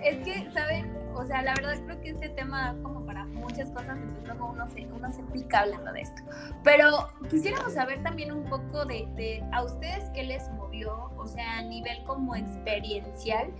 es 0.00 0.16
que, 0.18 0.48
¿saben? 0.52 0.96
O 1.14 1.24
sea, 1.24 1.42
la 1.42 1.52
verdad 1.54 1.80
creo 1.84 2.00
que 2.00 2.10
este 2.10 2.28
tema 2.28 2.76
como 2.80 3.04
para 3.04 3.24
muchas 3.26 3.70
cosas, 3.70 3.96
entonces 3.96 4.24
luego 4.24 4.52
uno 4.52 4.68
se, 4.68 4.86
uno 4.86 5.10
se 5.10 5.20
pica 5.32 5.60
hablando 5.60 5.92
de 5.92 6.02
esto. 6.02 6.22
Pero 6.62 7.08
quisiéramos 7.28 7.72
saber 7.72 8.00
también 8.04 8.30
un 8.30 8.44
poco 8.44 8.84
de, 8.84 9.08
de 9.16 9.42
a 9.52 9.64
ustedes 9.64 10.04
qué 10.14 10.22
les 10.22 10.48
movió, 10.50 11.10
o 11.16 11.26
sea, 11.26 11.58
a 11.58 11.62
nivel 11.62 12.04
como 12.04 12.36
experiencial, 12.36 13.50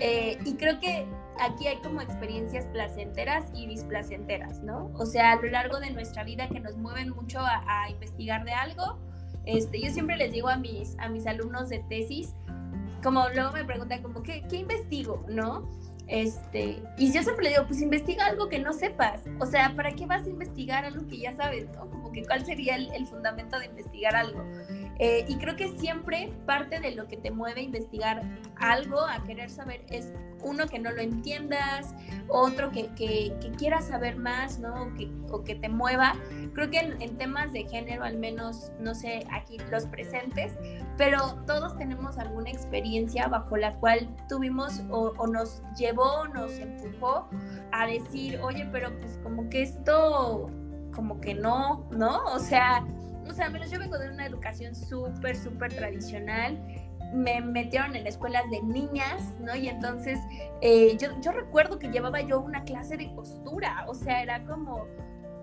eh, 0.00 0.38
y 0.44 0.54
creo 0.54 0.78
que 0.80 1.06
aquí 1.40 1.66
hay 1.66 1.76
como 1.78 2.00
experiencias 2.00 2.66
placenteras 2.66 3.44
y 3.54 3.66
displacenteras, 3.66 4.62
¿no? 4.62 4.90
O 4.94 5.06
sea, 5.06 5.32
a 5.32 5.36
lo 5.36 5.48
largo 5.48 5.80
de 5.80 5.90
nuestra 5.90 6.24
vida 6.24 6.48
que 6.48 6.60
nos 6.60 6.76
mueven 6.76 7.10
mucho 7.10 7.40
a, 7.40 7.88
investigar 7.90 8.44
de 8.44 8.52
algo. 8.52 8.98
Este, 9.44 9.80
yo 9.80 9.90
siempre 9.90 10.16
les 10.16 10.32
digo 10.32 10.48
a 10.48 10.56
mis, 10.56 10.98
a 10.98 11.08
mis 11.08 11.26
alumnos 11.26 11.68
de 11.68 11.78
tesis 11.88 12.34
como 13.02 13.28
luego 13.34 13.52
me 13.52 13.64
preguntan 13.64 14.02
como, 14.02 14.22
¿qué, 14.22 14.44
qué 14.48 14.56
investigo? 14.56 15.24
¿No? 15.28 15.68
Este, 16.06 16.82
y 16.96 17.12
yo 17.12 17.22
siempre 17.22 17.44
le 17.44 17.50
digo, 17.50 17.66
pues 17.66 17.82
investiga 17.82 18.26
algo 18.26 18.48
que 18.48 18.58
no 18.58 18.72
sepas. 18.72 19.22
O 19.40 19.46
sea, 19.46 19.74
¿para 19.76 19.92
qué 19.92 20.06
vas 20.06 20.26
a 20.26 20.30
investigar 20.30 20.84
algo 20.84 21.06
que 21.06 21.18
ya 21.18 21.36
sabes? 21.36 21.66
¿no? 21.74 21.88
Como 21.90 22.10
que 22.12 22.24
cuál 22.24 22.44
sería 22.46 22.76
el, 22.76 22.90
el 22.94 23.06
fundamento 23.06 23.58
de 23.58 23.66
investigar 23.66 24.16
algo. 24.16 24.42
Eh, 24.98 25.24
y 25.28 25.36
creo 25.36 25.54
que 25.54 25.68
siempre 25.78 26.32
parte 26.44 26.80
de 26.80 26.92
lo 26.92 27.06
que 27.06 27.16
te 27.16 27.30
mueve 27.30 27.60
a 27.60 27.64
investigar 27.64 28.22
algo, 28.56 29.00
a 29.00 29.22
querer 29.22 29.48
saber, 29.48 29.84
es 29.90 30.12
uno 30.42 30.66
que 30.66 30.78
no 30.78 30.90
lo 30.90 31.00
entiendas, 31.00 31.94
otro 32.28 32.70
que, 32.70 32.88
que, 32.94 33.32
quieras 33.56 33.88
saber 33.88 34.16
más, 34.16 34.58
¿no? 34.58 34.84
O 34.84 34.94
que, 34.94 35.10
o 35.30 35.42
que 35.42 35.54
te 35.54 35.68
mueva. 35.68 36.14
Creo 36.52 36.70
que 36.70 36.78
en, 36.78 37.16
temas 37.16 37.52
de 37.52 37.64
género, 37.64 38.04
al 38.04 38.18
menos, 38.18 38.72
no 38.80 38.94
sé, 38.94 39.24
aquí 39.32 39.58
los 39.70 39.86
presentes, 39.86 40.52
pero 40.96 41.34
todos 41.46 41.76
tenemos 41.76 42.18
alguna 42.18 42.50
experiencia 42.50 43.26
bajo 43.28 43.56
la 43.56 43.74
cual 43.76 44.08
tuvimos 44.28 44.82
o, 44.90 45.12
o 45.16 45.26
nos 45.26 45.62
llevó, 45.76 46.26
nos 46.28 46.52
empujó 46.58 47.28
a 47.72 47.86
decir, 47.86 48.40
oye, 48.40 48.68
pero 48.70 48.96
pues 49.00 49.18
como 49.22 49.48
que 49.48 49.62
esto, 49.62 50.50
como 50.94 51.20
que 51.20 51.34
no, 51.34 51.88
¿no? 51.90 52.24
O 52.26 52.38
sea 52.38 52.84
o 53.28 53.32
sea, 53.32 53.50
menos 53.50 53.70
yo 53.70 53.78
vengo 53.78 53.98
de 53.98 54.10
una 54.10 54.26
educación 54.26 54.74
súper, 54.74 55.36
súper 55.36 55.72
tradicional. 55.72 56.58
Me 57.14 57.40
metieron 57.40 57.96
en 57.96 58.06
escuelas 58.06 58.48
de 58.50 58.62
niñas, 58.62 59.22
¿no? 59.40 59.54
Y 59.56 59.68
entonces 59.68 60.18
eh, 60.60 60.96
yo, 60.98 61.20
yo 61.20 61.32
recuerdo 61.32 61.78
que 61.78 61.88
llevaba 61.88 62.20
yo 62.20 62.40
una 62.40 62.64
clase 62.64 62.96
de 62.96 63.14
costura, 63.14 63.84
o 63.88 63.94
sea, 63.94 64.22
era 64.22 64.44
como, 64.44 64.86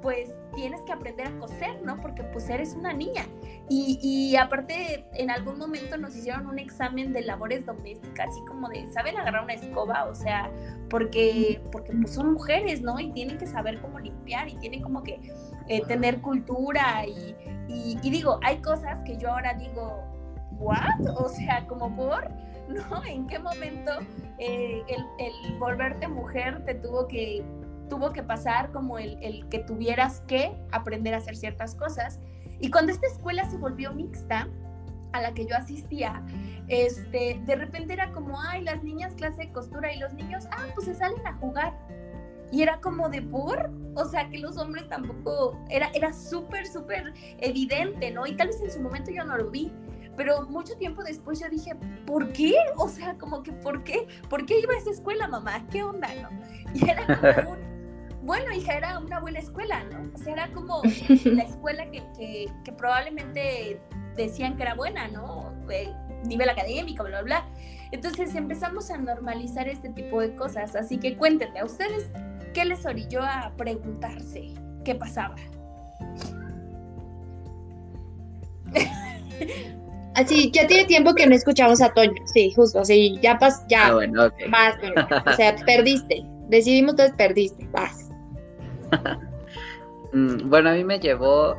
pues 0.06 0.30
tienes 0.54 0.82
que 0.82 0.92
aprender 0.92 1.26
a 1.26 1.40
coser, 1.40 1.82
¿no? 1.84 2.00
Porque 2.00 2.24
pues 2.24 2.48
eres 2.50 2.76
una 2.76 2.94
niña. 2.94 3.26
Y, 3.68 3.98
y, 4.04 4.36
aparte, 4.36 5.04
en 5.14 5.32
algún 5.32 5.58
momento 5.58 5.98
nos 5.98 6.16
hicieron 6.16 6.46
un 6.46 6.60
examen 6.60 7.12
de 7.12 7.24
labores 7.24 7.66
domésticas, 7.66 8.30
así 8.30 8.40
como 8.48 8.70
de, 8.70 8.86
¿saben 8.94 9.18
agarrar 9.18 9.44
una 9.44 9.54
escoba? 9.54 10.06
O 10.06 10.14
sea, 10.14 10.52
porque, 10.92 11.60
porque 11.72 11.92
pues 11.94 12.14
son 12.14 12.34
mujeres, 12.34 12.84
¿no? 12.84 13.00
Y 13.00 13.12
tienen 13.14 13.40
que 13.40 13.48
saber 13.48 13.80
cómo 13.80 14.00
limpiar 14.00 14.48
y 14.48 14.56
tienen 14.58 14.84
como 14.84 15.02
que 15.02 15.20
eh, 15.68 15.82
tener 15.88 16.22
cultura 16.22 17.08
y, 17.08 17.36
y, 17.68 17.98
digo, 18.10 18.40
hay 18.44 18.58
cosas 18.58 19.04
que 19.04 19.18
yo 19.18 19.32
ahora 19.32 19.54
digo, 19.54 20.04
¿what? 20.52 21.00
O 21.18 21.30
sea, 21.30 21.66
como 21.68 21.96
por, 21.96 22.30
¿no? 22.70 23.04
¿En 23.06 23.28
qué 23.28 23.40
momento 23.40 23.92
eh, 24.40 24.84
el, 24.88 25.58
volverte 25.60 26.08
mujer 26.08 26.64
te 26.66 26.76
tuvo 26.76 27.08
que, 27.08 27.44
tuvo 27.90 28.12
que 28.12 28.24
pasar 28.24 28.72
como 28.72 28.98
el, 28.98 29.18
el 29.22 29.48
que 29.50 29.60
tuvieras 29.60 30.22
que 30.22 30.56
aprender 30.72 31.14
a 31.14 31.18
hacer 31.18 31.36
ciertas 31.36 31.76
cosas? 31.76 32.20
Y 32.60 32.72
cuando 32.72 32.92
esta 32.92 33.08
escuela 33.08 33.50
se 33.50 33.58
volvió 33.58 33.94
mixta, 33.94 34.48
a 35.16 35.22
la 35.22 35.34
que 35.34 35.46
yo 35.46 35.56
asistía, 35.56 36.22
este, 36.68 37.40
de 37.46 37.56
repente 37.56 37.94
era 37.94 38.12
como, 38.12 38.40
ay, 38.42 38.64
las 38.64 38.84
niñas 38.84 39.14
clase 39.14 39.44
de 39.44 39.52
costura 39.52 39.94
y 39.94 40.00
los 40.00 40.14
niños, 40.14 40.46
ah, 40.52 40.66
pues 40.74 40.88
se 40.88 40.96
salen 40.96 41.26
a 41.26 41.34
jugar. 41.34 41.74
Y 42.56 42.62
era 42.62 42.80
como 42.80 43.10
de 43.10 43.22
por, 43.22 43.70
o 43.96 44.06
sea, 44.06 44.30
que 44.30 44.38
los 44.38 44.58
hombres 44.58 44.88
tampoco, 44.88 45.60
era, 45.70 45.90
era 45.94 46.14
súper, 46.14 46.66
súper 46.66 47.12
evidente, 47.40 48.12
¿no? 48.12 48.26
Y 48.26 48.38
tal 48.38 48.48
vez 48.48 48.62
en 48.62 48.72
su 48.72 48.80
momento 48.80 49.12
yo 49.12 49.26
no 49.26 49.36
lo 49.36 49.52
vi, 49.52 49.74
pero 50.16 50.44
mucho 50.44 50.78
tiempo 50.78 51.04
después 51.04 51.42
yo 51.42 51.50
dije, 51.50 51.76
¿por 52.06 52.32
qué? 52.32 52.54
O 52.78 52.88
sea, 52.88 53.18
como 53.18 53.44
que, 53.44 53.52
¿por 53.52 53.84
qué? 53.84 54.08
¿Por 54.30 54.46
qué 54.46 54.62
iba 54.62 54.74
a 54.74 54.78
esa 54.78 54.92
escuela, 54.92 55.28
mamá? 55.28 55.68
¿Qué 55.70 55.84
onda, 55.84 56.08
no? 56.16 56.30
Y 56.74 56.90
era 56.90 57.06
como 57.06 57.52
un, 57.52 58.22
bueno, 58.22 58.54
hija, 58.54 58.78
era 58.78 59.00
una 59.00 59.20
buena 59.20 59.40
escuela, 59.40 59.84
¿no? 59.92 60.10
O 60.14 60.18
sea, 60.18 60.32
era 60.32 60.54
como 60.54 60.82
la 61.26 61.44
escuela 61.50 61.92
que, 61.92 62.04
que, 62.18 62.46
que 62.64 62.72
probablemente 62.72 63.82
decían 64.16 64.56
que 64.56 64.64
era 64.64 64.76
buena, 64.76 65.10
¿no? 65.10 65.54
Eh, 65.70 65.94
nivel 66.26 66.48
académico, 66.48 67.04
bla, 67.04 67.22
bla, 67.22 67.42
bla. 67.42 67.50
Entonces 67.92 68.34
empezamos 68.34 68.90
a 68.92 68.98
normalizar 68.98 69.68
este 69.68 69.90
tipo 69.90 70.22
de 70.22 70.34
cosas. 70.36 70.78
Así 70.78 71.00
que 71.00 71.18
cuéntenme, 71.18 71.60
¿a 71.60 71.66
ustedes 71.66 72.10
¿qué 72.56 72.66
les 72.66 72.84
orilló 72.86 73.22
a 73.22 73.52
preguntarse 73.58 74.54
qué 74.84 74.96
pasaba? 74.96 75.36
Así, 80.16 80.50
ya 80.52 80.66
tiene 80.66 80.86
tiempo 80.86 81.14
que 81.14 81.28
no 81.28 81.36
escuchamos 81.36 81.82
a 81.82 81.94
Toño, 81.94 82.14
sí, 82.34 82.54
justo, 82.56 82.80
así, 82.80 83.20
ya 83.22 83.38
pas, 83.38 83.68
ya, 83.68 83.88
ah, 83.88 83.94
bueno, 83.96 84.32
vas, 84.50 84.76
o 85.28 85.34
sea, 85.34 85.54
perdiste, 85.66 86.24
decidimos 86.48 86.92
entonces 86.92 87.16
perdiste, 87.18 87.68
vas. 87.72 88.10
Mm, 90.14 90.50
bueno, 90.50 90.70
a 90.70 90.74
mí 90.74 90.84
me 90.86 90.98
llevó 90.98 91.58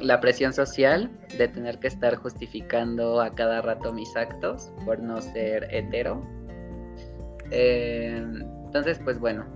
la 0.00 0.20
presión 0.20 0.52
social 0.52 1.08
de 1.38 1.46
tener 1.46 1.78
que 1.78 1.86
estar 1.86 2.16
justificando 2.16 3.20
a 3.20 3.32
cada 3.32 3.62
rato 3.62 3.92
mis 3.92 4.16
actos 4.16 4.72
por 4.84 4.98
no 4.98 5.22
ser 5.22 5.68
hetero. 5.70 6.26
Eh, 7.52 8.20
entonces, 8.76 9.02
pues 9.02 9.18
bueno, 9.18 9.46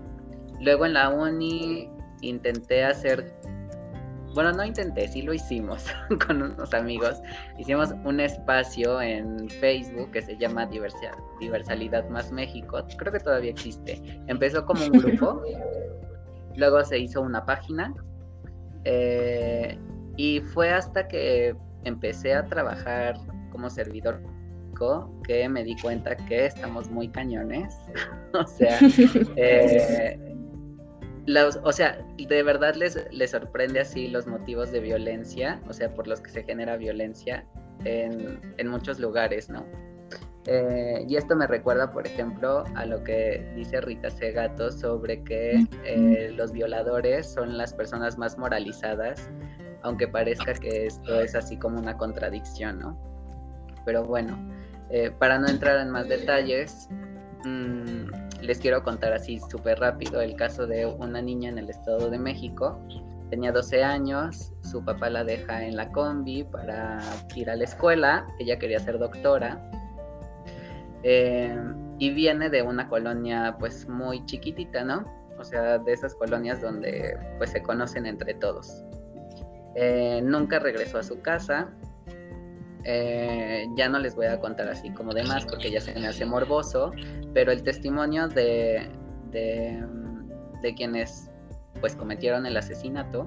luego 0.61 0.87
en 0.87 0.95
la 0.95 1.11
uni 1.11 1.91
intenté 2.23 2.85
hacer, 2.85 3.35
bueno, 4.35 4.51
no 4.53 4.65
intenté, 4.65 5.09
sí 5.09 5.21
lo 5.21 5.35
hicimos 5.35 5.85
con 6.27 6.41
unos 6.41 6.73
amigos. 6.73 7.21
Hicimos 7.59 7.91
un 8.05 8.19
espacio 8.21 9.01
en 9.03 9.51
Facebook 9.61 10.11
que 10.13 10.23
se 10.23 10.39
llama 10.39 10.67
Diversalidad 11.39 12.09
Más 12.09 12.33
México. 12.33 12.83
Creo 12.97 13.13
que 13.13 13.21
todavía 13.21 13.51
existe. 13.51 14.01
Empezó 14.27 14.65
como 14.65 14.87
un 14.87 14.93
grupo, 14.93 15.43
luego 16.57 16.83
se 16.83 16.99
hizo 16.99 17.21
una 17.21 17.45
página. 17.45 17.93
Eh, 18.85 19.79
y 20.17 20.41
fue 20.41 20.71
hasta 20.71 21.07
que 21.09 21.55
empecé 21.85 22.33
a 22.33 22.47
trabajar 22.47 23.17
como 23.51 23.69
servidor 23.69 24.23
que 25.25 25.49
me 25.49 25.65
di 25.65 25.77
cuenta 25.77 26.17
que 26.17 26.47
estamos 26.47 26.91
muy 26.91 27.09
cañones. 27.09 27.77
o 28.35 28.47
sea, 28.47 28.79
eh, 29.37 30.19
o 31.63 31.73
sea, 31.73 32.05
de 32.17 32.43
verdad 32.43 32.75
les, 32.75 33.07
les 33.13 33.31
sorprende 33.31 33.81
así 33.81 34.09
los 34.09 34.27
motivos 34.27 34.73
de 34.73 34.81
violencia, 34.81 35.61
o 35.69 35.73
sea, 35.73 35.93
por 35.95 36.07
los 36.07 36.21
que 36.21 36.31
se 36.31 36.43
genera 36.43 36.77
violencia 36.77 37.47
en, 37.85 38.41
en 38.59 38.69
muchos 38.69 38.99
lugares, 38.99 39.49
¿no? 39.49 39.65
Eh, 40.47 41.05
y 41.07 41.17
esto 41.17 41.37
me 41.37 41.47
recuerda, 41.47 41.93
por 41.93 42.07
ejemplo, 42.07 42.65
a 42.75 42.87
lo 42.87 43.05
que 43.05 43.47
dice 43.55 43.81
Rita 43.81 44.11
Segato 44.11 44.73
sobre 44.73 45.23
que 45.23 45.67
eh, 45.85 46.33
los 46.35 46.53
violadores 46.53 47.31
son 47.31 47.59
las 47.59 47.75
personas 47.75 48.17
más 48.17 48.39
moralizadas, 48.39 49.31
aunque 49.83 50.09
parezca 50.09 50.55
que 50.55 50.87
esto 50.87 51.21
es 51.21 51.35
así 51.35 51.57
como 51.59 51.79
una 51.79 51.97
contradicción, 51.97 52.79
¿no? 52.79 52.99
Pero 53.85 54.05
bueno, 54.05 54.39
eh, 54.91 55.11
para 55.19 55.39
no 55.39 55.49
entrar 55.49 55.81
en 55.81 55.91
más 55.91 56.09
detalles, 56.09 56.89
mm, 57.45 58.41
les 58.43 58.59
quiero 58.59 58.83
contar 58.83 59.13
así 59.13 59.39
súper 59.51 59.79
rápido 59.79 60.21
el 60.21 60.35
caso 60.35 60.67
de 60.67 60.87
una 60.87 61.21
niña 61.23 61.51
en 61.51 61.59
el 61.59 61.71
Estado 61.71 62.11
de 62.11 62.19
México. 62.19 62.81
Tenía 63.31 63.53
12 63.53 63.85
años, 63.85 64.53
su 64.63 64.85
papá 64.85 65.09
la 65.09 65.23
deja 65.23 65.65
en 65.65 65.77
la 65.77 65.93
combi 65.93 66.43
para 66.43 66.99
ir 67.37 67.49
a 67.49 67.57
la 67.57 67.65
escuela, 67.65 68.27
ella 68.41 68.59
quería 68.59 68.81
ser 68.81 68.99
doctora. 68.99 69.61
Eh, 71.03 71.57
y 71.99 72.11
viene 72.11 72.51
de 72.51 72.63
una 72.63 72.89
colonia 72.89 73.57
pues 73.59 73.89
muy 73.89 74.25
chiquitita, 74.27 74.83
¿no? 74.85 75.05
O 75.39 75.45
sea, 75.45 75.79
de 75.79 75.93
esas 75.93 76.15
colonias 76.15 76.61
donde 76.61 77.17
pues 77.39 77.51
se 77.51 77.63
conocen 77.63 78.07
entre 78.07 78.35
todos. 78.35 78.85
Eh, 79.77 80.21
nunca 80.23 80.59
regresó 80.59 80.99
a 80.99 81.03
su 81.03 81.21
casa, 81.21 81.69
eh, 82.85 83.67
ya 83.77 83.89
no 83.89 83.99
les 83.99 84.15
voy 84.15 84.27
a 84.27 84.41
contar 84.41 84.69
así 84.69 84.91
como 84.91 85.13
demás 85.13 85.45
porque 85.47 85.71
ya 85.71 85.81
se 85.81 85.95
me 85.95 86.07
hace 86.07 86.25
morboso, 86.25 86.93
pero 87.35 87.53
el 87.53 87.63
testimonio 87.63 88.29
de, 88.29 88.89
de, 89.31 90.75
quienes 90.77 91.31
pues 91.81 91.95
cometieron 91.95 92.47
el 92.47 92.57
asesinato, 92.57 93.27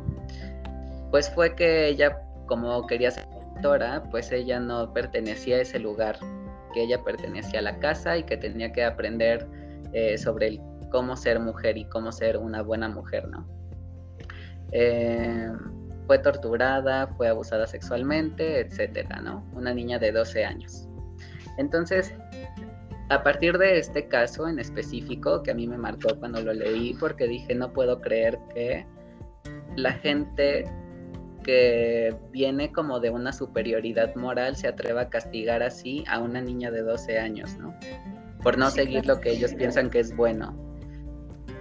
pues 1.12 1.30
fue 1.30 1.56
que 1.56 1.88
ella 1.88 2.20
como 2.46 2.86
quería 2.88 3.12
ser 3.12 3.26
doctora, 3.30 4.04
pues 4.12 4.32
ella 4.32 4.60
no 4.60 4.92
pertenecía 4.94 5.58
a 5.58 5.62
ese 5.62 5.80
lugar, 5.80 6.18
que 6.74 6.84
ella 6.84 7.04
pertenecía 7.04 7.60
a 7.60 7.64
la 7.64 7.80
casa 7.80 8.18
y 8.18 8.24
que 8.24 8.38
tenía 8.38 8.72
que 8.72 8.84
aprender 8.84 9.48
eh, 9.94 10.18
sobre 10.18 10.48
el, 10.48 10.62
cómo 10.92 11.16
ser 11.16 11.40
mujer 11.40 11.78
y 11.78 11.86
cómo 11.86 12.12
ser 12.12 12.38
una 12.38 12.62
buena 12.62 12.90
mujer, 12.90 13.28
¿no? 13.28 13.48
Eh, 14.72 15.52
fue 16.08 16.20
torturada, 16.20 17.08
fue 17.08 17.28
abusada 17.28 17.68
sexualmente, 17.68 18.60
etcétera, 18.60 19.22
¿no? 19.22 19.44
Una 19.54 19.74
niña 19.74 20.00
de 20.00 20.12
12 20.12 20.46
años. 20.46 20.88
Entonces, 21.58 22.14
a 23.10 23.22
partir 23.24 23.58
de 23.58 23.78
este 23.78 24.08
caso 24.08 24.48
en 24.48 24.60
específico, 24.60 25.44
que 25.44 25.52
a 25.52 25.54
mí 25.54 25.68
me 25.68 25.78
marcó 25.78 26.18
cuando 26.20 26.42
lo 26.42 26.54
leí, 26.54 26.94
porque 26.96 27.28
dije, 27.28 27.54
no 27.54 27.72
puedo 27.72 28.02
creer 28.02 28.40
que 28.54 28.86
la 29.76 29.94
gente 29.94 30.66
que 31.44 32.16
viene 32.32 32.72
como 32.72 33.00
de 33.00 33.10
una 33.10 33.34
superioridad 33.34 34.16
moral 34.16 34.56
se 34.56 34.68
atreva 34.68 35.02
a 35.02 35.10
castigar 35.10 35.62
así 35.62 36.04
a 36.08 36.20
una 36.20 36.42
niña 36.42 36.72
de 36.72 36.82
12 36.82 37.20
años, 37.20 37.58
¿no? 37.58 37.76
Por 38.42 38.58
no 38.58 38.70
seguir 38.70 39.06
lo 39.06 39.20
que 39.20 39.32
ellos 39.32 39.54
piensan 39.54 39.90
que 39.90 40.00
es 40.00 40.16
bueno. 40.16 40.58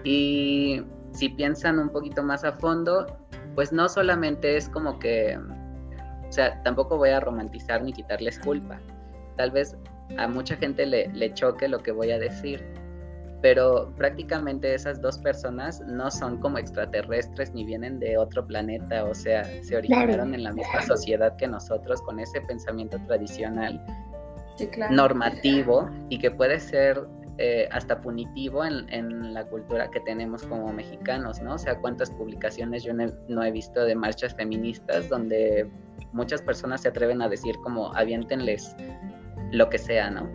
Y 0.05 0.83
si 1.13 1.29
piensan 1.29 1.79
un 1.79 1.91
poquito 1.91 2.23
más 2.23 2.45
a 2.45 2.53
fondo, 2.53 3.07
pues 3.55 3.73
no 3.73 3.89
solamente 3.89 4.57
es 4.57 4.69
como 4.69 4.99
que, 4.99 5.39
o 6.29 6.33
sea, 6.33 6.63
tampoco 6.63 6.97
voy 6.97 7.11
a 7.11 7.21
romantizar 7.21 7.83
ni 7.83 7.93
quitarles 7.93 8.39
culpa, 8.39 8.81
tal 9.37 9.51
vez 9.51 9.77
a 10.19 10.29
mucha 10.29 10.57
gente 10.57 10.87
le, 10.87 11.09
le 11.09 11.33
choque 11.33 11.69
lo 11.69 11.83
que 11.83 11.93
voy 11.93 12.11
a 12.11 12.19
decir, 12.19 12.65
pero 13.43 13.93
prácticamente 13.97 14.73
esas 14.73 15.03
dos 15.03 15.19
personas 15.19 15.81
no 15.81 16.11
son 16.11 16.39
como 16.39 16.59
extraterrestres 16.59 17.53
ni 17.53 17.65
vienen 17.65 17.99
de 17.99 18.17
otro 18.17 18.47
planeta, 18.47 19.05
o 19.05 19.15
sea, 19.15 19.45
se 19.63 19.77
originaron 19.77 20.33
en 20.35 20.45
la 20.45 20.53
misma 20.53 20.81
sociedad 20.83 21.37
que 21.37 21.49
nosotros 21.49 22.01
con 22.03 22.21
ese 22.21 22.41
pensamiento 22.43 22.99
tradicional 23.07 23.85
normativo 24.91 25.91
y 26.09 26.19
que 26.19 26.31
puede 26.31 26.61
ser 26.61 27.05
eh, 27.39 27.69
hasta 27.73 28.01
punitivo 28.01 28.65
en, 28.65 29.33
la 29.33 29.45
cultura 29.45 29.91
que 29.91 30.01
tenemos 30.01 30.43
como 30.43 30.73
mexicanos, 30.73 31.41
¿no? 31.41 31.55
O 31.55 31.59
sea, 31.59 31.79
cuántas 31.79 32.11
publicaciones 32.11 32.85
yo 32.85 32.93
no 32.93 33.43
he, 33.43 33.51
visto 33.51 33.85
de 33.85 33.95
marchas 33.95 34.35
feministas 34.35 35.09
donde 35.09 35.71
muchas 36.13 36.43
personas 36.43 36.83
se 36.83 36.89
atreven 36.89 37.23
a 37.23 37.29
decir 37.29 37.57
como 37.63 37.95
aviéntenles 37.95 38.77
lo 39.51 39.69
que 39.71 39.79
sea, 39.79 40.11
¿no? 40.11 40.29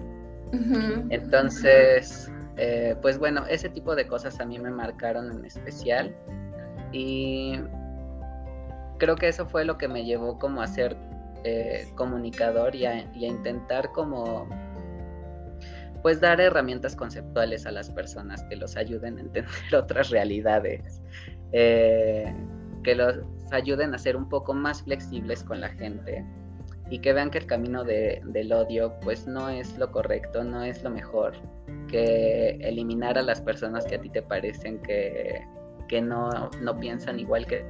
Entonces, 1.10 2.32
eh, 2.56 2.96
pues 3.02 3.20
bueno, 3.20 3.46
ese 3.48 3.70
tipo 3.70 3.96
de 3.96 4.08
cosas 4.08 4.40
a 4.40 4.46
mí 4.46 4.58
me 4.58 4.72
marcaron 4.72 5.32
en 5.32 5.46
especial 5.46 6.16
y 6.92 7.60
creo 8.98 9.16
que 9.16 9.28
eso 9.28 9.46
fue 9.46 9.66
lo 9.66 9.78
que 9.78 9.88
me 9.88 10.04
llevó 10.04 10.40
como 10.40 10.62
a 10.62 10.68
ser 10.68 10.98
eh, 11.44 11.88
comunicador 11.96 12.76
y 12.76 12.86
a, 12.86 13.06
intentar 13.14 13.92
como 13.92 14.48
pues 16.08 16.22
dar 16.22 16.40
herramientas 16.40 16.96
conceptuales 16.96 17.66
a 17.66 17.72
las 17.72 17.90
personas 17.90 18.42
que 18.44 18.56
los 18.56 18.78
ayuden 18.78 19.18
a 19.18 19.22
entender 19.24 19.46
otras 19.78 20.10
realidades, 20.10 21.02
eh, 21.52 22.34
que 22.82 22.96
los 22.96 23.18
ayuden 23.52 23.94
a 23.94 23.98
ser 23.98 24.16
un 24.16 24.30
poco 24.30 24.54
más 24.54 24.84
flexibles 24.84 25.44
con 25.44 25.60
la 25.60 25.68
gente 25.68 26.26
y 26.90 27.00
que 27.00 27.12
vean 27.12 27.30
que 27.30 27.40
el 27.40 27.46
camino 27.46 27.84
del 27.84 28.54
odio 28.54 28.98
pues 29.02 29.28
no 29.28 29.50
es 29.50 29.78
lo 29.78 29.92
correcto, 29.92 30.46
no 30.46 30.64
es 30.64 30.82
lo 30.82 30.92
mejor, 30.92 31.34
que 31.90 32.52
eliminar 32.62 33.18
a 33.18 33.22
las 33.22 33.42
personas 33.42 33.86
que 33.86 33.96
a 33.96 34.00
ti 34.00 34.10
te 34.10 34.22
parecen 34.22 34.82
que, 34.84 35.46
que 35.90 36.02
no, 36.02 36.50
no 36.62 36.80
piensan 36.80 37.20
igual 37.20 37.46
que 37.46 37.66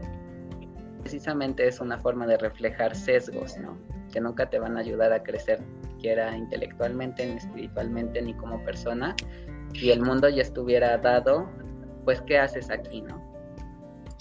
precisamente 1.02 1.68
es 1.68 1.80
una 1.80 1.98
forma 1.98 2.28
de 2.28 2.38
reflejar 2.38 2.96
sesgos, 2.96 3.58
¿no? 3.58 3.80
Que 4.14 4.22
nunca 4.22 4.48
te 4.48 4.60
van 4.60 4.78
a 4.78 4.82
ayudar 4.82 5.12
a 5.12 5.24
crecer, 5.24 5.60
quiera 5.98 6.36
intelectualmente, 6.36 7.26
ni 7.26 7.38
espiritualmente, 7.38 8.22
ni 8.22 8.34
como 8.34 8.64
persona. 8.64 9.16
Y 9.74 9.92
el 9.92 10.02
mundo 10.02 10.30
ya 10.30 10.42
estuviera 10.42 10.98
dado, 10.98 11.50
pues, 12.06 12.22
¿qué 12.22 12.38
haces 12.38 12.70
aquí, 12.70 13.02
no? 13.02 13.22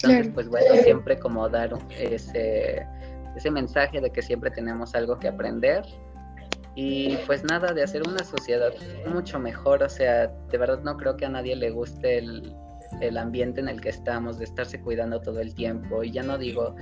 Entonces, 0.03 0.31
pues 0.33 0.47
bueno, 0.47 0.75
siempre 0.83 1.17
como 1.17 1.49
dar 1.49 1.71
ese, 1.89 2.85
ese 3.35 3.49
mensaje 3.49 3.99
de 3.99 4.11
que 4.11 4.21
siempre 4.21 4.51
tenemos 4.51 4.93
algo 4.93 5.17
que 5.17 5.27
aprender 5.27 5.83
y 6.79 7.17
pues 7.25 7.43
nada, 7.43 7.73
de 7.73 7.81
hacer 7.81 8.07
una 8.07 8.23
sociedad 8.23 8.71
mucho 9.07 9.39
mejor, 9.39 9.81
o 9.81 9.89
sea, 9.89 10.27
de 10.27 10.57
verdad 10.59 10.79
no 10.83 10.95
creo 10.95 11.17
que 11.17 11.25
a 11.25 11.29
nadie 11.29 11.55
le 11.55 11.71
guste 11.71 12.19
el, 12.19 12.55
el 13.01 13.17
ambiente 13.17 13.61
en 13.61 13.67
el 13.67 13.81
que 13.81 13.89
estamos, 13.89 14.37
de 14.37 14.45
estarse 14.45 14.79
cuidando 14.79 15.19
todo 15.19 15.39
el 15.39 15.55
tiempo. 15.55 16.03
Y 16.03 16.11
ya 16.11 16.21
no 16.21 16.37
digo 16.37 16.75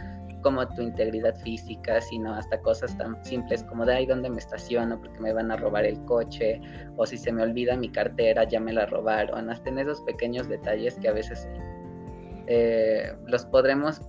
como 0.46 0.68
tu 0.68 0.84
integridad 0.84 1.36
física, 1.38 2.00
sino 2.02 2.32
hasta 2.36 2.62
cosas 2.62 2.96
tan 3.00 3.18
simples 3.26 3.64
como 3.64 3.84
de 3.84 3.96
ahí 3.96 4.06
donde 4.06 4.30
me 4.30 4.38
estaciono 4.38 5.02
porque 5.02 5.20
me 5.20 5.34
van 5.34 5.50
a 5.50 5.56
robar 5.56 5.86
el 5.86 6.00
coche, 6.06 6.62
o 6.98 7.06
si 7.08 7.18
se 7.18 7.32
me 7.32 7.42
olvida 7.42 7.76
mi 7.76 7.90
cartera, 7.90 8.44
ya 8.44 8.60
me 8.60 8.72
la 8.72 8.86
robaron, 8.86 9.50
hasta 9.50 9.72
en 9.72 9.80
esos 9.80 10.02
pequeños 10.02 10.48
detalles 10.48 11.00
que 11.00 11.08
a 11.08 11.14
veces 11.14 11.48
eh, 12.46 13.12
los 13.26 13.44
podremos 13.46 14.02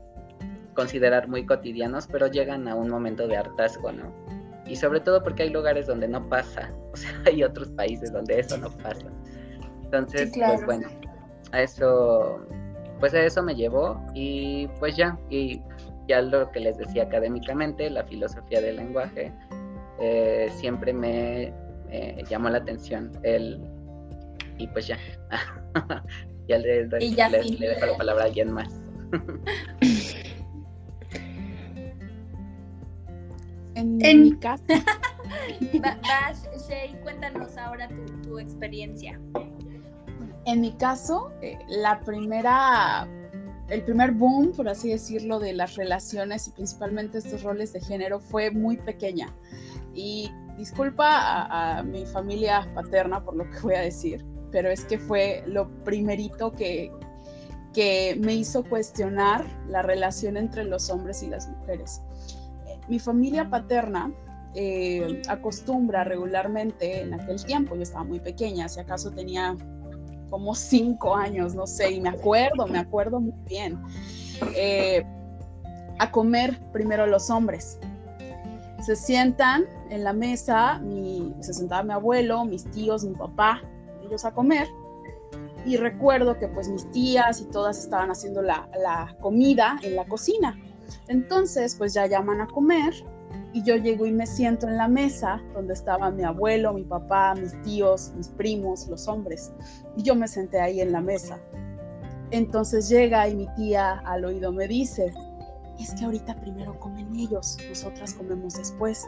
considerar 0.74 1.26
muy 1.26 1.46
cotidianos, 1.46 2.06
pero 2.06 2.26
llegan 2.26 2.68
a 2.68 2.74
un 2.74 2.90
momento 2.90 3.26
de 3.26 3.38
hartazgo, 3.38 3.90
¿no? 3.92 4.12
Y 4.66 4.76
sobre 4.76 5.00
todo 5.00 5.22
porque 5.22 5.44
hay 5.44 5.48
lugares 5.48 5.86
donde 5.86 6.06
no 6.06 6.28
pasa, 6.28 6.70
o 6.92 6.96
sea, 6.98 7.12
hay 7.24 7.44
otros 7.44 7.70
países 7.70 8.12
donde 8.12 8.40
eso 8.40 8.58
no 8.58 8.68
pasa. 8.82 9.06
Entonces, 9.84 10.32
pues 10.34 10.66
bueno, 10.66 10.86
a 11.52 11.62
eso, 11.62 12.46
pues 13.00 13.14
a 13.14 13.22
eso 13.22 13.42
me 13.42 13.54
llevó 13.54 13.98
y 14.12 14.68
pues 14.78 14.96
ya, 14.96 15.18
y 15.30 15.62
ya 16.08 16.22
lo 16.22 16.50
que 16.52 16.60
les 16.60 16.78
decía 16.78 17.02
académicamente, 17.04 17.90
la 17.90 18.04
filosofía 18.04 18.60
del 18.60 18.76
lenguaje, 18.76 19.32
eh, 20.00 20.48
siempre 20.54 20.92
me 20.92 21.52
llamó 22.28 22.50
la 22.50 22.58
atención. 22.58 23.10
El, 23.22 23.60
y 24.58 24.66
pues 24.68 24.86
ya, 24.86 24.98
ya, 26.48 26.58
le, 26.58 26.86
le, 26.86 27.68
dejo 27.68 27.86
la 27.86 27.96
palabra 27.96 28.24
a 28.24 28.26
alguien 28.26 28.52
más. 28.52 28.68
en, 33.74 33.96
mi 34.22 34.36
caso. 34.38 34.62
Shay, 36.68 36.94
cuéntanos 37.02 37.56
ahora 37.56 37.88
tu, 37.88 38.04
tu 38.22 38.38
experiencia. 38.38 39.18
En 40.46 40.60
mi 40.60 40.72
caso, 40.72 41.32
eh, 41.42 41.58
la 41.68 42.00
primera, 42.00 43.06
el 43.68 43.82
primer 43.82 44.12
boom, 44.12 44.52
por 44.52 44.68
así 44.68 44.90
decirlo, 44.90 45.40
de 45.40 45.52
las 45.52 45.74
relaciones 45.74 46.48
y 46.48 46.52
principalmente 46.52 47.18
estos 47.18 47.42
roles 47.42 47.72
de 47.72 47.80
género 47.80 48.20
fue 48.20 48.50
muy 48.50 48.76
pequeña. 48.76 49.34
Y 49.94 50.30
disculpa 50.56 51.46
a, 51.50 51.82
mi 51.82 52.06
familia 52.06 52.68
paterna 52.74 53.24
por 53.24 53.36
lo 53.36 53.48
que 53.50 53.60
voy 53.60 53.74
a 53.74 53.80
decir, 53.80 54.24
pero 54.52 54.70
es 54.70 54.84
que 54.84 54.98
fue 54.98 55.42
lo 55.46 55.68
primerito 55.84 56.52
que, 56.52 56.92
que 57.74 58.16
me 58.20 58.34
hizo 58.34 58.62
cuestionar 58.64 59.44
la 59.68 59.82
relación 59.82 60.36
entre 60.36 60.64
los 60.64 60.88
hombres 60.90 61.22
y 61.22 61.28
las 61.28 61.48
mujeres. 61.48 62.00
Mi 62.88 63.00
familia 63.00 63.50
paterna 63.50 64.12
eh, 64.54 65.22
acostumbra 65.28 66.04
regularmente 66.04 67.02
en 67.02 67.14
aquel 67.14 67.44
tiempo, 67.44 67.74
yo 67.74 67.82
estaba 67.82 68.04
muy 68.04 68.20
pequeña, 68.20 68.68
si 68.68 68.80
acaso 68.80 69.10
tenía 69.10 69.56
como 70.36 70.54
cinco 70.54 71.16
años, 71.16 71.54
no 71.54 71.66
sé, 71.66 71.92
y 71.92 72.00
me 72.02 72.10
acuerdo, 72.10 72.66
me 72.66 72.78
acuerdo 72.78 73.20
muy 73.20 73.32
bien, 73.48 73.80
eh, 74.54 75.02
a 75.98 76.10
comer 76.10 76.60
primero 76.74 77.06
los 77.06 77.30
hombres. 77.30 77.78
Se 78.84 78.96
sientan 78.96 79.64
en 79.88 80.04
la 80.04 80.12
mesa, 80.12 80.78
mi, 80.80 81.32
se 81.40 81.54
sentaba 81.54 81.82
mi 81.84 81.94
abuelo, 81.94 82.44
mis 82.44 82.70
tíos, 82.70 83.02
mi 83.02 83.14
papá, 83.14 83.62
ellos 84.04 84.26
a 84.26 84.34
comer. 84.34 84.68
Y 85.64 85.78
recuerdo 85.78 86.38
que 86.38 86.48
pues 86.48 86.68
mis 86.68 86.84
tías 86.90 87.40
y 87.40 87.46
todas 87.46 87.78
estaban 87.78 88.10
haciendo 88.10 88.42
la, 88.42 88.68
la 88.78 89.16
comida 89.22 89.78
en 89.82 89.96
la 89.96 90.04
cocina. 90.04 90.54
Entonces 91.08 91.76
pues 91.76 91.94
ya 91.94 92.04
llaman 92.04 92.42
a 92.42 92.46
comer 92.46 92.92
y 93.52 93.62
yo 93.62 93.76
llego 93.76 94.06
y 94.06 94.12
me 94.12 94.26
siento 94.26 94.68
en 94.68 94.76
la 94.76 94.88
mesa 94.88 95.42
donde 95.54 95.74
estaba 95.74 96.10
mi 96.10 96.24
abuelo, 96.24 96.72
mi 96.72 96.84
papá, 96.84 97.34
mis 97.34 97.60
tíos, 97.62 98.12
mis 98.16 98.28
primos, 98.28 98.86
los 98.88 99.08
hombres. 99.08 99.52
Y 99.96 100.02
yo 100.02 100.14
me 100.14 100.28
senté 100.28 100.60
ahí 100.60 100.80
en 100.80 100.92
la 100.92 101.00
mesa. 101.00 101.38
Entonces 102.30 102.88
llega 102.88 103.28
y 103.28 103.36
mi 103.36 103.46
tía 103.54 104.02
al 104.04 104.24
oído 104.24 104.52
me 104.52 104.66
dice, 104.66 105.12
es 105.78 105.94
que 105.94 106.04
ahorita 106.04 106.38
primero 106.40 106.78
comen 106.78 107.14
ellos, 107.16 107.56
nosotras 107.68 108.14
comemos 108.14 108.54
después. 108.54 109.06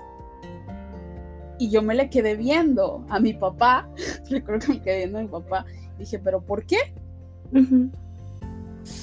Y 1.59 1.71
yo 1.71 1.83
me 1.83 1.95
le 1.95 2.09
quedé 2.09 2.37
viendo 2.37 3.05
a 3.09 3.19
mi 3.19 3.35
papá, 3.35 3.89
recuerdo 4.31 4.67
que 4.67 4.73
me 4.75 4.83
quedé 4.83 4.99
viendo 4.99 5.19
a 5.19 5.23
mi 5.23 5.29
papá, 5.29 5.67
dije, 5.99 6.19
pero 6.19 6.41
¿por 6.41 6.65
qué? 6.65 6.79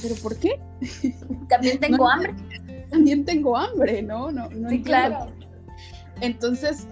¿Pero 0.01 0.15
por 0.23 0.37
qué? 0.37 0.59
También 1.49 1.79
tengo 1.81 2.09
hambre. 2.09 2.33
También 2.89 3.25
tengo 3.25 3.57
hambre, 3.57 4.01
¿no? 4.01 4.31
no, 4.31 4.49
no 4.49 4.69
sí, 4.69 4.81
claro. 4.81 5.31
Entonces, 6.21 6.87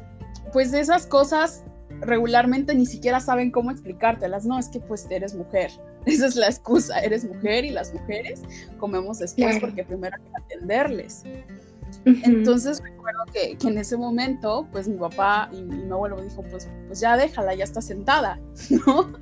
pues 0.52 0.74
esas 0.74 1.08
cosas 1.08 1.64
regularmente 2.02 2.76
ni 2.76 2.86
siquiera 2.86 3.20
saben 3.20 3.52
cómo 3.52 3.72
explicártelas. 3.72 4.46
No, 4.46 4.60
es 4.60 4.68
que 4.68 4.80
pues 4.80 5.08
eres 5.10 5.36
mujer. 5.36 5.72
Esa 6.06 6.28
es 6.28 6.36
la 6.36 6.48
excusa. 6.48 7.00
Eres 7.00 7.26
mujer 7.26 7.66
y 7.66 7.70
las 7.70 7.94
mujeres 7.94 8.42
comemos 8.78 9.20
después 9.20 9.60
porque 9.60 9.84
primero 9.84 10.16
hay 10.18 10.24
que 10.24 10.56
atenderles. 10.56 11.24
Entonces 12.06 12.82
recuerdo 12.82 13.24
que, 13.32 13.58
en 13.68 13.78
ese 13.78 13.96
momento, 13.98 14.68
pues 14.72 14.88
mi 14.88 14.98
papá 14.98 15.50
y 15.54 15.62
mi, 15.62 15.90
abuelo 15.92 16.18
me 16.18 16.24
dijo, 16.24 16.44
pues, 16.50 16.68
pues 16.88 17.00
ya 17.00 17.16
déjala, 17.16 17.54
ya 17.56 17.64
está 17.64 17.82
sentada, 17.82 18.40
¿no? 18.86 19.14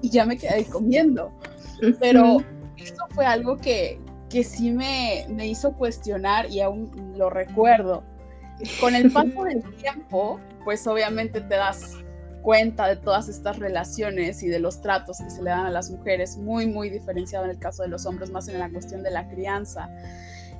y 0.00 0.10
ya 0.10 0.24
me 0.24 0.36
quedé 0.36 0.64
comiendo. 0.64 1.30
Pero 2.00 2.38
esto 2.76 3.04
fue 3.10 3.24
algo 3.26 3.56
que, 3.56 4.00
que 4.28 4.44
sí 4.44 4.70
me, 4.70 5.26
me 5.28 5.46
hizo 5.46 5.72
cuestionar 5.72 6.50
y 6.50 6.60
aún 6.60 7.14
lo 7.16 7.30
recuerdo. 7.30 8.02
Con 8.80 8.94
el 8.94 9.12
paso 9.12 9.44
del 9.44 9.62
tiempo, 9.76 10.40
pues 10.64 10.86
obviamente 10.86 11.40
te 11.40 11.54
das 11.54 11.96
cuenta 12.42 12.88
de 12.88 12.96
todas 12.96 13.28
estas 13.28 13.58
relaciones 13.58 14.42
y 14.42 14.48
de 14.48 14.58
los 14.58 14.80
tratos 14.80 15.18
que 15.18 15.30
se 15.30 15.42
le 15.42 15.50
dan 15.50 15.66
a 15.66 15.70
las 15.70 15.90
mujeres, 15.90 16.36
muy, 16.36 16.66
muy 16.66 16.88
diferenciado 16.88 17.44
en 17.44 17.52
el 17.52 17.58
caso 17.58 17.82
de 17.82 17.88
los 17.88 18.06
hombres, 18.06 18.30
más 18.30 18.48
en 18.48 18.58
la 18.58 18.70
cuestión 18.70 19.02
de 19.02 19.10
la 19.10 19.28
crianza. 19.28 19.88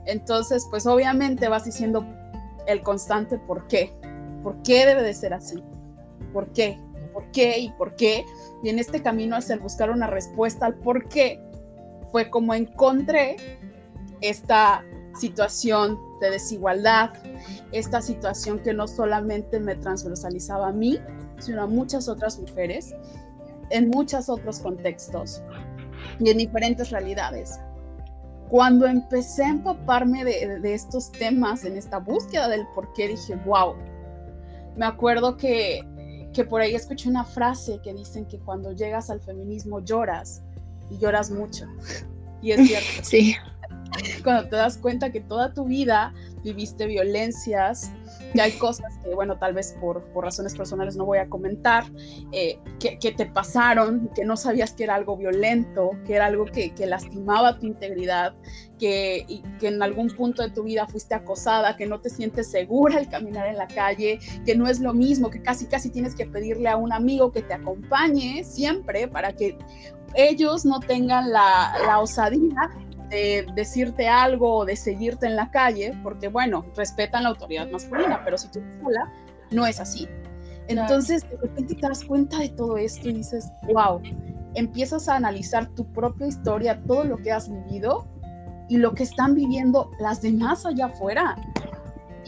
Entonces, 0.05 0.67
pues 0.71 0.87
obviamente 0.87 1.49
vas 1.49 1.65
diciendo 1.65 2.07
el 2.67 2.83
constante 2.83 3.39
por 3.39 3.67
qué, 3.69 3.93
por 4.43 4.61
qué 4.63 4.87
debe 4.87 5.03
de 5.03 5.15
ser 5.15 5.35
así, 5.35 5.63
por 6.33 6.53
qué, 6.53 6.79
por 7.13 7.31
qué 7.33 7.59
y 7.59 7.71
por 7.73 7.97
qué. 7.97 8.25
Y 8.63 8.69
en 8.69 8.79
este 8.79 9.03
camino, 9.03 9.37
hacia 9.37 9.57
buscar 9.57 9.91
una 9.91 10.07
respuesta 10.07 10.67
al 10.67 10.75
por 10.75 11.09
qué, 11.09 11.41
fue 12.11 12.31
como 12.31 12.55
encontré 12.55 13.37
esta 14.21 14.85
situación 15.19 15.99
de 16.21 16.31
desigualdad, 16.31 17.11
esta 17.73 18.01
situación 18.01 18.61
que 18.61 18.73
no 18.73 18.87
solamente 18.87 19.61
me 19.61 19.75
transversalizaba 19.77 20.69
a 20.69 20.73
mí, 20.73 20.99
sino 21.39 21.63
a 21.63 21.67
muchas 21.67 22.09
otras 22.09 22.39
mujeres, 22.39 22.95
en 23.71 23.89
muchos 23.91 24.29
otros 24.29 24.61
contextos 24.61 25.43
y 26.19 26.31
en 26.31 26.39
diferentes 26.39 26.91
realidades. 26.91 27.61
Cuando 28.49 28.87
empecé 28.87 29.45
a 29.45 29.51
empaparme 29.51 30.25
de, 30.25 30.61
de 30.61 30.75
estos 30.75 31.13
temas, 31.13 31.65
en 31.65 31.77
esta 31.77 31.99
búsqueda 31.99 32.49
del 32.49 32.67
por 32.75 32.93
qué, 32.95 33.09
dije, 33.09 33.37
wow, 33.45 33.75
me 34.77 34.87
acuerdo 34.87 35.37
que, 35.37 35.81
que 36.33 36.45
por 36.45 36.61
ahí 36.61 36.75
escuché 36.75 37.11
una 37.11 37.25
frase 37.25 37.81
que 37.83 37.93
dicen 37.93 38.25
que 38.25 38.39
cuando 38.39 38.73
llegas 38.73 39.11
al 39.11 39.21
feminismo 39.21 39.81
lloras 39.81 40.43
y 40.89 40.99
lloras 40.99 41.31
mucho. 41.31 41.67
Y 42.41 42.53
es 42.53 42.67
cierto. 42.69 43.03
Sí. 43.03 43.37
Cuando 44.25 44.49
te 44.49 44.57
das 44.57 44.79
cuenta 44.79 45.11
que 45.11 45.21
toda 45.21 45.53
tu 45.53 45.65
vida 45.65 46.13
viviste 46.43 46.87
violencias, 46.87 47.91
que 48.33 48.41
hay 48.41 48.53
cosas 48.53 48.99
que, 49.03 49.15
bueno, 49.15 49.39
tal 49.39 49.55
vez 49.55 49.77
por, 49.81 50.05
por 50.13 50.25
razones 50.25 50.55
personales 50.55 50.97
no 50.97 51.05
voy 51.05 51.19
a 51.19 51.29
comentar, 51.29 51.85
eh, 52.33 52.59
que, 52.79 52.99
que, 52.99 53.13
te 53.13 53.27
pasaron, 53.27 54.11
que 54.15 54.25
no 54.25 54.37
sabías 54.37 54.73
que 54.73 54.85
era 54.85 54.95
algo 54.95 55.17
violento, 55.17 55.91
que 56.07 56.15
era 56.15 56.27
algo 56.27 56.45
que, 56.45 56.75
que 56.75 56.87
lastimaba 56.87 57.59
tu 57.59 57.67
integridad, 57.67 58.35
que, 58.79 59.25
y, 59.29 59.43
que 59.59 59.69
en 59.69 59.83
algún 59.83 60.09
punto 60.09 60.43
de 60.43 60.51
tu 60.51 60.65
vida 60.65 60.87
fuiste 60.87 61.15
acosada, 61.15 61.77
que 61.77 61.87
no 61.87 62.01
te 62.01 62.11
sientes 62.11 62.51
segura 62.51 62.99
al 62.99 63.09
caminar 63.09 63.47
en 63.47 63.57
la 63.57 63.67
calle, 63.67 64.19
que 64.45 64.55
no 64.55 64.69
es 64.69 64.81
lo 64.81 64.93
mismo, 64.93 65.31
que 65.31 65.43
casi 65.43 65.67
casi 65.67 65.91
tienes 65.91 66.15
que 66.15 66.27
pedirle 66.27 66.69
a 66.69 66.77
un 66.77 66.93
amigo 66.93 67.33
que 67.33 67.43
te 67.43 67.55
acompañe 67.55 68.45
siempre 68.45 69.09
para 69.09 69.33
que 69.33 69.57
ellos 70.15 70.65
no 70.65 70.81
tengan 70.81 71.31
la, 71.31 71.73
la 71.87 72.01
osadía 72.01 72.71
de 73.09 73.47
decirte 73.55 74.09
algo 74.09 74.59
o 74.59 74.65
de 74.65 74.77
seguirte 74.77 75.27
en 75.27 75.37
la 75.37 75.51
calle, 75.51 75.97
porque 76.03 76.29
bueno, 76.29 76.65
respetan 76.77 77.25
la 77.25 77.31
autoridad 77.31 77.69
masculina, 77.71 78.23
pero 78.25 78.39
si 78.39 78.49
tú 78.49 78.61
eres 78.61 78.83
sola, 78.83 79.13
no 79.51 79.67
es 79.67 79.81
así. 79.81 80.09
Entonces, 80.69 81.29
de 81.29 81.37
repente 81.39 81.75
te 81.75 81.89
das 81.89 82.05
cuenta 82.05 82.39
de 82.39 82.51
todo 82.51 82.77
esto 82.77 83.09
y 83.09 83.15
dices, 83.15 83.51
wow, 83.73 84.03
empiezas 84.55 85.09
a 85.09 85.17
analizar 85.17 85.67
tu 85.75 85.91
propia 85.93 86.27
historia, 86.27 86.83
todo 86.87 87.05
lo 87.05 87.17
que 87.17 87.33
has 87.33 87.51
vivido 87.51 88.07
y 88.69 88.77
lo 88.77 88.93
que 88.93 89.05
están 89.05 89.35
viviendo 89.35 89.91
las 89.99 90.21
demás 90.21 90.67
allá 90.67 90.87
afuera. 90.87 91.37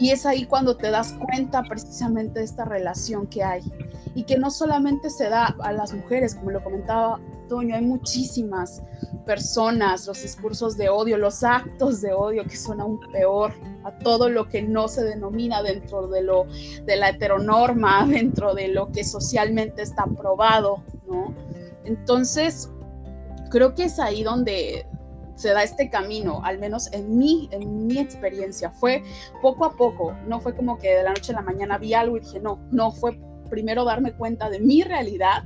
Y 0.01 0.09
es 0.09 0.25
ahí 0.25 0.45
cuando 0.45 0.75
te 0.75 0.89
das 0.89 1.13
cuenta 1.13 1.61
precisamente 1.61 2.39
de 2.39 2.45
esta 2.45 2.65
relación 2.65 3.27
que 3.27 3.43
hay 3.43 3.61
y 4.15 4.23
que 4.23 4.35
no 4.35 4.49
solamente 4.49 5.11
se 5.11 5.29
da 5.29 5.55
a 5.59 5.71
las 5.71 5.93
mujeres, 5.93 6.33
como 6.33 6.49
lo 6.49 6.63
comentaba 6.63 7.19
Toño, 7.47 7.75
hay 7.75 7.83
muchísimas 7.83 8.81
personas, 9.27 10.07
los 10.07 10.23
discursos 10.23 10.75
de 10.75 10.89
odio, 10.89 11.19
los 11.19 11.43
actos 11.43 12.01
de 12.01 12.13
odio 12.13 12.43
que 12.45 12.57
son 12.57 12.81
aún 12.81 12.99
peor 13.11 13.53
a 13.83 13.91
todo 13.99 14.27
lo 14.27 14.49
que 14.49 14.63
no 14.63 14.87
se 14.87 15.03
denomina 15.03 15.61
dentro 15.61 16.07
de 16.07 16.23
lo 16.23 16.47
de 16.83 16.95
la 16.95 17.09
heteronorma, 17.09 18.07
dentro 18.09 18.55
de 18.55 18.69
lo 18.69 18.91
que 18.91 19.03
socialmente 19.03 19.83
está 19.83 20.03
aprobado, 20.03 20.81
¿no? 21.07 21.31
Entonces, 21.83 22.71
creo 23.51 23.75
que 23.75 23.83
es 23.83 23.99
ahí 23.99 24.23
donde 24.23 24.87
se 25.35 25.49
da 25.49 25.63
este 25.63 25.89
camino, 25.89 26.41
al 26.43 26.59
menos 26.59 26.91
en 26.93 27.17
mi, 27.17 27.49
en 27.51 27.87
mi 27.87 27.97
experiencia, 27.99 28.69
fue 28.69 29.03
poco 29.41 29.65
a 29.65 29.75
poco, 29.75 30.15
no 30.27 30.39
fue 30.39 30.55
como 30.55 30.77
que 30.77 30.95
de 30.95 31.03
la 31.03 31.09
noche 31.13 31.31
a 31.31 31.35
la 31.35 31.41
mañana 31.41 31.77
vi 31.77 31.93
algo 31.93 32.17
y 32.17 32.21
dije, 32.21 32.39
no, 32.39 32.59
no, 32.71 32.91
fue 32.91 33.19
primero 33.49 33.83
darme 33.83 34.13
cuenta 34.13 34.49
de 34.49 34.59
mi 34.59 34.83
realidad, 34.83 35.43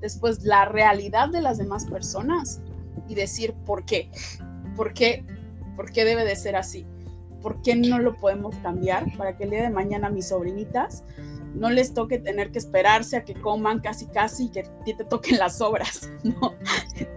después 0.00 0.44
la 0.44 0.64
realidad 0.64 1.28
de 1.28 1.42
las 1.42 1.58
demás 1.58 1.84
personas 1.86 2.60
y 3.08 3.14
decir 3.14 3.54
por 3.66 3.84
qué, 3.84 4.10
por 4.76 4.94
qué, 4.94 5.24
por 5.76 5.92
qué 5.92 6.04
debe 6.04 6.24
de 6.24 6.36
ser 6.36 6.56
así, 6.56 6.86
por 7.42 7.60
qué 7.62 7.76
no 7.76 7.98
lo 7.98 8.16
podemos 8.16 8.56
cambiar 8.56 9.04
para 9.16 9.36
que 9.36 9.44
el 9.44 9.50
día 9.50 9.62
de 9.62 9.70
mañana 9.70 10.08
mis 10.08 10.28
sobrinitas 10.28 11.04
no 11.54 11.70
les 11.70 11.94
toque 11.94 12.18
tener 12.18 12.50
que 12.50 12.58
esperarse 12.58 13.16
a 13.16 13.24
que 13.24 13.34
coman 13.34 13.80
casi 13.80 14.06
casi 14.06 14.46
y 14.46 14.48
que 14.50 14.94
te 14.94 15.04
toquen 15.04 15.38
las 15.38 15.60
obras, 15.60 16.10
¿no? 16.24 16.54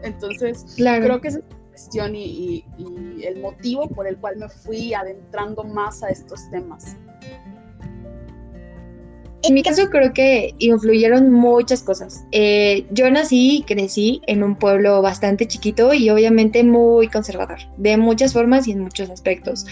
Entonces, 0.04 0.66
claro. 0.76 1.06
creo 1.06 1.22
que 1.22 1.28
es 1.30 1.40
cuestión 1.78 2.16
y, 2.16 2.66
el 3.24 3.40
motivo 3.40 3.88
por 3.88 4.08
el 4.08 4.18
cual 4.18 4.38
me 4.38 4.50
fui 4.50 4.96
adentrando 4.96 5.64
más 5.64 6.02
a 6.02 6.10
estos 6.10 6.50
temas. 6.50 6.98
En 9.44 9.54
mi 9.54 9.62
caso 9.62 9.88
creo 9.92 10.12
que 10.12 10.56
influyeron 10.58 11.32
muchas 11.32 11.84
cosas. 11.84 12.26
Eh, 12.32 12.88
yo 12.90 13.10
nací 13.12 13.58
y 13.58 13.62
crecí 13.62 14.22
en 14.26 14.44
un 14.44 14.56
pueblo 14.56 15.04
bastante 15.04 15.48
chiquito 15.48 15.94
y 15.94 16.10
obviamente 16.10 16.64
muy 16.64 17.10
conservador, 17.10 17.60
de 17.78 17.96
muchas 17.98 18.34
formas 18.34 18.68
y 18.68 18.72
en 18.72 18.80
muchos 18.80 19.12
aspectos. 19.12 19.68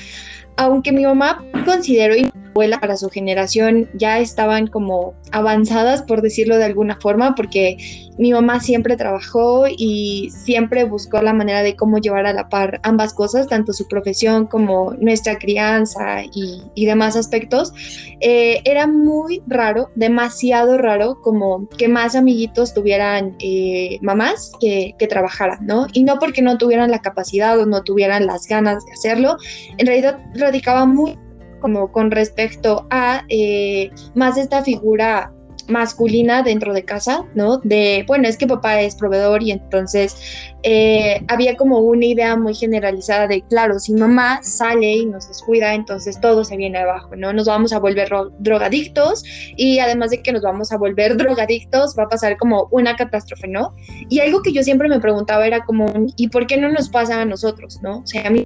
Aunque 0.57 0.91
mi 0.91 1.05
mamá 1.05 1.43
consideró 1.65 2.13
abuela 2.55 2.79
para 2.79 2.95
su 2.95 3.09
generación 3.09 3.89
ya 3.95 4.19
estaban 4.19 4.67
como 4.67 5.13
avanzadas, 5.33 6.01
por 6.01 6.21
decirlo 6.21 6.57
de 6.57 6.63
alguna 6.63 6.97
forma, 7.01 7.35
porque 7.35 7.75
mi 8.17 8.31
mamá 8.31 8.61
siempre 8.61 8.95
trabajó 8.95 9.65
y 9.67 10.29
siempre 10.31 10.85
buscó 10.85 11.21
la 11.21 11.33
manera 11.33 11.63
de 11.63 11.75
cómo 11.75 11.97
llevar 11.97 12.25
a 12.25 12.31
la 12.31 12.47
par 12.47 12.79
ambas 12.83 13.13
cosas, 13.13 13.47
tanto 13.47 13.73
su 13.73 13.89
profesión 13.89 14.45
como 14.45 14.93
nuestra 15.01 15.37
crianza 15.37 16.23
y, 16.33 16.85
demás 16.85 17.17
aspectos. 17.17 17.73
Eh, 18.21 18.61
era 18.63 18.87
muy 18.87 19.41
raro, 19.47 19.89
demasiado 19.95 20.77
raro, 20.77 21.19
como 21.21 21.67
que 21.77 21.89
más 21.89 22.15
amiguitos 22.15 22.73
tuvieran 22.73 23.35
eh, 23.39 23.97
mamás 24.01 24.53
que, 24.61 24.95
que 24.97 25.07
trabajaran, 25.07 25.65
¿no? 25.65 25.87
Y 25.91 26.03
no 26.03 26.19
porque 26.19 26.41
no 26.41 26.57
tuvieran 26.57 26.89
la 26.89 27.01
capacidad 27.01 27.59
o 27.59 27.65
no 27.65 27.83
tuvieran 27.83 28.27
las 28.27 28.47
ganas 28.47 28.85
de 28.85 28.93
hacerlo, 28.93 29.35
en 29.77 29.87
realidad 29.87 30.19
radicaba 30.35 30.85
muy 30.85 31.17
como 31.65 31.91
con 31.91 32.11
respecto 32.11 32.85
a 32.91 33.23
eh, 33.27 33.89
más 34.13 34.37
esta 34.37 34.61
figura 34.61 35.33
masculina 35.67 36.43
dentro 36.43 36.75
de 36.75 36.85
casa, 36.85 37.25
¿no? 37.33 37.57
De, 37.57 38.03
bueno, 38.07 38.27
es 38.27 38.37
que 38.37 38.45
papá 38.45 38.81
es 38.81 38.95
proveedor 38.95 39.41
y 39.41 39.49
entonces 39.49 40.15
eh, 40.61 41.25
había 41.27 41.57
como 41.57 41.79
una 41.79 42.05
idea 42.05 42.35
muy 42.35 42.53
generalizada 42.53 43.25
de, 43.25 43.41
claro, 43.41 43.79
si 43.79 43.93
mamá 43.93 44.41
sale 44.43 44.97
y 44.97 45.07
nos 45.07 45.27
descuida, 45.27 45.73
entonces 45.73 46.21
todo 46.21 46.43
se 46.43 46.55
viene 46.55 46.77
abajo, 46.77 47.15
¿no? 47.15 47.33
Nos 47.33 47.47
vamos 47.47 47.73
a 47.73 47.79
volver 47.79 48.11
drogadictos 48.37 49.23
y 49.57 49.79
además 49.79 50.11
de 50.11 50.21
que 50.21 50.33
nos 50.33 50.43
vamos 50.43 50.71
a 50.71 50.77
volver 50.77 51.17
drogadictos, 51.17 51.95
va 51.97 52.03
a 52.03 52.09
pasar 52.09 52.37
como 52.37 52.67
una 52.69 52.95
catástrofe, 52.95 53.47
¿no? 53.47 53.73
Y 54.07 54.19
algo 54.19 54.43
que 54.43 54.53
yo 54.53 54.61
siempre 54.61 54.87
me 54.87 54.99
preguntaba 54.99 55.47
era 55.47 55.65
como, 55.65 55.87
¿y 56.15 56.27
por 56.27 56.45
qué 56.45 56.57
no 56.57 56.69
nos 56.69 56.89
pasa 56.89 57.21
a 57.21 57.25
nosotros, 57.25 57.79
¿no? 57.81 58.01
O 58.01 58.05
sea, 58.05 58.27
a 58.27 58.29
mí... 58.29 58.45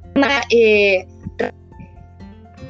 Eh, 0.51 1.05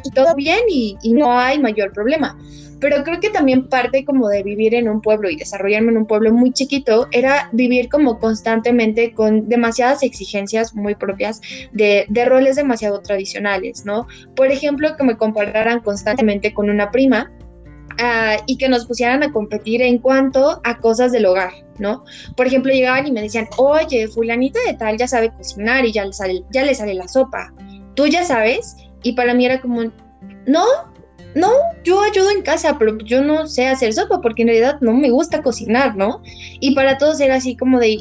y 0.04 0.12
todo 0.12 0.36
bien 0.36 0.60
y, 0.70 0.98
y, 1.02 1.14
no 1.14 1.38
hay 1.38 1.60
mayor 1.60 1.92
problema. 1.94 2.38
Pero 2.80 3.04
creo 3.04 3.20
que 3.20 3.30
también 3.30 3.68
parte 3.68 4.06
como 4.06 4.30
de 4.30 4.42
vivir 4.42 4.74
en 4.74 4.88
un 4.88 5.02
pueblo 5.02 5.30
y 5.30 5.36
desarrollarme 5.36 5.92
en 5.92 5.98
un 5.98 6.06
pueblo 6.06 6.32
muy 6.32 6.54
chiquito 6.54 7.08
era 7.12 7.50
vivir 7.52 7.90
como 7.90 8.20
constantemente 8.20 9.14
con 9.14 9.50
demasiadas 9.50 10.02
exigencias 10.02 10.74
muy 10.74 10.96
propias 10.96 11.42
de, 11.74 12.06
de 12.08 12.26
roles 12.26 12.56
demasiado 12.56 13.02
tradicionales, 13.02 13.86
¿no? 13.86 14.08
Por 14.36 14.48
ejemplo, 14.48 14.96
que 14.96 15.04
me 15.04 15.18
compararan 15.18 15.82
constantemente 15.82 16.54
con 16.54 16.70
una 16.70 16.90
prima 16.92 17.30
Uh, 18.00 18.42
y 18.46 18.58
que 18.58 18.70
nos 18.70 18.86
pusieran 18.86 19.24
a 19.24 19.32
competir 19.32 19.82
en 19.82 19.98
cuanto 19.98 20.62
a 20.64 20.78
cosas 20.80 21.12
del 21.12 21.26
hogar, 21.26 21.52
¿no? 21.80 22.06
Por 22.38 22.48
ejemplo, 22.48 22.72
llegaban 22.72 23.06
y 23.06 23.12
me 23.12 23.22
decían, 23.22 23.50
oye, 23.58 24.08
fulanita 24.08 24.58
de 24.66 24.76
tal 24.76 24.96
ya 24.96 25.06
sabe 25.06 25.34
cocinar 25.36 25.84
y 25.84 25.92
ya 25.92 26.06
le 26.06 26.14
sale, 26.14 26.44
ya 26.50 26.64
le 26.64 26.74
sale 26.76 26.94
la 26.94 27.10
sopa, 27.10 27.54
tú 27.96 28.08
ya 28.08 28.24
sabes, 28.24 28.78
y 29.04 29.14
para 29.14 29.34
mí 29.34 29.46
era 29.46 29.62
como, 29.62 29.84
no, 30.46 30.66
no, 31.36 31.52
yo 31.84 32.02
ayudo 32.02 32.32
en 32.32 32.42
casa, 32.42 32.78
pero 32.78 32.98
yo 33.00 33.22
no 33.22 33.48
sé 33.48 33.68
hacer 33.68 33.94
sopa 33.94 34.22
porque 34.22 34.42
en 34.42 34.50
realidad 34.50 34.78
no 34.82 34.94
me 34.94 35.12
gusta 35.12 35.42
cocinar, 35.42 35.96
¿no? 35.96 36.22
Y 36.60 36.74
para 36.76 36.98
todos 36.98 37.20
era 37.20 37.36
así 37.36 37.56
como 37.56 37.80
de, 37.80 38.00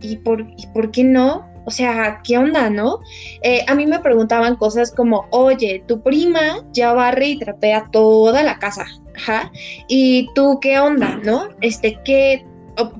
¿y, 0.00 0.16
por, 0.18 0.42
¿y 0.56 0.66
por 0.68 0.90
qué 0.90 1.04
no? 1.04 1.48
O 1.66 1.70
sea, 1.70 2.20
¿qué 2.24 2.38
onda, 2.38 2.70
no? 2.70 3.00
Eh, 3.42 3.64
a 3.66 3.74
mí 3.74 3.86
me 3.86 3.98
preguntaban 3.98 4.56
cosas 4.56 4.92
como, 4.92 5.26
oye, 5.30 5.84
tu 5.86 6.02
prima 6.02 6.64
ya 6.72 6.92
barre 6.92 7.28
y 7.28 7.38
trapea 7.38 7.88
toda 7.92 8.42
la 8.42 8.58
casa, 8.58 8.86
ajá, 9.16 9.52
y 9.88 10.28
tú, 10.34 10.58
¿qué 10.60 10.78
onda, 10.78 11.20
no? 11.22 11.48
Este, 11.60 11.98
¿qué, 12.04 12.46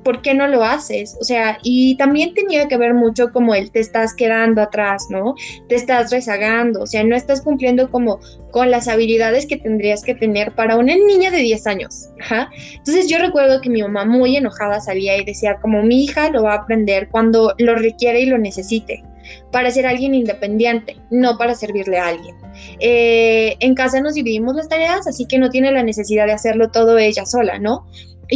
¿por 0.03 0.23
qué 0.23 0.35
no 0.35 0.47
lo 0.47 0.63
haces? 0.63 1.17
O 1.21 1.25
sea, 1.25 1.59
y 1.63 1.97
también 1.97 2.35
tenía 2.35 2.69
que 2.69 2.77
ver 2.77 2.95
mucho 2.95 3.33
como 3.33 3.55
el 3.55 3.71
te 3.71 3.81
estás 3.81 4.15
quedando 4.15 4.63
atrás, 4.63 5.07
¿no? 5.11 5.35
Te 5.69 5.75
estás 5.75 6.11
rezagando, 6.11 6.83
o 6.83 6.87
sea, 6.87 7.05
no 7.05 7.17
estás 7.17 7.41
cumpliendo 7.43 7.91
como 7.91 8.21
con 8.51 8.71
las 8.71 8.89
habilidades 8.89 9.47
que 9.47 9.57
tendrías 9.57 10.03
que 10.03 10.15
tener 10.15 10.53
para 10.53 10.77
una 10.77 10.95
niña 10.95 11.31
de 11.31 11.39
10 11.39 11.67
años. 11.67 12.09
Ajá. 12.21 12.51
Entonces 12.75 13.09
yo 13.09 13.19
recuerdo 13.19 13.61
que 13.61 13.71
mi 13.71 13.83
mamá 13.83 14.05
muy 14.05 14.37
enojada 14.37 14.81
salía 14.81 15.17
y 15.17 15.25
decía 15.25 15.57
como 15.61 15.83
mi 15.83 16.05
hija 16.05 16.31
lo 16.31 16.43
va 16.43 16.55
a 16.55 16.59
aprender 16.59 17.09
cuando 17.11 17.55
lo 17.59 17.75
requiere 17.75 18.21
y 18.21 18.27
lo 18.27 18.39
necesite 18.39 19.05
para 19.53 19.71
ser 19.71 19.87
alguien 19.87 20.15
independiente, 20.15 20.97
no 21.11 21.37
para 21.39 21.55
servirle 21.55 21.99
a 21.99 22.09
alguien. 22.09 22.37
Eh, 22.81 23.57
en 23.61 23.75
casa 23.75 24.01
nos 24.01 24.15
dividimos 24.15 24.55
las 24.55 24.69
tareas, 24.69 25.07
así 25.07 25.27
que 25.27 25.39
no 25.39 25.51
tiene 25.51 25.73
la 25.73 25.83
necesidad 25.83 26.27
de 26.27 26.33
hacerlo 26.33 26.71
todo 26.71 26.99
ella 26.99 27.27
sola, 27.27 27.59
¿no? 27.59 27.87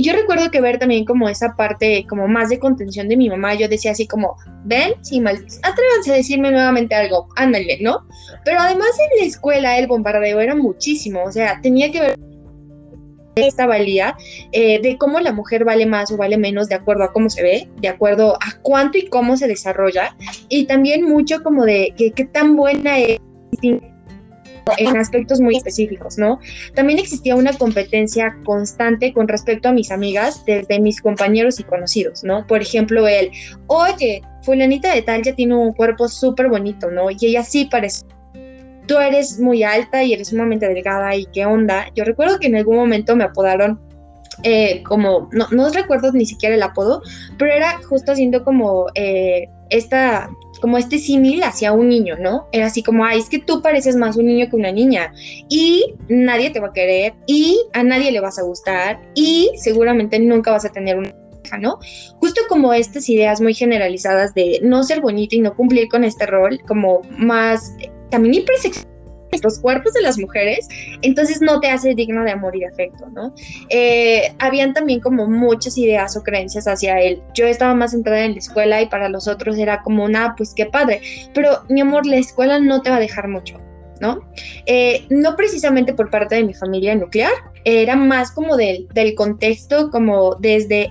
Yo 0.03 0.13
recuerdo 0.13 0.51
que 0.51 0.61
ver 0.61 0.79
también 0.79 1.05
como 1.05 1.29
esa 1.29 1.55
parte 1.57 2.07
como 2.09 2.27
más 2.29 2.49
de 2.49 2.59
contención 2.59 3.09
de 3.09 3.17
mi 3.17 3.29
mamá, 3.29 3.55
yo 3.55 3.69
decía 3.69 3.93
así 3.93 4.07
como, 4.07 4.37
ven, 4.65 4.95
sí, 5.03 5.21
mal, 5.21 5.37
atrévanse 5.63 6.13
a 6.13 6.17
decirme 6.17 6.51
nuevamente 6.51 6.95
algo, 6.95 7.29
ándale, 7.37 7.79
¿no? 7.81 8.07
Pero 8.45 8.61
además 8.61 8.89
en 8.99 9.21
la 9.21 9.27
escuela 9.27 9.79
el 9.79 9.87
bombardeo 9.87 10.41
era 10.41 10.55
muchísimo, 10.55 11.25
o 11.25 11.33
sea, 11.33 11.61
tenía 11.61 11.91
que 11.91 12.01
ver 12.01 12.19
esta 13.37 13.67
valía 13.67 14.17
eh, 14.53 14.81
de 14.81 14.97
cómo 14.97 15.19
la 15.19 15.33
mujer 15.33 15.65
vale 15.65 15.87
más 15.87 16.13
o 16.13 16.17
vale 16.17 16.39
menos 16.39 16.69
de 16.69 16.77
acuerdo 16.77 17.03
a 17.03 17.13
cómo 17.13 17.29
se 17.29 17.43
ve, 17.43 17.69
de 17.81 17.89
acuerdo 17.89 18.35
a 18.35 18.61
cuánto 18.63 18.99
y 18.99 19.09
cómo 19.09 19.37
se 19.37 19.49
desarrolla, 19.49 20.17
y 20.49 20.67
también 20.67 21.05
mucho 21.05 21.43
como 21.43 21.65
de 21.65 21.95
qué 21.97 22.25
tan 22.27 22.57
buena 22.57 22.99
es 22.99 23.19
en 24.79 24.97
aspectos 24.97 25.41
muy 25.41 25.57
específicos, 25.57 26.19
¿no? 26.19 26.39
También 26.75 26.99
existía 26.99 27.37
una 27.37 27.53
competencia 27.53 28.37
constante 28.45 29.13
con 29.13 29.29
respecto 29.29 29.69
a 29.69 29.73
mis 29.73 29.91
amigas 29.91 30.45
desde 30.47 30.81
mis 30.81 31.01
compañeros 31.01 31.61
y 31.61 31.65
conocidos, 31.65 32.25
¿no? 32.25 32.47
Por 32.47 32.63
ejemplo, 32.63 33.07
el, 33.07 33.31
oye, 33.67 34.23
fulanita 34.43 34.95
de 34.95 35.03
tal 35.03 35.23
ya 35.23 35.35
tiene 35.35 35.55
un 35.55 35.73
cuerpo 35.73 36.09
súper 36.09 36.49
bonito, 36.49 36.91
¿no? 36.91 37.11
Y 37.11 37.17
ella 37.21 37.43
sí 37.43 37.67
parece 37.71 38.05
tú 38.87 38.99
eres 38.99 39.41
muy 39.41 39.63
alta 39.63 40.03
y 40.03 40.13
eres 40.13 40.29
sumamente 40.29 40.69
delgada 40.69 41.15
y 41.17 41.27
qué 41.27 41.47
onda. 41.47 41.87
Yo 41.95 42.05
recuerdo 42.05 42.39
que 42.39 42.49
en 42.49 42.57
algún 42.57 42.77
momento 42.77 43.17
me 43.17 43.25
apodaron 43.25 43.81
eh, 44.43 44.83
como, 44.83 45.29
no, 45.33 45.47
no 45.51 45.71
recuerdo 45.71 46.13
ni 46.13 46.27
siquiera 46.27 46.55
el 46.55 46.63
apodo, 46.63 47.03
pero 47.39 47.53
era 47.53 47.81
justo 47.89 48.13
haciendo 48.13 48.45
como 48.45 48.87
eh, 48.95 49.49
esta 49.71 50.31
como 50.61 50.79
este 50.79 50.99
símil 50.99 51.43
hacia 51.43 51.73
un 51.73 51.89
niño, 51.89 52.17
¿no? 52.19 52.49
Era 52.53 52.67
así 52.67 52.83
como, 52.83 53.05
ay, 53.05 53.19
es 53.19 53.29
que 53.29 53.39
tú 53.39 53.61
pareces 53.61 53.97
más 53.97 54.17
un 54.17 54.27
niño 54.27 54.49
que 54.49 54.57
una 54.57 54.73
niña 54.73 55.13
y 55.49 55.95
nadie 56.09 56.51
te 56.51 56.61
va 56.61 56.69
a 56.69 56.73
querer 56.73 57.15
y 57.27 57.61
a 57.75 57.83
nadie 57.83 58.13
le 58.13 58.21
vas 58.21 58.39
a 58.39 58.43
gustar 58.43 59.01
y 59.15 59.51
seguramente 59.57 60.19
nunca 60.19 60.53
vas 60.53 60.65
a 60.65 60.73
tener 60.73 60.97
una 60.97 61.13
hija, 61.45 61.59
¿no? 61.59 61.79
Justo 62.19 62.41
como 62.49 62.73
estas 62.73 63.09
ideas 63.09 63.41
muy 63.41 63.53
generalizadas 63.53 64.33
de 64.33 64.61
no 64.63 64.85
ser 64.85 65.01
bonita 65.01 65.37
y 65.37 65.41
no 65.41 65.55
cumplir 65.55 65.89
con 65.89 66.05
este 66.05 66.25
rol, 66.25 66.61
como 66.67 67.03
más 67.19 67.75
también 68.11 68.35
hipersexual 68.35 68.94
los 69.43 69.59
cuerpos 69.59 69.93
de 69.93 70.03
las 70.03 70.19
mujeres, 70.19 70.69
entonces 71.03 71.41
no 71.41 71.61
te 71.61 71.71
hace 71.71 71.95
digno 71.95 72.25
de 72.25 72.33
amor 72.33 72.57
y 72.57 72.61
de 72.61 72.67
afecto, 72.67 73.09
¿no? 73.11 73.35
Eh, 73.69 74.35
habían 74.39 74.73
también 74.73 75.01
como 75.01 75.27
muchas 75.27 75.77
ideas 75.79 76.17
o 76.17 76.23
creencias 76.23 76.67
hacia 76.67 77.01
él. 77.01 77.23
Yo 77.35 77.47
estaba 77.47 77.75
más 77.75 77.93
centrada 77.93 78.25
en 78.25 78.33
la 78.33 78.39
escuela 78.39 78.83
y 78.83 78.87
para 78.87 79.09
los 79.09 79.29
otros 79.29 79.59
era 79.59 79.83
como, 79.83 80.05
una, 80.05 80.35
pues 80.37 80.55
qué 80.55 80.67
padre, 80.67 81.01
pero 81.35 81.65
mi 81.69 81.81
amor, 81.81 82.07
la 82.07 82.17
escuela 82.17 82.59
no 82.59 82.83
te 82.83 82.91
va 82.91 82.97
a 82.97 83.01
dejar 83.01 83.29
mucho. 83.29 83.61
¿no? 84.01 84.21
Eh, 84.67 85.07
no 85.09 85.37
precisamente 85.37 85.95
por 85.95 86.11
parte 86.11 86.35
de 86.35 86.45
mi 86.45 86.53
familia 86.53 86.95
nuclear, 86.95 87.33
era 87.65 87.97
más 87.97 88.33
como 88.33 88.57
del, 88.57 88.89
del 88.93 89.15
contexto, 89.15 89.91
como 89.91 90.35
desde 90.35 90.89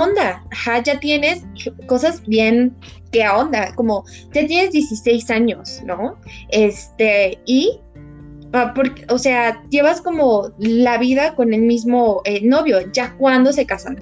onda, 0.00 0.42
Ajá, 0.50 0.82
ya 0.82 0.98
tienes 1.00 1.44
cosas 1.86 2.22
bien 2.26 2.74
que 3.10 3.28
onda, 3.28 3.74
como 3.74 4.04
ya 4.32 4.46
tienes 4.46 4.72
16 4.72 5.30
años, 5.30 5.82
¿no? 5.84 6.16
Este, 6.48 7.38
y, 7.46 7.78
o 9.08 9.18
sea, 9.18 9.62
llevas 9.70 10.00
como 10.00 10.50
la 10.58 10.98
vida 10.98 11.34
con 11.34 11.52
el 11.52 11.62
mismo 11.62 12.22
eh, 12.24 12.40
novio, 12.42 12.80
ya 12.92 13.14
cuando 13.16 13.52
se 13.52 13.66
casan. 13.66 13.98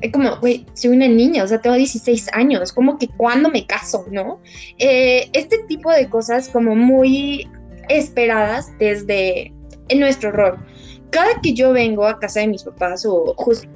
Es 0.00 0.12
como, 0.12 0.36
güey, 0.40 0.66
soy 0.74 0.90
una 0.90 1.08
niña, 1.08 1.44
o 1.44 1.46
sea, 1.46 1.60
tengo 1.60 1.76
16 1.76 2.28
años, 2.32 2.72
como 2.72 2.98
que 2.98 3.08
cuando 3.08 3.48
me 3.48 3.66
caso, 3.66 4.04
¿no? 4.10 4.40
Eh, 4.78 5.30
este 5.32 5.58
tipo 5.68 5.90
de 5.90 6.10
cosas 6.10 6.48
como 6.48 6.74
muy 6.74 7.48
esperadas 7.88 8.76
desde 8.78 9.52
en 9.88 10.00
nuestro 10.00 10.32
rol. 10.32 10.58
Cada 11.10 11.40
que 11.40 11.54
yo 11.54 11.72
vengo 11.72 12.06
a 12.06 12.18
casa 12.18 12.40
de 12.40 12.48
mis 12.48 12.64
papás 12.64 13.06
o 13.06 13.34
justo 13.36 13.68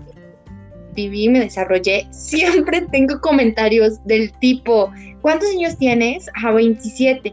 viví, 0.99 1.29
me 1.29 1.41
desarrollé, 1.41 2.07
siempre 2.11 2.81
tengo 2.93 3.21
comentarios 3.21 4.05
del 4.05 4.33
tipo, 4.41 4.91
¿cuántos 5.21 5.49
años 5.51 5.77
tienes? 5.79 6.27
A 6.43 6.51
27. 6.51 7.33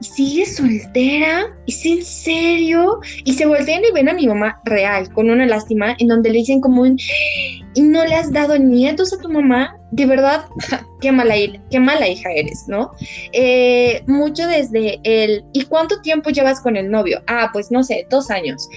¿Y 0.00 0.04
sigues 0.04 0.56
soltera? 0.56 1.54
¿Es 1.66 1.84
en 1.84 2.02
serio? 2.02 3.00
Y 3.24 3.34
se 3.34 3.46
voltean 3.46 3.82
y 3.84 3.92
ven 3.92 4.08
a 4.08 4.14
mi 4.14 4.26
mamá 4.26 4.60
real, 4.64 5.12
con 5.12 5.30
una 5.30 5.46
lástima, 5.46 5.94
en 5.98 6.08
donde 6.08 6.30
le 6.30 6.38
dicen 6.38 6.60
como 6.60 6.86
¿y 6.86 7.80
no 7.80 8.04
le 8.04 8.14
has 8.14 8.32
dado 8.32 8.56
nietos 8.58 9.12
a 9.12 9.18
tu 9.18 9.28
mamá? 9.28 9.76
De 9.90 10.06
verdad, 10.06 10.46
qué 11.00 11.12
mala, 11.12 11.34
qué 11.70 11.78
mala 11.78 12.08
hija 12.08 12.30
eres, 12.32 12.64
¿no? 12.66 12.90
Eh, 13.32 14.02
mucho 14.06 14.46
desde 14.46 14.98
el, 15.04 15.44
¿y 15.52 15.64
cuánto 15.66 16.00
tiempo 16.00 16.30
llevas 16.30 16.60
con 16.60 16.76
el 16.76 16.90
novio? 16.90 17.22
Ah, 17.26 17.50
pues 17.52 17.70
no 17.70 17.82
sé, 17.82 18.06
dos 18.10 18.30
años. 18.30 18.68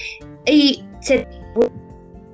Y 0.46 0.84
se, 1.00 1.26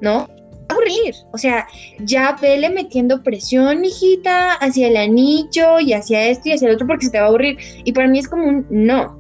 ¿no? 0.02 0.28
Aburrir. 0.72 1.16
O 1.32 1.38
sea, 1.38 1.68
ya 2.00 2.38
vele 2.42 2.70
metiendo 2.70 3.24
presión, 3.24 3.86
hijita, 3.86 4.54
hacia 4.54 4.88
el 4.88 4.98
anillo 4.98 5.80
y 5.80 5.94
hacia 5.94 6.28
esto 6.28 6.50
y 6.50 6.54
hacia 6.54 6.68
el 6.68 6.76
otro 6.76 6.88
porque 6.88 7.06
se 7.06 7.12
te 7.12 7.20
va 7.20 7.26
a 7.26 7.30
aburrir. 7.30 7.58
Y 7.84 7.92
para 7.92 8.08
mí 8.08 8.20
es 8.20 8.28
como 8.28 8.48
un 8.48 8.66
no. 8.70 9.20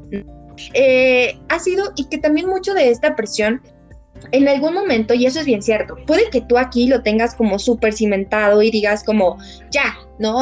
Eh, 0.73 1.37
ha 1.49 1.59
sido, 1.59 1.91
y 1.95 2.05
que 2.05 2.17
también 2.17 2.47
mucho 2.47 2.73
de 2.73 2.89
esta 2.89 3.15
presión 3.15 3.61
en 4.31 4.47
algún 4.47 4.73
momento, 4.73 5.13
y 5.13 5.25
eso 5.25 5.39
es 5.39 5.45
bien 5.45 5.61
cierto, 5.61 5.95
puede 6.05 6.29
que 6.29 6.41
tú 6.41 6.57
aquí 6.57 6.87
lo 6.87 7.01
tengas 7.01 7.35
como 7.35 7.57
súper 7.57 7.93
cimentado 7.93 8.61
y 8.61 8.69
digas 8.69 9.03
como, 9.03 9.37
ya, 9.71 9.95
¿no? 10.19 10.37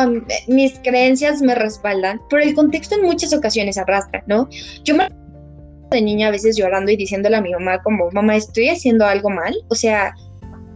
Mis 0.48 0.80
creencias 0.80 1.42
me 1.42 1.56
respaldan, 1.56 2.20
pero 2.30 2.44
el 2.44 2.54
contexto 2.54 2.96
en 2.96 3.04
muchas 3.04 3.34
ocasiones 3.34 3.78
arrastra, 3.78 4.24
¿no? 4.28 4.50
Yo 4.84 4.96
me 4.96 5.08
de 5.90 6.02
niña 6.02 6.28
a 6.28 6.32
veces 6.32 6.56
llorando 6.56 6.92
y 6.92 6.98
diciéndole 6.98 7.36
a 7.36 7.42
mi 7.42 7.52
mamá 7.52 7.82
como, 7.82 8.12
mamá, 8.12 8.36
estoy 8.36 8.70
haciendo 8.70 9.06
algo 9.06 9.30
mal, 9.30 9.56
o 9.70 9.76
sea, 9.76 10.14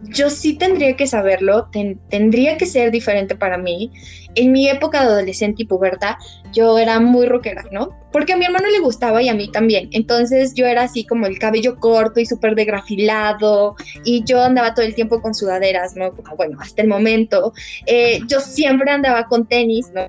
yo 0.08 0.30
sí 0.30 0.54
tendría 0.54 0.96
que 0.96 1.06
saberlo, 1.06 1.68
tendría 2.08 2.56
que 2.56 2.66
ser 2.66 2.90
diferente 2.90 3.34
para 3.34 3.58
mí. 3.58 3.90
En 4.36 4.52
mi 4.52 4.68
época 4.68 5.00
de 5.00 5.06
adolescente 5.06 5.62
y 5.62 5.66
puberta, 5.66 6.18
yo 6.52 6.78
era 6.78 6.98
muy 7.00 7.26
rockera, 7.26 7.64
¿no? 7.70 7.90
Porque 8.12 8.32
a 8.32 8.36
mi 8.36 8.44
hermano 8.44 8.68
le 8.68 8.80
gustaba 8.80 9.22
y 9.22 9.28
a 9.28 9.34
mí 9.34 9.50
también. 9.50 9.88
Entonces 9.92 10.54
yo 10.54 10.66
era 10.66 10.82
así 10.82 11.04
como 11.04 11.26
el 11.26 11.38
cabello 11.38 11.78
corto 11.78 12.20
y 12.20 12.26
súper 12.26 12.54
degrafilado 12.54 13.76
y 14.04 14.24
yo 14.24 14.42
andaba 14.42 14.74
todo 14.74 14.84
el 14.84 14.94
tiempo 14.94 15.20
con 15.22 15.34
sudaderas, 15.34 15.94
¿no? 15.96 16.12
Bueno, 16.36 16.58
hasta 16.60 16.82
el 16.82 16.88
momento. 16.88 17.52
Eh, 17.86 18.20
yo 18.26 18.40
siempre 18.40 18.90
andaba 18.90 19.26
con 19.26 19.46
tenis, 19.46 19.90
¿no? 19.94 20.08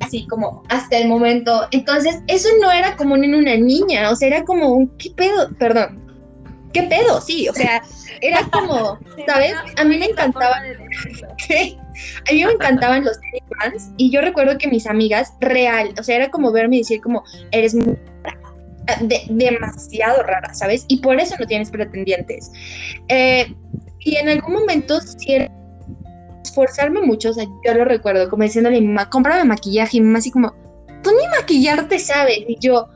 así 0.00 0.26
como 0.26 0.62
hasta 0.68 0.98
el 0.98 1.08
momento. 1.08 1.66
Entonces, 1.70 2.22
eso 2.26 2.48
no 2.60 2.70
era 2.70 2.96
como 2.96 3.16
en 3.16 3.34
una 3.34 3.56
niña, 3.56 4.10
o 4.10 4.16
sea, 4.16 4.28
era 4.28 4.44
como 4.44 4.70
un, 4.70 4.88
¿qué 4.98 5.10
pedo? 5.10 5.50
Perdón, 5.58 6.03
¿qué 6.74 6.82
pedo? 6.82 7.20
Sí, 7.22 7.48
o 7.48 7.54
sea, 7.54 7.82
era 8.20 8.46
como, 8.52 8.98
¿sabes? 9.26 9.54
A 9.78 9.84
mí 9.84 9.96
me 9.96 10.06
encantaba. 10.06 10.56
A 12.28 12.32
mí 12.32 12.44
me 12.44 12.52
encantaban 12.52 13.04
los 13.04 13.20
fans 13.60 13.92
y 13.96 14.10
yo 14.10 14.20
recuerdo 14.20 14.58
que 14.58 14.66
mis 14.66 14.84
amigas, 14.84 15.32
real, 15.40 15.94
o 15.96 16.02
sea, 16.02 16.16
era 16.16 16.28
como 16.28 16.50
verme 16.50 16.76
y 16.76 16.78
decir 16.80 17.00
como, 17.00 17.22
eres 17.52 17.72
muy 17.72 17.96
demasiado 19.30 20.24
rara, 20.24 20.52
¿sabes? 20.52 20.86
Y 20.88 20.98
por 20.98 21.20
eso 21.20 21.36
no 21.38 21.46
tienes 21.46 21.70
pretendientes. 21.70 22.50
Eh, 23.06 23.54
y 24.00 24.16
en 24.16 24.28
algún 24.28 24.54
momento, 24.54 25.00
si 25.00 25.36
esforzarme 26.42 27.00
mucho, 27.00 27.30
o 27.30 27.34
sea, 27.34 27.44
yo 27.64 27.74
lo 27.74 27.84
recuerdo 27.84 28.28
como 28.28 28.42
diciéndole 28.42 28.78
a 28.78 28.80
mi 28.80 28.88
mamá, 28.88 29.08
cómprame 29.08 29.44
maquillaje, 29.44 29.98
y 29.98 30.00
mi 30.00 30.06
mamá 30.06 30.18
así 30.18 30.32
como, 30.32 30.52
tú 31.02 31.10
ni 31.10 31.28
maquillarte 31.38 32.00
sabes, 32.00 32.40
y 32.48 32.58
yo, 32.58 32.88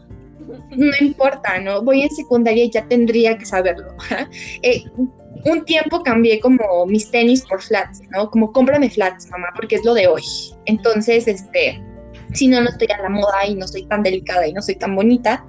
no 0.70 0.92
importa, 1.00 1.58
¿no? 1.60 1.82
Voy 1.82 2.02
en 2.02 2.10
secundaria 2.10 2.64
y 2.64 2.70
ya 2.70 2.86
tendría 2.86 3.36
que 3.38 3.46
saberlo. 3.46 3.94
Eh, 4.62 4.84
un 5.44 5.64
tiempo 5.64 6.02
cambié 6.02 6.40
como 6.40 6.84
mis 6.86 7.10
tenis 7.10 7.44
por 7.46 7.62
flats, 7.62 8.02
¿no? 8.10 8.30
Como 8.30 8.52
cómprame 8.52 8.90
flats, 8.90 9.28
mamá, 9.30 9.48
porque 9.54 9.76
es 9.76 9.84
lo 9.84 9.94
de 9.94 10.08
hoy. 10.08 10.22
Entonces, 10.66 11.28
este, 11.28 11.80
si 12.34 12.48
no, 12.48 12.60
no 12.60 12.68
estoy 12.68 12.88
a 12.92 13.02
la 13.02 13.08
moda 13.08 13.46
y 13.46 13.54
no 13.54 13.66
soy 13.68 13.84
tan 13.84 14.02
delicada 14.02 14.46
y 14.46 14.52
no 14.52 14.62
soy 14.62 14.74
tan 14.74 14.96
bonita. 14.96 15.44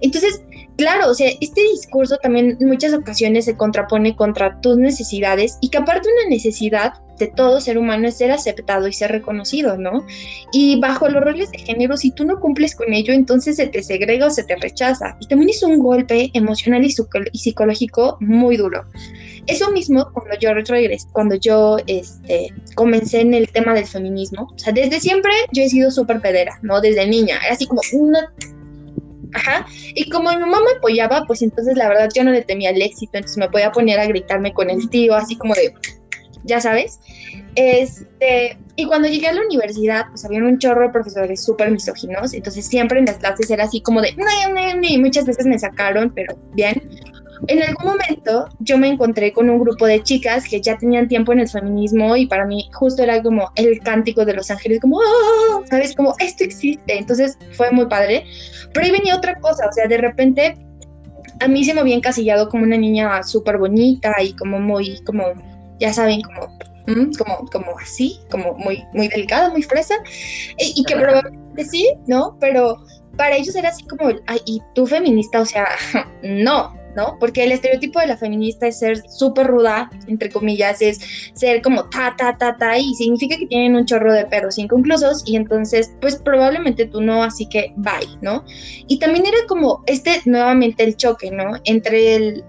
Entonces, 0.00 0.42
claro, 0.78 1.10
o 1.10 1.14
sea, 1.14 1.30
este 1.40 1.60
discurso 1.72 2.16
también 2.22 2.56
en 2.58 2.68
muchas 2.68 2.94
ocasiones 2.94 3.44
se 3.44 3.56
contrapone 3.56 4.16
contra 4.16 4.60
tus 4.60 4.78
necesidades 4.78 5.58
y 5.60 5.68
que 5.68 5.78
aparte 5.78 6.08
una 6.08 6.30
necesidad 6.30 6.94
de 7.18 7.26
todo 7.26 7.60
ser 7.60 7.78
humano 7.78 8.06
es 8.06 8.16
ser 8.16 8.30
aceptado 8.30 8.86
y 8.86 8.92
ser 8.92 9.10
reconocido, 9.10 9.76
¿no? 9.76 10.06
Y 10.52 10.78
bajo 10.80 11.08
los 11.08 11.20
roles 11.22 11.50
de 11.50 11.58
género, 11.58 11.96
si 11.96 12.12
tú 12.12 12.24
no 12.24 12.38
cumples 12.38 12.76
con 12.76 12.92
ello, 12.92 13.12
entonces 13.12 13.56
se 13.56 13.66
te 13.66 13.82
segrega 13.82 14.26
o 14.26 14.30
se 14.30 14.44
te 14.44 14.54
rechaza. 14.54 15.16
Y 15.20 15.26
también 15.26 15.50
es 15.50 15.64
un 15.64 15.80
golpe 15.80 16.30
emocional 16.32 16.84
y, 16.84 16.94
psicológico 17.36 18.16
muy 18.20 18.56
duro. 18.56 18.84
Eso 19.48 19.72
mismo 19.72 20.08
cuando 20.12 20.38
yo 20.38 20.54
regresé, 20.54 21.08
cuando 21.12 21.34
yo 21.34 21.78
este, 21.88 22.54
comencé 22.76 23.20
en 23.20 23.34
el 23.34 23.48
tema 23.48 23.74
del 23.74 23.86
feminismo, 23.86 24.48
o 24.54 24.58
sea, 24.58 24.72
desde 24.72 25.00
siempre 25.00 25.32
yo 25.52 25.64
he 25.64 25.68
sido 25.68 25.90
súper 25.90 26.20
pedera, 26.20 26.56
¿no? 26.62 26.80
Desde 26.80 27.04
niña, 27.08 27.38
era 27.44 27.54
así 27.54 27.66
como, 27.66 27.80
una 27.94 28.32
Ajá. 29.34 29.66
Y 29.94 30.08
como 30.10 30.30
mi 30.30 30.38
mamá 30.38 30.58
me 30.60 30.78
apoyaba, 30.78 31.24
pues 31.26 31.42
entonces 31.42 31.76
la 31.76 31.88
verdad 31.88 32.08
yo 32.14 32.24
no 32.24 32.30
le 32.30 32.42
temía 32.42 32.70
el 32.70 32.82
éxito, 32.82 33.12
entonces 33.14 33.38
me 33.38 33.48
podía 33.48 33.70
poner 33.72 33.98
a 34.00 34.06
gritarme 34.06 34.52
con 34.52 34.70
el 34.70 34.88
tío, 34.88 35.14
así 35.14 35.36
como 35.36 35.54
de, 35.54 35.74
ya 36.44 36.60
sabes. 36.60 37.00
Este, 37.54 38.56
y 38.76 38.86
cuando 38.86 39.08
llegué 39.08 39.28
a 39.28 39.32
la 39.32 39.42
universidad, 39.42 40.06
pues 40.10 40.24
había 40.24 40.38
un 40.38 40.58
chorro 40.58 40.82
de 40.82 40.90
profesores 40.90 41.44
súper 41.44 41.70
misóginos, 41.70 42.32
entonces 42.32 42.66
siempre 42.66 43.00
en 43.00 43.06
las 43.06 43.16
clases 43.16 43.50
era 43.50 43.64
así 43.64 43.80
como 43.80 44.00
de, 44.00 44.14
muchas 44.98 45.26
veces 45.26 45.46
me 45.46 45.58
sacaron, 45.58 46.12
pero 46.14 46.38
bien. 46.54 46.80
En 47.46 47.62
algún 47.62 47.92
momento 47.92 48.48
yo 48.58 48.78
me 48.78 48.88
encontré 48.88 49.32
con 49.32 49.48
un 49.48 49.60
grupo 49.60 49.86
de 49.86 50.02
chicas 50.02 50.44
que 50.48 50.60
ya 50.60 50.76
tenían 50.76 51.08
tiempo 51.08 51.32
en 51.32 51.40
el 51.40 51.48
feminismo 51.48 52.16
y 52.16 52.26
para 52.26 52.46
mí 52.46 52.68
justo 52.74 53.02
era 53.02 53.22
como 53.22 53.50
el 53.54 53.78
cántico 53.80 54.24
de 54.24 54.34
los 54.34 54.50
ángeles, 54.50 54.80
como, 54.80 54.98
¡Oh! 54.98 55.62
¿sabes? 55.70 55.94
Como 55.94 56.14
esto 56.18 56.44
existe. 56.44 56.98
Entonces 56.98 57.38
fue 57.52 57.70
muy 57.70 57.86
padre. 57.86 58.24
Pero 58.72 58.86
ahí 58.86 58.92
venía 58.92 59.16
otra 59.16 59.38
cosa, 59.38 59.68
o 59.68 59.72
sea, 59.72 59.86
de 59.86 59.98
repente 59.98 60.56
a 61.40 61.48
mí 61.48 61.64
se 61.64 61.72
me 61.72 61.80
había 61.80 61.94
encasillado 61.94 62.48
como 62.48 62.64
una 62.64 62.76
niña 62.76 63.22
súper 63.22 63.58
bonita 63.58 64.14
y 64.20 64.34
como 64.34 64.58
muy, 64.58 65.00
como, 65.04 65.24
ya 65.78 65.92
saben, 65.92 66.20
como 66.22 66.58
como, 67.18 67.46
como 67.52 67.78
así, 67.78 68.18
como 68.30 68.54
muy, 68.54 68.82
muy 68.94 69.08
delicada, 69.08 69.50
muy 69.50 69.62
fresa, 69.62 69.94
y, 70.58 70.72
y 70.74 70.84
que 70.84 70.96
probablemente 70.96 71.64
sí, 71.64 71.86
¿no? 72.06 72.36
Pero 72.40 72.78
para 73.16 73.36
ellos 73.36 73.54
era 73.56 73.68
así 73.68 73.84
como, 73.84 74.08
ay, 74.26 74.40
¿y 74.46 74.62
tú 74.74 74.86
feminista? 74.86 75.40
O 75.40 75.44
sea, 75.44 75.66
no, 76.22 76.77
¿no? 76.98 77.16
Porque 77.20 77.44
el 77.44 77.52
estereotipo 77.52 78.00
de 78.00 78.08
la 78.08 78.16
feminista 78.16 78.66
es 78.66 78.80
ser 78.80 79.08
súper 79.08 79.46
ruda, 79.46 79.88
entre 80.08 80.30
comillas, 80.30 80.82
es 80.82 80.98
ser 81.32 81.62
como 81.62 81.88
ta, 81.90 82.16
ta, 82.18 82.36
ta, 82.36 82.56
ta, 82.56 82.76
y 82.76 82.92
significa 82.94 83.38
que 83.38 83.46
tienen 83.46 83.76
un 83.76 83.86
chorro 83.86 84.12
de 84.12 84.26
perros 84.26 84.58
inconclusos, 84.58 85.22
y 85.24 85.36
entonces, 85.36 85.92
pues 86.00 86.16
probablemente 86.16 86.86
tú 86.86 87.00
no, 87.00 87.22
así 87.22 87.48
que 87.48 87.72
bye, 87.76 88.18
¿no? 88.20 88.44
Y 88.88 88.98
también 88.98 89.26
era 89.26 89.38
como 89.46 89.84
este, 89.86 90.20
nuevamente 90.24 90.82
el 90.82 90.96
choque, 90.96 91.30
¿no? 91.30 91.52
Entre 91.64 92.16
el, 92.16 92.44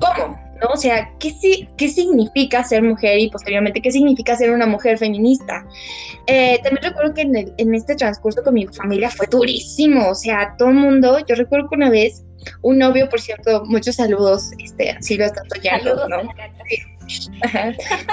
¿cómo? 0.00 0.46
¿no? 0.62 0.68
O 0.72 0.76
sea, 0.78 1.10
¿qué, 1.18 1.34
¿qué 1.76 1.88
significa 1.88 2.64
ser 2.64 2.82
mujer 2.82 3.18
y 3.18 3.28
posteriormente 3.28 3.82
qué 3.82 3.92
significa 3.92 4.34
ser 4.34 4.50
una 4.50 4.66
mujer 4.66 4.96
feminista? 4.96 5.66
Eh, 6.26 6.58
también 6.62 6.82
recuerdo 6.82 7.12
que 7.12 7.20
en, 7.22 7.74
este 7.74 7.96
transcurso 7.96 8.42
con 8.42 8.54
mi 8.54 8.66
familia 8.66 9.10
fue 9.10 9.26
durísimo, 9.26 10.08
o 10.08 10.14
sea, 10.14 10.54
todo 10.58 10.70
el 10.70 10.76
mundo, 10.76 11.18
yo 11.26 11.34
recuerdo 11.34 11.68
que 11.68 11.76
una 11.76 11.90
vez 11.90 12.24
un 12.62 12.78
novio, 12.78 13.08
por 13.08 13.20
cierto, 13.20 13.64
muchos 13.66 13.96
saludos, 13.96 14.50
este, 14.58 14.96
si 15.00 15.16
lo 15.16 15.24
estás 15.24 15.44
oyendo, 15.56 16.08
¿no? 16.08 16.22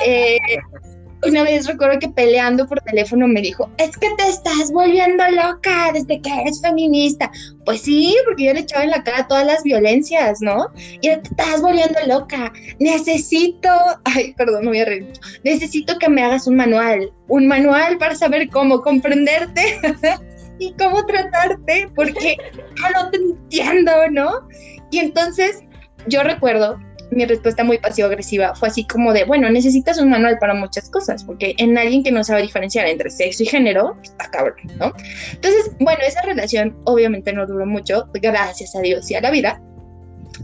Eh, 0.05 0.37
una 1.25 1.43
vez 1.43 1.67
recuerdo 1.67 1.99
que 1.99 2.09
peleando 2.09 2.67
por 2.67 2.81
teléfono 2.81 3.27
me 3.27 3.41
dijo, 3.41 3.69
es 3.77 3.95
que 3.97 4.09
te 4.17 4.27
estás 4.27 4.71
volviendo 4.71 5.23
loca 5.31 5.91
desde 5.93 6.21
que 6.21 6.29
eres 6.41 6.61
feminista. 6.61 7.31
Pues 7.65 7.81
sí, 7.81 8.15
porque 8.25 8.45
yo 8.45 8.53
le 8.53 8.61
echaba 8.61 8.83
en 8.83 8.91
la 8.91 9.03
cara 9.03 9.27
todas 9.27 9.45
las 9.45 9.63
violencias, 9.63 10.41
¿no? 10.41 10.67
Y 11.01 11.09
te 11.09 11.21
estás 11.23 11.61
volviendo 11.61 11.99
loca. 12.07 12.51
Necesito, 12.79 13.69
ay, 14.03 14.33
perdón, 14.33 14.65
no 14.65 14.71
voy 14.71 14.81
a 14.81 14.85
reír. 14.85 15.13
Necesito 15.43 15.97
que 15.97 16.09
me 16.09 16.23
hagas 16.23 16.47
un 16.47 16.55
manual, 16.55 17.11
un 17.27 17.47
manual 17.47 17.97
para 17.97 18.15
saber 18.15 18.49
cómo 18.49 18.81
comprenderte 18.81 19.79
y 20.67 20.73
cómo 20.73 21.05
tratarte, 21.05 21.89
porque 21.95 22.37
no 22.95 23.09
te 23.09 23.17
entiendo, 23.17 23.91
¿no? 24.11 24.47
Y 24.91 24.99
entonces 24.99 25.61
yo 26.07 26.23
recuerdo 26.23 26.77
mi 27.13 27.25
respuesta 27.25 27.63
muy 27.63 27.77
pasivo-agresiva 27.77 28.55
fue 28.55 28.69
así 28.69 28.85
como 28.85 29.13
de, 29.13 29.23
bueno, 29.23 29.49
necesitas 29.49 29.99
un 29.99 30.09
manual 30.09 30.37
para 30.39 30.53
muchas 30.53 30.89
cosas, 30.89 31.23
porque 31.23 31.55
en 31.57 31.77
alguien 31.77 32.03
que 32.03 32.11
no 32.11 32.23
sabe 32.23 32.41
diferenciar 32.41 32.87
entre 32.87 33.09
sexo 33.09 33.43
y 33.43 33.45
género, 33.45 33.97
está 34.01 34.29
cabrón, 34.31 34.55
¿no? 34.79 34.93
Entonces, 35.31 35.71
bueno, 35.79 36.01
esa 36.05 36.21
relación 36.23 36.75
obviamente 36.85 37.33
no 37.33 37.45
duró 37.45 37.65
mucho, 37.65 38.09
gracias 38.13 38.75
a 38.75 38.81
Dios 38.81 39.09
y 39.11 39.15
a 39.15 39.21
la 39.21 39.31
vida, 39.31 39.61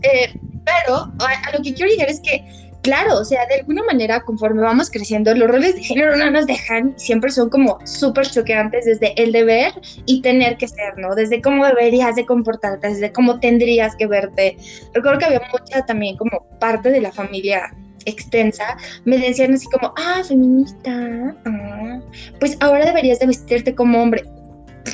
eh, 0.03 0.33
pero 0.65 1.11
a, 1.19 1.47
a 1.47 1.57
lo 1.57 1.63
que 1.63 1.73
quiero 1.73 1.89
llegar 1.89 2.09
es 2.09 2.19
que 2.19 2.45
claro, 2.81 3.17
o 3.19 3.25
sea, 3.25 3.45
de 3.47 3.55
alguna 3.55 3.83
manera, 3.83 4.21
conforme 4.21 4.61
vamos 4.61 4.89
creciendo, 4.89 5.33
los 5.33 5.49
roles 5.49 5.75
de 5.75 5.83
género 5.83 6.15
no 6.15 6.31
nos 6.31 6.45
dejan, 6.47 6.93
siempre 6.97 7.31
son 7.31 7.49
como 7.49 7.77
súper 7.85 8.27
choqueantes 8.27 8.85
desde 8.85 9.13
el 9.21 9.31
deber 9.31 9.73
y 10.05 10.21
tener 10.21 10.57
que 10.57 10.67
ser, 10.67 10.97
¿no? 10.97 11.15
Desde 11.15 11.41
cómo 11.41 11.65
deberías 11.65 12.15
de 12.15 12.25
comportarte, 12.25 12.87
desde 12.87 13.11
cómo 13.11 13.39
tendrías 13.39 13.95
que 13.95 14.07
verte. 14.07 14.57
Recuerdo 14.93 15.19
que 15.19 15.25
había 15.25 15.41
mucha 15.51 15.85
también 15.85 16.17
como 16.17 16.45
parte 16.59 16.89
de 16.89 17.01
la 17.01 17.11
familia 17.11 17.73
extensa, 18.05 18.77
me 19.05 19.17
decían 19.17 19.53
así 19.53 19.67
como, 19.67 19.93
ah, 19.97 20.21
feminista, 20.27 21.35
ah, 21.45 21.99
pues 22.39 22.57
ahora 22.61 22.85
deberías 22.85 23.19
de 23.19 23.27
vestirte 23.27 23.75
como 23.75 24.01
hombre. 24.01 24.23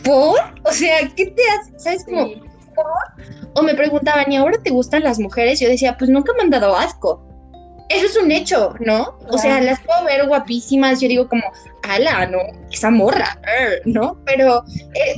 ¿Por? 0.04 0.40
O 0.64 0.72
sea, 0.72 0.98
¿qué 1.16 1.28
te 1.28 1.42
hace? 1.52 1.80
¿Sabes? 1.80 2.04
Como, 2.04 2.28
¿por? 2.74 2.86
O 3.54 3.62
me 3.62 3.76
preguntaban, 3.76 4.32
¿y 4.32 4.36
ahora 4.36 4.58
te 4.62 4.72
gustan 4.72 5.04
las 5.04 5.20
mujeres? 5.20 5.60
Yo 5.60 5.70
decía, 5.70 5.96
pues 5.98 6.10
nunca 6.10 6.34
me 6.34 6.44
han 6.44 6.50
dado 6.50 6.76
asco 6.76 7.35
eso 7.90 8.06
es 8.06 8.18
un 8.18 8.32
hecho, 8.32 8.74
¿no? 8.80 9.18
O 9.30 9.38
sea, 9.38 9.62
las 9.62 9.80
puedo 9.82 10.06
ver 10.06 10.28
guapísimas, 10.28 11.02
yo 11.02 11.08
digo 11.08 11.28
como, 11.28 11.44
ala, 11.84 12.26
¿no? 12.28 12.40
Esa 12.72 12.90
morra, 12.90 13.40
er", 13.44 13.82
¿no? 13.86 14.18
Pero, 14.26 14.64
eh, 14.96 15.16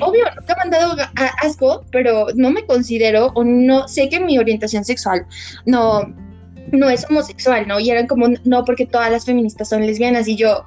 obvio, 0.00 0.24
nunca 0.36 0.54
me 0.56 0.62
han 0.62 0.70
dado 0.70 0.96
asco, 1.42 1.84
pero 1.90 2.26
no 2.34 2.50
me 2.50 2.66
considero 2.66 3.32
o 3.34 3.44
no, 3.44 3.88
sé 3.88 4.08
que 4.08 4.20
mi 4.20 4.38
orientación 4.38 4.84
sexual 4.84 5.26
no, 5.64 6.02
no 6.72 6.90
es 6.90 7.06
homosexual, 7.08 7.66
¿no? 7.66 7.80
Y 7.80 7.90
eran 7.90 8.06
como, 8.06 8.28
no, 8.44 8.64
porque 8.64 8.86
todas 8.86 9.10
las 9.10 9.24
feministas 9.24 9.68
son 9.68 9.86
lesbianas 9.86 10.28
y 10.28 10.36
yo, 10.36 10.62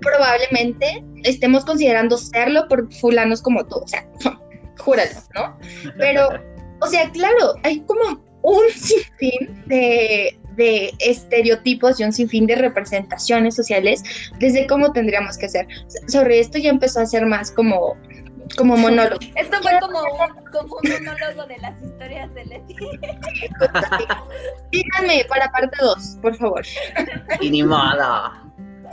probablemente 0.00 1.04
estemos 1.24 1.64
considerando 1.64 2.16
serlo 2.16 2.68
por 2.68 2.92
fulanos 2.92 3.42
como 3.42 3.64
tú, 3.66 3.76
o 3.76 3.88
sea, 3.88 4.06
júralo, 4.78 5.20
¿no? 5.34 5.56
Pero, 5.98 6.28
o 6.80 6.86
sea, 6.86 7.10
claro, 7.10 7.54
hay 7.62 7.80
como 7.80 8.25
un 8.46 8.70
sinfín 8.70 9.62
de, 9.66 10.38
de 10.54 10.94
estereotipos 11.00 11.98
y 11.98 12.04
un 12.04 12.12
sinfín 12.12 12.46
de 12.46 12.54
representaciones 12.54 13.56
sociales 13.56 14.04
desde 14.38 14.66
cómo 14.68 14.92
tendríamos 14.92 15.36
que 15.36 15.48
ser. 15.48 15.66
Sobre 16.06 16.38
esto 16.38 16.58
ya 16.58 16.70
empezó 16.70 17.00
a 17.00 17.06
ser 17.06 17.26
más 17.26 17.50
como 17.50 17.96
como 18.56 18.76
monólogo. 18.76 19.18
Esto 19.34 19.56
fue 19.60 19.72
como 19.80 20.00
un, 20.00 20.44
como 20.52 20.76
un 20.76 21.04
monólogo 21.04 21.46
de 21.48 21.58
las 21.58 21.82
historias 21.82 22.32
de 22.32 22.44
Leti. 22.44 22.76
Díganme 24.70 25.26
para 25.28 25.50
parte 25.50 25.76
2, 25.80 26.18
por 26.22 26.36
favor. 26.36 26.64
Y 27.40 27.50
ni 27.50 27.64
modo. 27.64 28.30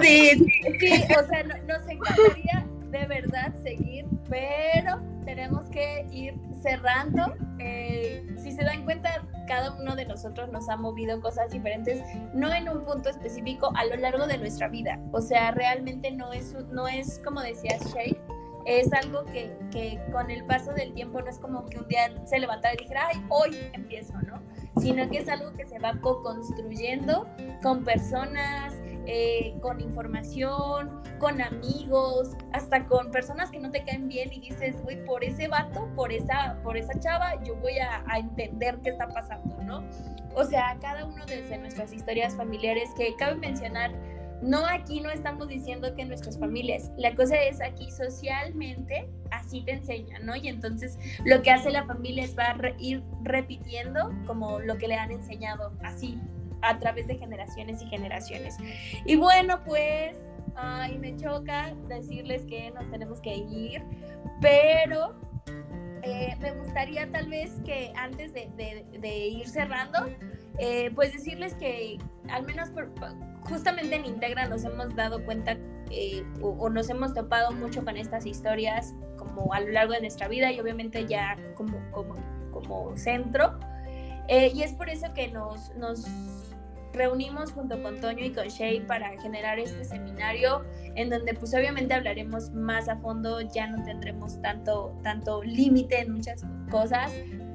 Sí, 0.02 0.44
sí, 0.80 1.04
o 1.16 1.28
sea, 1.28 1.44
nos 1.44 1.88
encantaría 1.88 2.66
de 2.94 3.08
verdad 3.08 3.52
seguir, 3.64 4.06
pero 4.30 5.02
tenemos 5.26 5.66
que 5.66 6.06
ir 6.12 6.36
cerrando. 6.62 7.34
Eh, 7.60 8.24
si 8.38 8.52
se 8.52 8.64
dan 8.64 8.86
cuenta, 8.86 9.26
cada 9.48 9.74
uno 9.74 9.96
de 9.96 10.06
nosotros 10.06 10.50
nos 10.52 10.70
ha 10.70 10.78
movido 10.78 11.20
cosas 11.20 11.52
diferentes, 11.52 12.02
no 12.34 12.54
en 12.54 12.70
un 12.70 12.84
punto 12.86 13.10
específico, 13.10 13.74
a 13.76 13.86
lo 13.86 13.96
largo 13.96 14.28
de 14.28 14.38
nuestra 14.38 14.68
vida. 14.68 15.00
O 15.12 15.22
sea, 15.22 15.52
realmente 15.52 16.12
no 16.12 16.32
es, 16.32 16.54
no 16.72 16.88
es 16.88 17.20
como 17.26 17.42
decía 17.42 17.78
Shay, 17.94 18.16
es 18.66 18.94
algo 18.94 19.26
que, 19.26 19.58
que, 19.72 20.00
con 20.12 20.30
el 20.30 20.46
paso 20.46 20.72
del 20.74 20.94
tiempo 20.94 21.20
no 21.20 21.30
es 21.30 21.40
como 21.40 21.66
que 21.66 21.80
un 21.80 21.88
día 21.88 22.12
se 22.26 22.40
levantara 22.40 22.76
y 22.76 22.78
dijera, 22.78 23.08
ay, 23.08 23.26
hoy 23.30 23.58
empiezo, 23.74 24.14
¿no? 24.22 24.42
Sino 24.80 25.10
que 25.10 25.18
es 25.18 25.30
algo 25.30 25.52
que 25.54 25.66
se 25.66 25.80
va 25.80 26.00
co-construyendo 26.00 27.28
con 27.62 27.84
personas, 27.84 28.74
eh, 29.06 29.56
con 29.62 29.82
información, 29.82 31.02
con 31.20 31.42
amigos, 31.42 32.32
hasta 32.52 32.86
con 32.86 33.12
personas 33.12 33.52
que 33.52 33.60
no 33.60 33.72
te 33.72 33.84
caen 33.84 34.08
bien 34.08 34.32
y 34.32 34.40
dices, 34.40 34.82
güey, 34.82 35.04
por 35.06 35.24
ese 35.24 35.48
vato, 35.48 35.90
por 35.96 36.12
esa, 36.12 36.58
por 36.64 36.78
esa 36.78 36.98
chava, 37.00 37.42
yo 37.44 37.56
voy 37.58 37.80
a, 37.80 38.04
entender 38.18 38.80
qué 38.84 38.90
está 38.90 39.08
pasando, 39.08 39.62
¿no? 39.64 39.84
O 40.36 40.44
sea, 40.44 40.78
cada 40.82 41.06
uno 41.06 41.26
desde 41.26 41.58
nuestras 41.58 41.92
historias 41.94 42.36
familiares 42.36 42.90
que 42.98 43.16
cabe 43.16 43.36
mencionar, 43.36 43.92
no 44.42 44.66
aquí 44.66 45.00
no 45.00 45.10
estamos 45.10 45.48
diciendo 45.48 45.96
que 45.96 46.06
nuestras 46.06 46.38
familias, 46.38 46.92
la 46.98 47.16
cosa 47.16 47.42
es 47.42 47.62
aquí 47.62 47.90
socialmente 47.92 49.10
así 49.32 49.62
te 49.62 49.72
enseñan, 49.72 50.26
¿no? 50.26 50.36
Y 50.36 50.48
entonces 50.48 50.98
lo 51.26 51.42
que 51.42 51.52
hace 51.52 51.72
la 51.72 51.86
familia 51.86 52.24
es 52.24 52.38
va 52.38 52.52
a 52.52 52.58
ir 52.80 53.04
repitiendo 53.24 54.12
como 54.28 54.60
lo 54.60 54.78
que 54.78 54.88
le 54.88 54.96
han 54.96 55.12
enseñado, 55.12 55.74
así 55.82 56.20
a 56.64 56.80
través 56.80 57.08
de 57.08 57.16
generaciones 57.18 57.82
y 57.82 57.88
generaciones. 57.88 58.58
Y 59.06 59.16
bueno, 59.16 59.64
pues, 59.66 60.18
ay, 60.56 60.98
me 60.98 61.16
choca 61.16 61.76
decirles 61.88 62.46
que 62.46 62.72
nos 62.72 62.90
tenemos 62.90 63.20
que 63.22 63.36
ir, 63.36 63.84
pero 64.42 65.16
eh, 66.06 66.36
me 66.42 66.52
gustaría 66.52 67.10
tal 67.12 67.30
vez 67.30 67.54
que 67.64 67.94
antes 67.96 68.34
de, 68.34 69.28
ir 69.28 69.48
cerrando, 69.48 70.10
eh, 70.58 70.92
pues 70.94 71.14
decirles 71.14 71.56
que 71.56 71.98
al 72.30 72.44
menos 72.44 72.70
justamente 73.44 73.96
en 73.96 74.06
Integra 74.06 74.48
nos 74.48 74.66
hemos 74.66 74.94
dado 74.96 75.24
cuenta 75.24 75.58
eh, 75.92 76.26
o, 76.42 76.70
nos 76.70 76.90
hemos 76.90 77.14
topado 77.14 77.52
mucho 77.52 77.86
con 77.86 77.96
estas 77.96 78.26
historias 78.26 78.94
como 79.18 79.54
a 79.54 79.62
lo 79.62 79.72
largo 79.72 79.94
de 79.94 80.02
nuestra 80.02 80.28
vida 80.28 80.52
y 80.52 80.60
obviamente 80.60 81.06
ya 81.06 81.38
como, 81.56 81.80
como, 81.92 82.16
como 82.52 82.98
centro. 82.98 83.58
y 84.28 84.62
es 84.62 84.74
por 84.74 84.90
eso 84.90 85.14
que 85.14 85.30
nos, 85.30 85.74
nos 85.76 86.53
reunimos 86.94 87.52
junto 87.52 87.82
con 87.82 88.00
Toño 88.00 88.24
y 88.24 88.32
con 88.32 88.48
Shay 88.48 88.82
para 88.82 89.20
generar 89.22 89.60
este 89.60 89.84
seminario 89.84 90.64
en 90.96 91.10
donde 91.10 91.34
pues 91.34 91.54
obviamente 91.54 91.94
hablaremos 91.94 92.52
más 92.52 92.88
a 92.88 92.98
fondo, 92.98 93.42
ya 93.42 93.68
no 93.68 93.84
tendremos 93.84 94.42
tanto, 94.42 94.98
tanto 95.04 95.44
límite 95.44 96.02
en 96.02 96.14
muchas 96.14 96.46
cosas, 96.70 97.12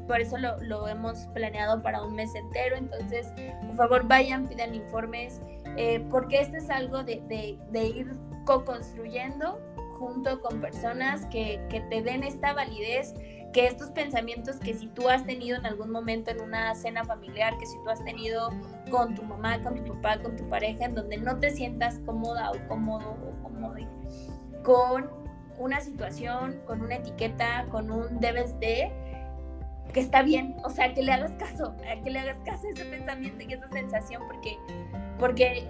por 0.06 0.20
eso 0.20 0.38
lo, 0.38 0.58
lo, 0.62 0.88
hemos 0.88 1.26
planeado 1.34 1.82
para 1.82 2.02
un 2.02 2.14
mes 2.14 2.34
entero, 2.34 2.76
entonces 2.76 3.26
por 3.66 3.76
favor 3.76 4.08
vayan, 4.08 4.48
pidan 4.48 4.74
informes, 4.74 5.40
eh, 5.76 6.04
porque 6.10 6.40
esto 6.40 6.56
es 6.56 6.70
algo 6.70 7.04
de, 7.04 7.22
de, 7.28 7.58
de 7.70 7.86
ir 7.86 8.12
co-construyendo 8.44 9.60
junto 9.98 10.40
con 10.40 10.60
personas 10.60 11.26
que, 11.26 11.60
que, 11.68 11.80
te 11.82 12.02
den 12.02 12.22
esta 12.22 12.54
validez 12.54 13.14
que 13.52 13.66
estos 13.66 13.90
pensamientos 13.90 14.56
que 14.56 14.74
si 14.74 14.88
tú 14.88 15.08
has 15.08 15.24
tenido 15.24 15.56
en 15.56 15.66
algún 15.66 15.90
momento 15.90 16.30
en 16.30 16.40
una 16.40 16.74
cena 16.74 17.04
familiar, 17.04 17.56
que 17.58 17.66
si 17.66 17.76
tú 17.82 17.90
has 17.90 18.04
tenido 18.04 18.50
con 18.90 19.14
tu 19.14 19.22
mamá, 19.22 19.62
con 19.62 19.82
tu 19.84 19.94
papá, 19.94 20.22
con 20.22 20.36
tu 20.36 20.48
pareja, 20.48 20.84
en 20.84 20.94
donde 20.94 21.16
no 21.16 21.38
te 21.38 21.50
sientas 21.50 21.98
cómoda 22.04 22.50
o 22.50 22.68
cómodo 22.68 23.10
o 23.10 23.42
cómodo 23.42 23.76
con 24.62 25.10
una 25.58 25.80
situación, 25.80 26.60
con 26.66 26.82
una 26.82 26.96
etiqueta, 26.96 27.64
con 27.70 27.90
un 27.90 28.20
debes 28.20 28.58
de, 28.60 28.92
que 29.92 30.00
está 30.00 30.22
bien, 30.22 30.56
o 30.64 30.70
sea, 30.70 30.92
que 30.94 31.02
le 31.02 31.12
hagas 31.12 31.32
caso, 31.32 31.74
que 32.04 32.10
le 32.10 32.18
hagas 32.18 32.38
caso 32.44 32.66
a 32.66 32.70
ese 32.70 32.84
pensamiento 32.84 33.44
y 33.48 33.54
esa 33.54 33.68
sensación, 33.68 34.22
porque, 34.26 34.58
porque 35.18 35.66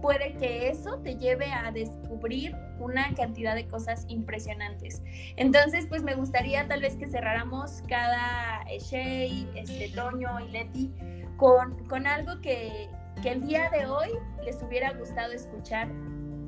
puede 0.00 0.34
que 0.34 0.68
eso 0.68 0.98
te 0.98 1.16
lleve 1.16 1.52
a 1.52 1.70
descubrir 1.70 2.56
una 2.78 3.14
cantidad 3.14 3.54
de 3.54 3.66
cosas 3.66 4.04
impresionantes. 4.08 5.02
Entonces, 5.36 5.86
pues 5.86 6.02
me 6.02 6.14
gustaría 6.14 6.66
tal 6.66 6.80
vez 6.80 6.96
que 6.96 7.06
cerráramos 7.06 7.82
cada 7.88 8.64
Shea, 8.64 9.46
este, 9.54 9.90
Toño 9.94 10.40
y 10.40 10.50
Leti 10.50 10.92
con, 11.36 11.86
con 11.88 12.06
algo 12.06 12.40
que, 12.40 12.88
que 13.22 13.30
el 13.30 13.46
día 13.46 13.70
de 13.70 13.86
hoy 13.86 14.08
les 14.44 14.62
hubiera 14.62 14.92
gustado 14.92 15.32
escuchar 15.32 15.88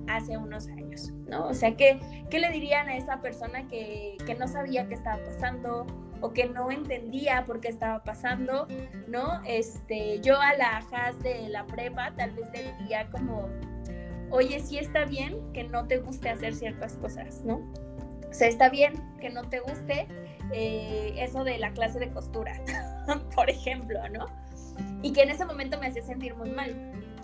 hace 0.08 0.36
unos 0.36 0.68
años, 0.68 1.12
¿no? 1.28 1.46
O 1.46 1.54
sea, 1.54 1.76
¿qué, 1.76 2.00
qué 2.30 2.40
le 2.40 2.50
dirían 2.50 2.88
a 2.88 2.96
esa 2.96 3.20
persona 3.20 3.68
que, 3.68 4.16
que 4.26 4.34
no 4.34 4.48
sabía 4.48 4.88
qué 4.88 4.94
estaba 4.94 5.22
pasando 5.24 5.86
o 6.22 6.32
que 6.32 6.46
no 6.46 6.70
entendía 6.70 7.44
por 7.44 7.60
qué 7.60 7.68
estaba 7.68 8.02
pasando, 8.04 8.66
¿no? 9.08 9.42
Este, 9.44 10.20
yo 10.20 10.40
a 10.40 10.54
la 10.54 10.78
Haz 10.78 11.18
de 11.18 11.48
la 11.48 11.66
prepa 11.66 12.12
tal 12.16 12.30
vez 12.30 12.48
le 12.52 12.72
diría 12.78 13.10
como, 13.10 13.48
oye, 14.30 14.60
sí 14.60 14.78
está 14.78 15.04
bien 15.04 15.52
que 15.52 15.64
no 15.64 15.86
te 15.86 15.98
guste 15.98 16.30
hacer 16.30 16.54
ciertas 16.54 16.96
cosas, 16.96 17.42
¿no? 17.44 17.56
O 18.30 18.34
sea, 18.34 18.48
está 18.48 18.70
bien 18.70 18.94
que 19.20 19.30
no 19.30 19.42
te 19.42 19.60
guste 19.60 20.06
eh, 20.52 21.14
eso 21.18 21.44
de 21.44 21.58
la 21.58 21.72
clase 21.72 21.98
de 21.98 22.10
costura, 22.10 22.58
por 23.34 23.50
ejemplo, 23.50 24.00
¿no? 24.08 24.26
Y 25.02 25.12
que 25.12 25.22
en 25.22 25.30
ese 25.30 25.44
momento 25.44 25.78
me 25.78 25.88
hacía 25.88 26.02
sentir 26.02 26.34
muy 26.36 26.50
mal, 26.50 26.74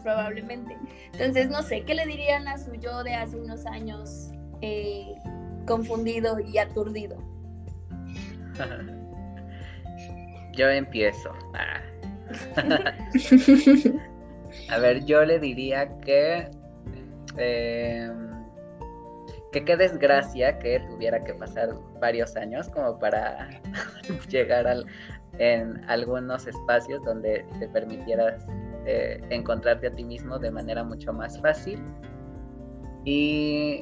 probablemente. 0.03 0.77
Entonces, 1.13 1.49
no 1.49 1.63
sé, 1.63 1.83
¿qué 1.85 1.95
le 1.95 2.05
dirían 2.05 2.49
a 2.49 2.59
su 2.59 2.75
yo 2.75 3.05
de 3.05 3.15
hace 3.15 3.37
unos 3.37 3.65
años 3.65 4.33
eh, 4.61 5.15
confundido 5.67 6.41
y 6.41 6.59
aturdido? 6.59 7.38
Yo 10.53 10.69
empiezo. 10.69 11.33
Ah. 11.55 11.81
A 14.71 14.79
ver, 14.79 15.05
yo 15.05 15.25
le 15.25 15.39
diría 15.39 15.89
que. 16.01 16.51
Em, 17.37 18.29
que 19.53 19.65
qué 19.65 19.77
desgracia 19.77 20.59
que 20.59 20.81
tuviera 20.91 21.23
que 21.25 21.33
pasar 21.35 21.71
varios 22.01 22.37
años 22.37 22.69
como 22.69 22.99
para 22.99 23.49
llegar 24.29 24.67
al, 24.67 24.85
en 25.39 25.83
algunos 25.89 26.47
espacios 26.47 27.03
donde 27.05 27.47
te 27.59 27.69
permitieras 27.69 28.45
eh, 28.87 29.21
encontrarte 29.31 29.87
a 29.87 29.95
ti 29.95 30.05
mismo 30.05 30.39
de 30.39 30.51
manera 30.51 30.85
mucho 30.85 31.13
más 31.13 31.41
fácil. 31.41 31.83
Y 33.05 33.81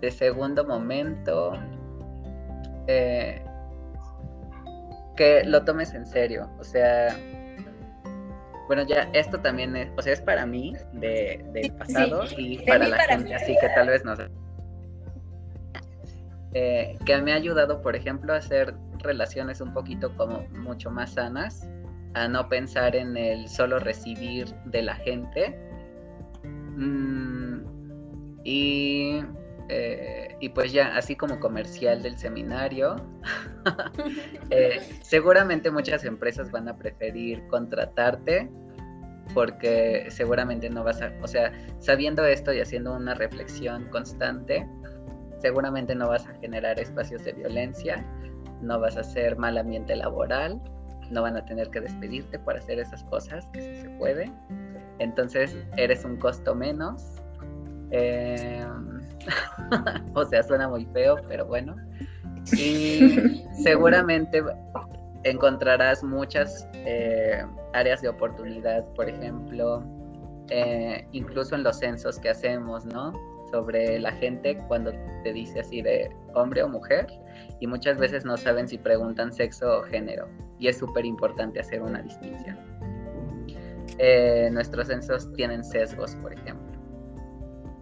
de 0.00 0.10
segundo 0.10 0.64
momento, 0.64 1.52
eh, 2.86 3.42
que 5.18 5.42
lo 5.44 5.64
tomes 5.64 5.92
en 5.94 6.06
serio. 6.06 6.48
O 6.60 6.64
sea, 6.64 7.14
bueno, 8.68 8.86
ya 8.86 9.10
esto 9.12 9.40
también 9.40 9.74
es, 9.76 9.90
o 9.96 10.00
sea, 10.00 10.12
es 10.12 10.20
para 10.20 10.46
mí 10.46 10.74
de, 10.92 11.44
del 11.52 11.72
pasado 11.72 12.22
y 12.36 12.58
para 12.58 12.86
la 12.86 12.98
gente, 13.00 13.34
así 13.34 13.56
que 13.60 13.68
tal 13.74 13.88
vez 13.88 14.04
no 14.04 14.14
sé. 14.14 14.28
Eh, 16.54 16.96
que 17.04 17.20
me 17.20 17.32
ha 17.32 17.34
ayudado, 17.34 17.82
por 17.82 17.96
ejemplo, 17.96 18.32
a 18.32 18.36
hacer 18.36 18.74
relaciones 19.00 19.60
un 19.60 19.74
poquito 19.74 20.16
como 20.16 20.46
mucho 20.50 20.90
más 20.90 21.14
sanas, 21.14 21.68
a 22.14 22.28
no 22.28 22.48
pensar 22.48 22.94
en 22.94 23.16
el 23.16 23.48
solo 23.48 23.80
recibir 23.80 24.46
de 24.66 24.82
la 24.82 24.94
gente. 24.94 25.58
Mm, 26.76 27.64
y 28.44 29.20
eh, 29.68 30.36
y 30.40 30.48
pues 30.50 30.72
ya, 30.72 30.96
así 30.96 31.14
como 31.14 31.38
comercial 31.40 32.02
del 32.02 32.16
seminario, 32.16 32.96
eh, 34.50 34.80
seguramente 35.02 35.70
muchas 35.70 36.04
empresas 36.04 36.50
van 36.50 36.68
a 36.68 36.76
preferir 36.76 37.46
contratarte 37.48 38.50
porque 39.34 40.06
seguramente 40.08 40.70
no 40.70 40.84
vas 40.84 41.02
a, 41.02 41.12
o 41.22 41.26
sea, 41.26 41.52
sabiendo 41.80 42.24
esto 42.24 42.52
y 42.52 42.60
haciendo 42.60 42.94
una 42.94 43.14
reflexión 43.14 43.84
constante, 43.90 44.66
seguramente 45.40 45.94
no 45.94 46.08
vas 46.08 46.26
a 46.26 46.34
generar 46.40 46.80
espacios 46.80 47.24
de 47.24 47.32
violencia, 47.32 48.04
no 48.62 48.80
vas 48.80 48.96
a 48.96 49.00
hacer 49.00 49.36
mal 49.36 49.58
ambiente 49.58 49.94
laboral, 49.96 50.60
no 51.10 51.22
van 51.22 51.36
a 51.36 51.44
tener 51.44 51.70
que 51.70 51.80
despedirte 51.80 52.38
por 52.38 52.56
hacer 52.56 52.78
esas 52.78 53.04
cosas, 53.04 53.46
que 53.52 53.82
se 53.82 53.90
puede. 53.98 54.30
Entonces 54.98 55.56
eres 55.76 56.04
un 56.04 56.16
costo 56.16 56.54
menos. 56.54 57.02
Eh, 57.90 58.66
o 60.14 60.24
sea, 60.24 60.42
suena 60.42 60.68
muy 60.68 60.86
feo, 60.86 61.16
pero 61.28 61.46
bueno. 61.46 61.76
Y 62.56 63.44
seguramente 63.62 64.42
encontrarás 65.24 66.02
muchas 66.02 66.68
eh, 66.74 67.44
áreas 67.72 68.02
de 68.02 68.08
oportunidad, 68.08 68.84
por 68.94 69.08
ejemplo, 69.08 69.84
eh, 70.50 71.06
incluso 71.12 71.54
en 71.54 71.62
los 71.62 71.78
censos 71.78 72.18
que 72.18 72.30
hacemos, 72.30 72.84
¿no? 72.86 73.12
Sobre 73.50 73.98
la 73.98 74.12
gente 74.12 74.58
cuando 74.68 74.92
te 75.22 75.32
dice 75.32 75.60
así 75.60 75.82
de 75.82 76.10
hombre 76.34 76.62
o 76.62 76.68
mujer, 76.68 77.06
y 77.60 77.66
muchas 77.66 77.98
veces 77.98 78.24
no 78.24 78.36
saben 78.36 78.68
si 78.68 78.78
preguntan 78.78 79.32
sexo 79.32 79.80
o 79.80 79.82
género, 79.82 80.28
y 80.58 80.68
es 80.68 80.78
súper 80.78 81.04
importante 81.04 81.60
hacer 81.60 81.82
una 81.82 82.02
distinción. 82.02 82.56
Eh, 83.98 84.48
nuestros 84.52 84.88
censos 84.88 85.32
tienen 85.32 85.64
sesgos, 85.64 86.14
por 86.16 86.32
ejemplo. 86.32 86.67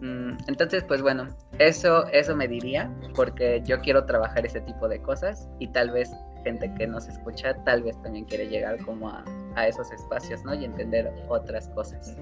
Mm, 0.07 0.37
entonces, 0.47 0.85
pues 0.85 1.03
bueno, 1.03 1.27
eso, 1.59 2.07
eso 2.09 2.37
me 2.37 2.47
diría, 2.47 2.89
porque 3.15 3.61
yo 3.65 3.81
quiero 3.81 4.05
trabajar 4.07 4.47
ese 4.47 4.61
tipo 4.61 4.87
de 4.89 5.03
cosas 5.03 5.49
y 5.59 5.67
tal 5.69 5.91
vez 5.91 6.13
gente 6.45 6.73
que 6.75 6.87
nos 6.87 7.09
escucha, 7.09 7.55
tal 7.65 7.83
vez 7.83 8.01
también 8.03 8.25
quiere 8.27 8.47
llegar 8.47 8.79
como 8.85 9.11
a, 9.11 9.25
esos 9.67 9.91
espacios, 9.91 10.45
¿no? 10.45 10.55
Y 10.55 10.65
entender 10.65 11.13
otras 11.29 11.69
cosas. 11.71 12.17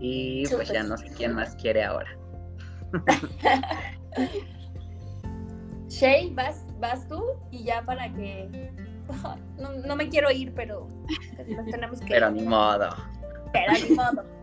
Y 0.00 0.46
pues 0.48 0.68
ya 0.68 0.82
no 0.82 0.98
sé 0.98 1.10
quién 1.16 1.34
más 1.34 1.56
quiere 1.56 1.82
ahora. 1.84 2.10
Shay, 5.88 6.34
vas, 6.34 6.62
vas 6.78 7.08
tú 7.08 7.24
y 7.50 7.64
ya 7.64 7.82
para 7.82 8.12
que... 8.12 8.70
No, 9.86 9.96
me 9.96 10.10
quiero 10.10 10.30
ir, 10.30 10.52
pero 10.54 10.86
nos 11.48 11.66
tenemos 11.66 12.00
que... 12.00 12.06
Pero 12.06 12.30
ni 12.30 12.42
modo. 12.42 12.90
Pero 13.52 13.72
ni 13.88 13.94
modo. 13.94 14.37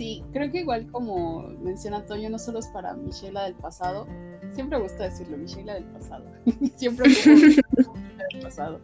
Sí, 0.00 0.24
creo 0.32 0.50
que 0.50 0.60
igual 0.60 0.90
como 0.90 1.42
menciona 1.60 2.06
Toño, 2.06 2.30
no 2.30 2.38
solo 2.38 2.60
es 2.60 2.68
para 2.68 2.94
Michela 2.94 3.44
del 3.44 3.54
pasado, 3.54 4.06
siempre 4.54 4.78
gusta 4.78 5.04
decirlo, 5.04 5.36
Michela 5.36 5.74
del 5.74 5.84
pasado, 5.84 6.24
siempre 6.76 7.06
del 7.10 8.42
pasado, 8.42 8.80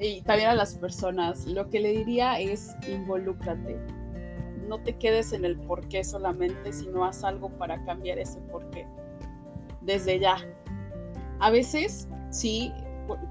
y 0.00 0.20
también 0.20 0.50
a 0.50 0.54
las 0.54 0.76
personas, 0.76 1.46
lo 1.46 1.68
que 1.68 1.80
le 1.80 1.88
diría 1.88 2.38
es 2.38 2.76
involúcrate, 2.88 3.76
no 4.68 4.78
te 4.78 4.96
quedes 4.98 5.32
en 5.32 5.44
el 5.44 5.58
por 5.58 5.88
qué 5.88 6.04
solamente, 6.04 6.72
sino 6.72 7.04
haz 7.04 7.24
algo 7.24 7.48
para 7.58 7.84
cambiar 7.84 8.20
ese 8.20 8.38
por 8.42 8.70
qué, 8.70 8.86
desde 9.80 10.20
ya. 10.20 10.36
A 11.40 11.50
veces, 11.50 12.06
sí, 12.30 12.72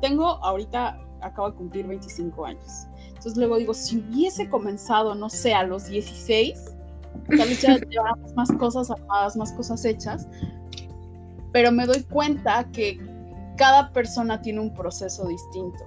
tengo 0.01 0.25
ahorita, 0.43 0.99
acabo 1.21 1.51
de 1.51 1.55
cumplir 1.55 1.87
25 1.87 2.45
años, 2.45 2.87
entonces 3.07 3.37
luego 3.37 3.55
digo, 3.55 3.73
si 3.73 3.99
hubiese 3.99 4.49
comenzado, 4.49 5.15
no 5.15 5.29
sé, 5.29 5.53
a 5.53 5.63
los 5.63 5.85
16, 5.85 6.75
Tal 7.37 7.47
vez 7.47 7.61
ya 7.61 7.77
llevamos 7.77 8.33
más 8.35 8.51
cosas 8.53 8.91
armadas, 8.91 9.35
más 9.37 9.51
cosas 9.53 9.85
hechas, 9.85 10.27
pero 11.51 11.71
me 11.71 11.85
doy 11.85 12.03
cuenta 12.03 12.67
que 12.71 12.99
cada 13.57 13.91
persona 13.91 14.41
tiene 14.41 14.59
un 14.59 14.73
proceso 14.73 15.27
distinto. 15.27 15.83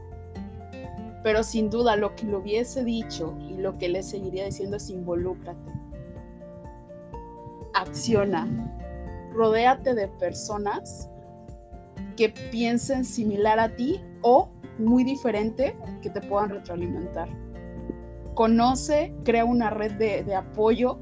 Pero 1.22 1.42
sin 1.42 1.70
duda 1.70 1.96
lo 1.96 2.14
que 2.14 2.26
le 2.26 2.36
hubiese 2.36 2.84
dicho 2.84 3.34
y 3.48 3.54
lo 3.54 3.76
que 3.78 3.88
le 3.88 4.02
seguiría 4.02 4.44
diciendo 4.44 4.76
es 4.76 4.90
involúcrate. 4.90 5.72
Acciona. 7.74 8.46
Rodéate 9.32 9.94
de 9.94 10.06
personas 10.06 11.08
que 12.16 12.28
piensen 12.28 13.04
similar 13.04 13.58
a 13.58 13.74
ti 13.74 14.00
o 14.22 14.48
muy 14.78 15.02
diferente 15.02 15.76
que 16.02 16.10
te 16.10 16.20
puedan 16.20 16.50
retroalimentar. 16.50 17.28
Conoce, 18.34 19.14
crea 19.24 19.44
una 19.44 19.70
red 19.70 19.92
de, 19.92 20.22
de 20.24 20.34
apoyo 20.34 20.98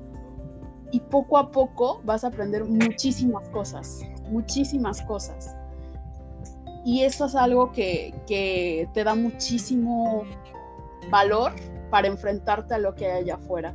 y 0.92 1.00
poco 1.00 1.38
a 1.38 1.50
poco 1.50 2.00
vas 2.04 2.22
a 2.22 2.28
aprender 2.28 2.64
muchísimas 2.64 3.48
cosas, 3.48 4.00
muchísimas 4.30 5.00
cosas. 5.02 5.56
Y 6.84 7.02
eso 7.02 7.24
es 7.24 7.34
algo 7.34 7.72
que, 7.72 8.14
te 8.92 9.04
da 9.04 9.14
muchísimo 9.14 10.24
valor 11.10 11.52
para 11.90 12.08
enfrentarte 12.08 12.74
a 12.74 12.78
lo 12.78 12.94
que 12.94 13.06
hay 13.06 13.22
allá 13.22 13.34
afuera. 13.36 13.74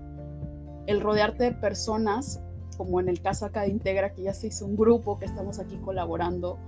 El 0.85 1.01
rodearte 1.01 1.45
de 1.45 1.51
personas, 1.53 2.39
como 2.77 2.99
en 2.99 3.09
el 3.09 3.21
caso 3.21 3.45
acá 3.45 3.61
de 3.61 3.69
Integra, 3.69 4.13
que 4.13 4.23
ya 4.23 4.33
se 4.33 4.47
hizo 4.47 4.65
un 4.65 4.77
grupo, 4.77 5.17
que 5.17 5.25
estamos 5.25 5.59
aquí 5.59 5.77
colaborando, 5.77 6.59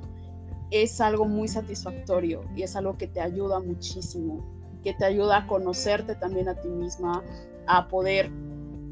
es 0.72 1.00
algo 1.00 1.26
muy 1.26 1.48
satisfactorio 1.48 2.42
y 2.56 2.64
es 2.64 2.76
algo 2.76 2.98
que 2.98 3.08
te 3.08 3.22
ayuda 3.22 3.60
muchísimo, 3.60 4.44
que 4.84 4.94
te 4.94 5.06
ayuda 5.06 5.38
a 5.38 5.48
conocerte 5.48 6.16
también 6.16 6.48
a 6.48 6.56
ti 6.56 6.70
misma, 6.70 7.24
a 7.68 7.88
poder 7.88 8.32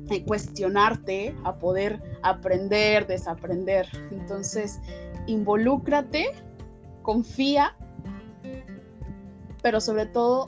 eh, 0.10 0.24
cuestionarte, 0.24 1.36
a 1.44 1.56
poder 1.56 2.02
aprender, 2.22 3.08
desaprender. 3.08 3.88
Entonces, 4.12 4.80
involúcrate, 5.26 6.32
confía, 7.02 7.76
pero 9.62 9.82
sobre 9.82 10.06
todo, 10.06 10.46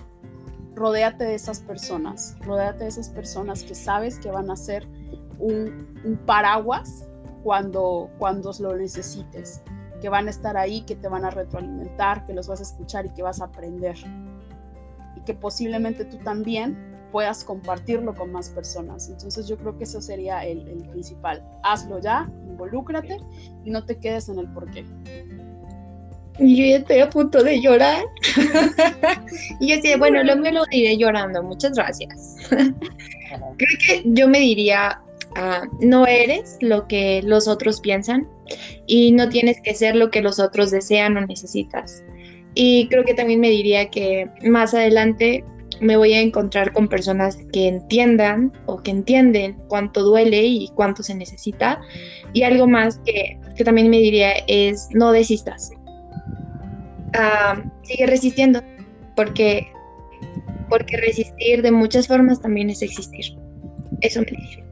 rodéate 0.75 1.25
de 1.25 1.35
esas 1.35 1.59
personas, 1.59 2.37
rodéate 2.41 2.85
de 2.85 2.89
esas 2.89 3.09
personas 3.09 3.63
que 3.63 3.75
sabes 3.75 4.17
que 4.19 4.31
van 4.31 4.49
a 4.49 4.55
ser 4.55 4.87
un, 5.39 6.19
paraguas 6.25 7.05
cuando, 7.43 8.09
cuando 8.17 8.51
lo 8.59 8.75
necesites, 8.77 9.61
que 10.01 10.07
van 10.07 10.27
a 10.27 10.29
estar 10.29 10.55
ahí, 10.55 10.81
que 10.81 10.95
te 10.95 11.09
van 11.09 11.25
a 11.25 11.31
retroalimentar, 11.31 12.25
que 12.25 12.33
los 12.33 12.47
vas 12.47 12.59
a 12.61 12.63
escuchar 12.63 13.05
y 13.05 13.09
que 13.09 13.23
vas 13.23 13.41
a 13.41 13.45
aprender. 13.45 13.97
Y 15.17 15.21
que 15.21 15.33
posiblemente 15.33 16.05
tú 16.05 16.17
también 16.19 16.88
puedas 17.11 17.43
compartirlo 17.43 18.13
con 18.15 18.31
más 18.31 18.49
personas. 18.49 19.09
Entonces 19.09 19.47
yo 19.47 19.57
creo 19.57 19.77
que 19.77 19.83
eso 19.83 20.01
sería 20.01 20.45
el, 20.45 20.67
el 20.67 20.83
principal. 20.89 21.43
Hazlo 21.63 21.99
ya, 21.99 22.29
involúcrate 22.47 23.17
y 23.65 23.71
no 23.71 23.85
te 23.85 23.97
quedes 23.97 24.29
en 24.29 24.39
el 24.39 24.47
porqué. 24.49 24.85
Yo 26.39 26.65
ya 26.65 26.77
estoy 26.77 26.99
a 26.99 27.09
punto 27.09 27.43
de 27.43 27.59
llorar. 27.59 28.03
y 29.59 29.69
yo 29.69 29.75
decía, 29.75 29.97
bueno, 29.97 30.23
lo 30.23 30.37
me 30.37 30.51
lo 30.51 30.65
diré 30.71 30.97
llorando, 30.97 31.43
muchas 31.43 31.73
gracias. 31.73 32.37
Creo 32.49 33.77
que 33.85 34.03
yo 34.05 34.27
me 34.29 34.39
diría, 34.39 35.01
ah, 35.35 35.63
no 35.81 36.07
eres 36.07 36.57
lo 36.61 36.87
que 36.87 37.21
los 37.23 37.47
otros 37.47 37.81
piensan 37.81 38.27
y 38.87 39.11
no 39.11 39.27
tienes 39.29 39.59
que 39.61 39.75
ser 39.75 39.95
lo 39.95 40.11
que 40.11 40.21
los 40.21 40.39
otros 40.39 40.71
desean 40.71 41.17
o 41.17 41.25
necesitas. 41.25 42.03
Y 42.55 42.87
creo 42.87 43.03
que 43.03 43.13
también 43.13 43.39
me 43.41 43.49
diría 43.49 43.89
que 43.89 44.29
más 44.43 44.73
adelante 44.73 45.43
me 45.81 45.97
voy 45.97 46.13
a 46.13 46.21
encontrar 46.21 46.73
con 46.73 46.87
personas 46.87 47.37
que 47.53 47.67
entiendan 47.67 48.51
o 48.65 48.81
que 48.81 48.91
entienden 48.91 49.57
cuánto 49.67 50.03
duele 50.03 50.43
y 50.43 50.67
cuánto 50.75 51.03
se 51.03 51.15
necesita. 51.15 51.79
Y 52.33 52.43
algo 52.43 52.67
más 52.67 52.99
que, 53.05 53.39
que 53.55 53.63
también 53.63 53.89
me 53.89 53.97
diría 53.97 54.33
es 54.47 54.89
no 54.93 55.11
desistas 55.11 55.71
sigue 57.83 58.05
resistiendo, 58.05 58.61
porque, 59.15 59.71
porque 60.69 60.97
resistir 60.97 61.61
de 61.61 61.71
muchas 61.71 62.07
formas 62.07 62.41
también 62.41 62.69
es 62.69 62.81
existir. 62.81 63.37
Eso 64.01 64.21
me 64.21 64.37
dice. 64.37 64.63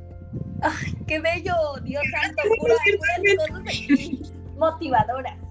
Ay, 0.61 0.93
qué 1.07 1.19
bello, 1.19 1.55
Dios 1.83 2.03
santo, 2.11 2.41
cosas 2.59 4.31
motivadoras. 4.57 5.46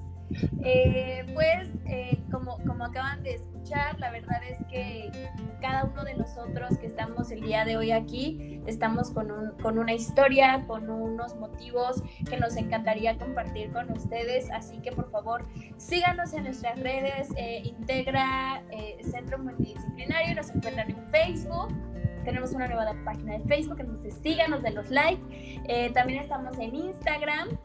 Eh, 0.63 1.25
pues, 1.35 1.69
eh, 1.87 2.19
como, 2.31 2.59
como 2.67 2.85
acaban 2.85 3.23
de 3.23 3.35
escuchar, 3.35 3.99
la 3.99 4.11
verdad 4.11 4.41
es 4.49 4.59
que 4.71 5.11
cada 5.61 5.85
uno 5.85 6.05
de 6.05 6.15
nosotros 6.15 6.77
que 6.79 6.87
estamos 6.87 7.31
el 7.31 7.41
día 7.41 7.65
de 7.65 7.77
hoy 7.77 7.93
aquí, 7.93 8.61
estamos 8.67 9.11
con, 9.11 9.31
un, 9.31 9.53
con 9.63 9.79
una 9.79 9.93
historia, 9.93 10.65
con 10.67 10.91
unos 10.91 11.37
motivos 11.37 12.03
que 12.29 12.37
nos 12.37 12.57
encantaría 12.57 13.17
compartir 13.17 13.73
con 13.73 13.91
ustedes. 13.93 14.51
Así 14.51 14.79
que 14.79 14.93
por 14.93 15.11
favor, 15.11 15.47
síganos 15.77 16.33
en 16.33 16.45
nuestras 16.45 16.79
redes, 16.81 17.29
eh, 17.37 17.63
Integra 17.65 18.63
Centro 19.03 19.39
Multidisciplinario, 19.39 20.35
nos 20.35 20.51
encuentran 20.51 20.91
en 20.91 21.09
Facebook. 21.09 21.73
Tenemos 22.27 22.53
una 22.53 22.69
nueva 22.69 22.93
página 23.05 23.39
de 23.39 23.45
Facebook, 23.45 23.81
entonces 23.81 24.15
síganos, 24.23 24.63
de 24.63 24.73
los 24.73 24.91
like. 24.91 25.23
Eh, 25.69 25.91
también 25.95 26.21
estamos 26.21 26.59
en 26.59 26.75
Instagram. 26.75 27.59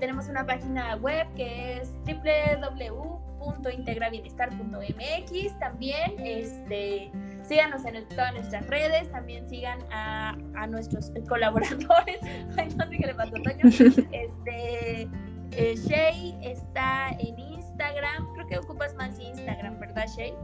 tenemos 0.00 0.28
una 0.28 0.44
página 0.44 0.96
web 0.96 1.26
que 1.36 1.78
es 1.78 1.92
www 2.04 3.32
www.integrabienestar.mx. 3.42 5.58
También 5.58 6.14
este, 6.18 7.10
síganos 7.42 7.84
en 7.84 8.08
todas 8.08 8.32
nuestras 8.34 8.66
redes, 8.68 9.10
también 9.10 9.48
sigan 9.48 9.80
a, 9.90 10.36
nuestros 10.68 11.10
colaboradores. 11.28 12.18
Ay, 12.56 12.68
no 12.76 12.88
sé 12.88 12.98
qué 12.98 13.06
le 13.06 13.14
pasó, 13.14 13.32
Toño. 13.32 13.64
Este, 14.12 15.08
eh, 15.52 15.74
Shay 15.76 16.36
está 16.42 17.10
en 17.18 17.38
Instagram, 17.38 18.32
creo 18.34 18.46
que 18.46 18.58
ocupas 18.58 18.94
más 18.94 19.18
Instagram, 19.18 19.80
¿verdad, 19.80 20.06
Shay? 20.06 20.34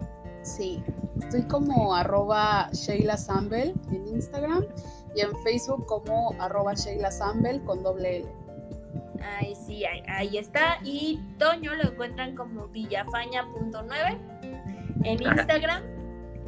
Sí, 0.43 0.83
estoy 1.21 1.43
como 1.43 1.95
arroba 1.95 2.71
Sheila 2.73 3.17
Sambel 3.17 3.75
en 3.91 4.09
Instagram 4.09 4.65
y 5.15 5.21
en 5.21 5.37
Facebook 5.43 5.87
como 5.87 6.35
arroba 6.39 6.75
Sheila 6.75 7.11
Sambel 7.11 7.63
con 7.65 7.83
doble 7.83 8.19
L. 8.19 8.29
Ahí 9.23 9.55
sí, 9.55 9.85
ahí, 9.85 10.39
está. 10.39 10.79
Y 10.85 11.21
Toño 11.39 11.75
lo 11.75 11.91
encuentran 11.91 12.35
como 12.37 12.69
villafaña.9 12.69 14.19
en 15.05 15.23
Instagram. 15.23 15.83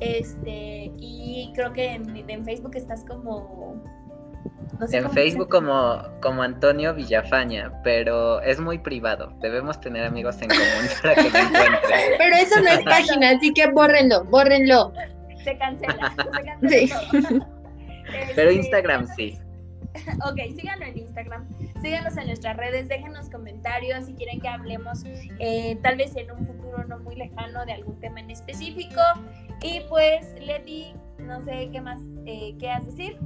Este, 0.01 0.93
y 0.97 1.53
creo 1.55 1.73
que 1.73 1.95
en, 1.95 2.45
Facebook 2.45 2.77
estás 2.77 3.05
como. 3.05 3.83
En 4.93 5.11
Facebook 5.11 5.49
como, 5.49 6.03
como 6.21 6.43
Antonio 6.43 6.95
Villafaña, 6.95 7.73
pero 7.83 8.41
es 8.41 8.61
muy 8.61 8.79
privado. 8.79 9.33
Debemos 9.41 9.81
tener 9.81 10.05
amigos 10.05 10.41
en 10.43 10.49
común 10.49 10.89
para 11.03 11.15
que 11.15 11.23
me 11.23 11.41
encuentren. 11.41 12.01
Pero 12.19 12.37
eso 12.37 12.61
no 12.61 12.69
es 12.69 12.83
página, 12.85 13.31
así 13.31 13.53
que 13.53 13.71
bórrenlo, 13.71 14.25
bórrenlo. 14.25 14.93
Se 15.45 15.57
cancela, 15.57 16.15
se 16.17 16.43
cancela 16.45 17.01
Pero 18.35 18.51
este, 18.51 18.55
Instagram 18.55 19.07
sí. 19.15 19.39
ok, 20.25 20.57
síganos 20.57 20.89
en 20.89 20.99
Instagram, 20.99 21.49
síganos 21.81 22.17
en 22.17 22.27
nuestras 22.27 22.57
redes, 22.57 22.89
déjenos 22.89 23.31
comentarios 23.31 24.05
si 24.07 24.15
quieren 24.15 24.41
que 24.41 24.49
hablemos 24.49 25.05
eh, 25.39 25.79
tal 25.83 25.97
vez 25.97 26.17
en 26.17 26.31
un 26.31 26.45
futuro 26.45 26.85
no 26.85 26.99
muy 27.01 27.17
lejano 27.17 27.65
de 27.67 27.73
algún 27.73 27.99
tema 28.01 28.21
en 28.21 28.31
específico. 28.31 29.01
Y 29.63 29.81
pues, 29.89 30.35
Leti, 30.41 30.95
no 31.19 31.43
sé 31.45 31.69
qué 31.71 31.81
más 31.81 32.01
eh, 32.25 32.55
quieras 32.59 32.87
decir. 32.87 33.19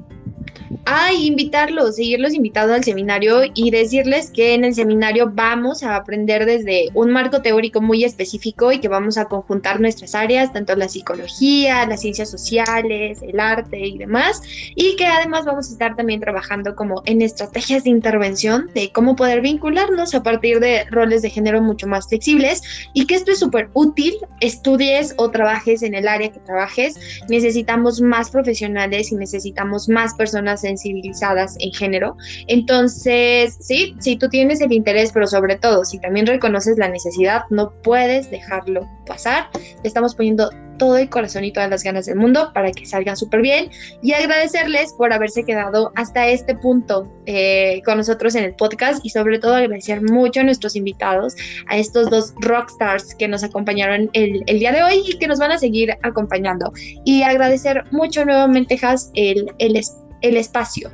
Ay, 0.86 1.26
invitarlos, 1.26 1.96
seguirlos 1.96 2.34
invitados 2.34 2.74
al 2.74 2.84
seminario 2.84 3.40
y 3.54 3.70
decirles 3.70 4.30
que 4.30 4.54
en 4.54 4.64
el 4.64 4.74
seminario 4.74 5.30
vamos 5.32 5.82
a 5.82 5.96
aprender 5.96 6.44
desde 6.44 6.88
un 6.94 7.10
marco 7.10 7.40
teórico 7.40 7.80
muy 7.80 8.04
específico 8.04 8.70
y 8.70 8.80
que 8.80 8.88
vamos 8.88 9.16
a 9.16 9.24
conjuntar 9.24 9.80
nuestras 9.80 10.14
áreas, 10.14 10.52
tanto 10.52 10.76
la 10.76 10.88
psicología, 10.88 11.86
las 11.86 12.02
ciencias 12.02 12.30
sociales, 12.30 13.22
el 13.22 13.40
arte 13.40 13.78
y 13.78 13.96
demás, 13.96 14.42
y 14.74 14.96
que 14.96 15.06
además 15.06 15.46
vamos 15.46 15.68
a 15.70 15.72
estar 15.72 15.96
también 15.96 16.20
trabajando 16.20 16.74
como 16.74 17.02
en 17.06 17.22
estrategias 17.22 17.84
de 17.84 17.90
intervención 17.90 18.68
de 18.74 18.92
cómo 18.92 19.16
poder 19.16 19.40
vincularnos 19.40 20.14
a 20.14 20.22
partir 20.22 20.60
de 20.60 20.84
roles 20.90 21.22
de 21.22 21.30
género 21.30 21.62
mucho 21.62 21.86
más 21.86 22.08
flexibles 22.08 22.62
y 22.92 23.06
que 23.06 23.14
esto 23.14 23.32
es 23.32 23.38
súper 23.38 23.70
útil, 23.72 24.14
estudies 24.40 25.14
o 25.16 25.30
trabajes 25.30 25.82
en 25.82 25.94
el 25.94 26.08
área 26.08 26.30
que 26.30 26.40
trabajes, 26.40 26.98
necesitamos 27.28 28.00
más 28.02 28.30
profesionales 28.30 29.10
y 29.10 29.16
necesitamos 29.16 29.88
más 29.88 30.14
personas 30.14 30.43
sensibilizadas 30.60 31.56
en 31.60 31.72
género. 31.72 32.16
Entonces, 32.46 33.56
sí, 33.60 33.94
si 34.00 34.16
tú 34.16 34.28
tienes 34.28 34.60
el 34.60 34.72
interés, 34.72 35.12
pero 35.12 35.26
sobre 35.26 35.56
todo, 35.56 35.84
si 35.84 35.98
también 35.98 36.26
reconoces 36.26 36.78
la 36.78 36.88
necesidad, 36.88 37.42
no 37.50 37.72
puedes 37.82 38.30
dejarlo 38.30 38.88
pasar. 39.06 39.48
Estamos 39.82 40.14
poniendo 40.14 40.50
todo 40.78 40.96
el 40.98 41.08
corazón 41.08 41.44
y 41.44 41.52
todas 41.52 41.70
las 41.70 41.82
ganas 41.82 42.06
del 42.06 42.16
mundo 42.16 42.50
para 42.52 42.70
que 42.72 42.86
salgan 42.86 43.16
súper 43.16 43.42
bien 43.42 43.70
y 44.02 44.12
agradecerles 44.12 44.92
por 44.94 45.12
haberse 45.12 45.44
quedado 45.44 45.92
hasta 45.94 46.28
este 46.28 46.54
punto 46.54 47.10
eh, 47.26 47.82
con 47.84 47.98
nosotros 47.98 48.34
en 48.34 48.44
el 48.44 48.54
podcast 48.54 49.04
y 49.04 49.10
sobre 49.10 49.38
todo 49.38 49.54
agradecer 49.54 50.02
mucho 50.02 50.40
a 50.40 50.44
nuestros 50.44 50.76
invitados, 50.76 51.34
a 51.68 51.76
estos 51.76 52.10
dos 52.10 52.34
rockstars 52.40 53.14
que 53.14 53.28
nos 53.28 53.44
acompañaron 53.44 54.10
el, 54.12 54.42
el 54.46 54.58
día 54.58 54.72
de 54.72 54.82
hoy 54.82 55.02
y 55.06 55.18
que 55.18 55.26
nos 55.26 55.38
van 55.38 55.52
a 55.52 55.58
seguir 55.58 55.96
acompañando. 56.02 56.72
Y 57.04 57.22
agradecer 57.22 57.84
mucho 57.90 58.24
nuevamente, 58.24 58.78
Has, 58.82 59.10
el, 59.14 59.46
el, 59.58 59.80
el 60.24 60.38
espacio. 60.38 60.90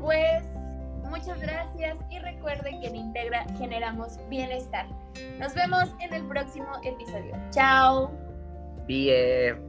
Pues 0.00 0.42
muchas 1.04 1.40
gracias 1.40 1.96
y 2.10 2.18
recuerden 2.18 2.80
que 2.80 2.88
en 2.88 2.96
Integra 2.96 3.46
generamos 3.56 4.18
bienestar. 4.28 4.86
Nos 5.38 5.54
vemos 5.54 5.88
en 6.00 6.12
el 6.12 6.26
próximo 6.26 6.66
episodio. 6.82 7.36
Chao. 7.50 8.10
Bien. 8.88 9.67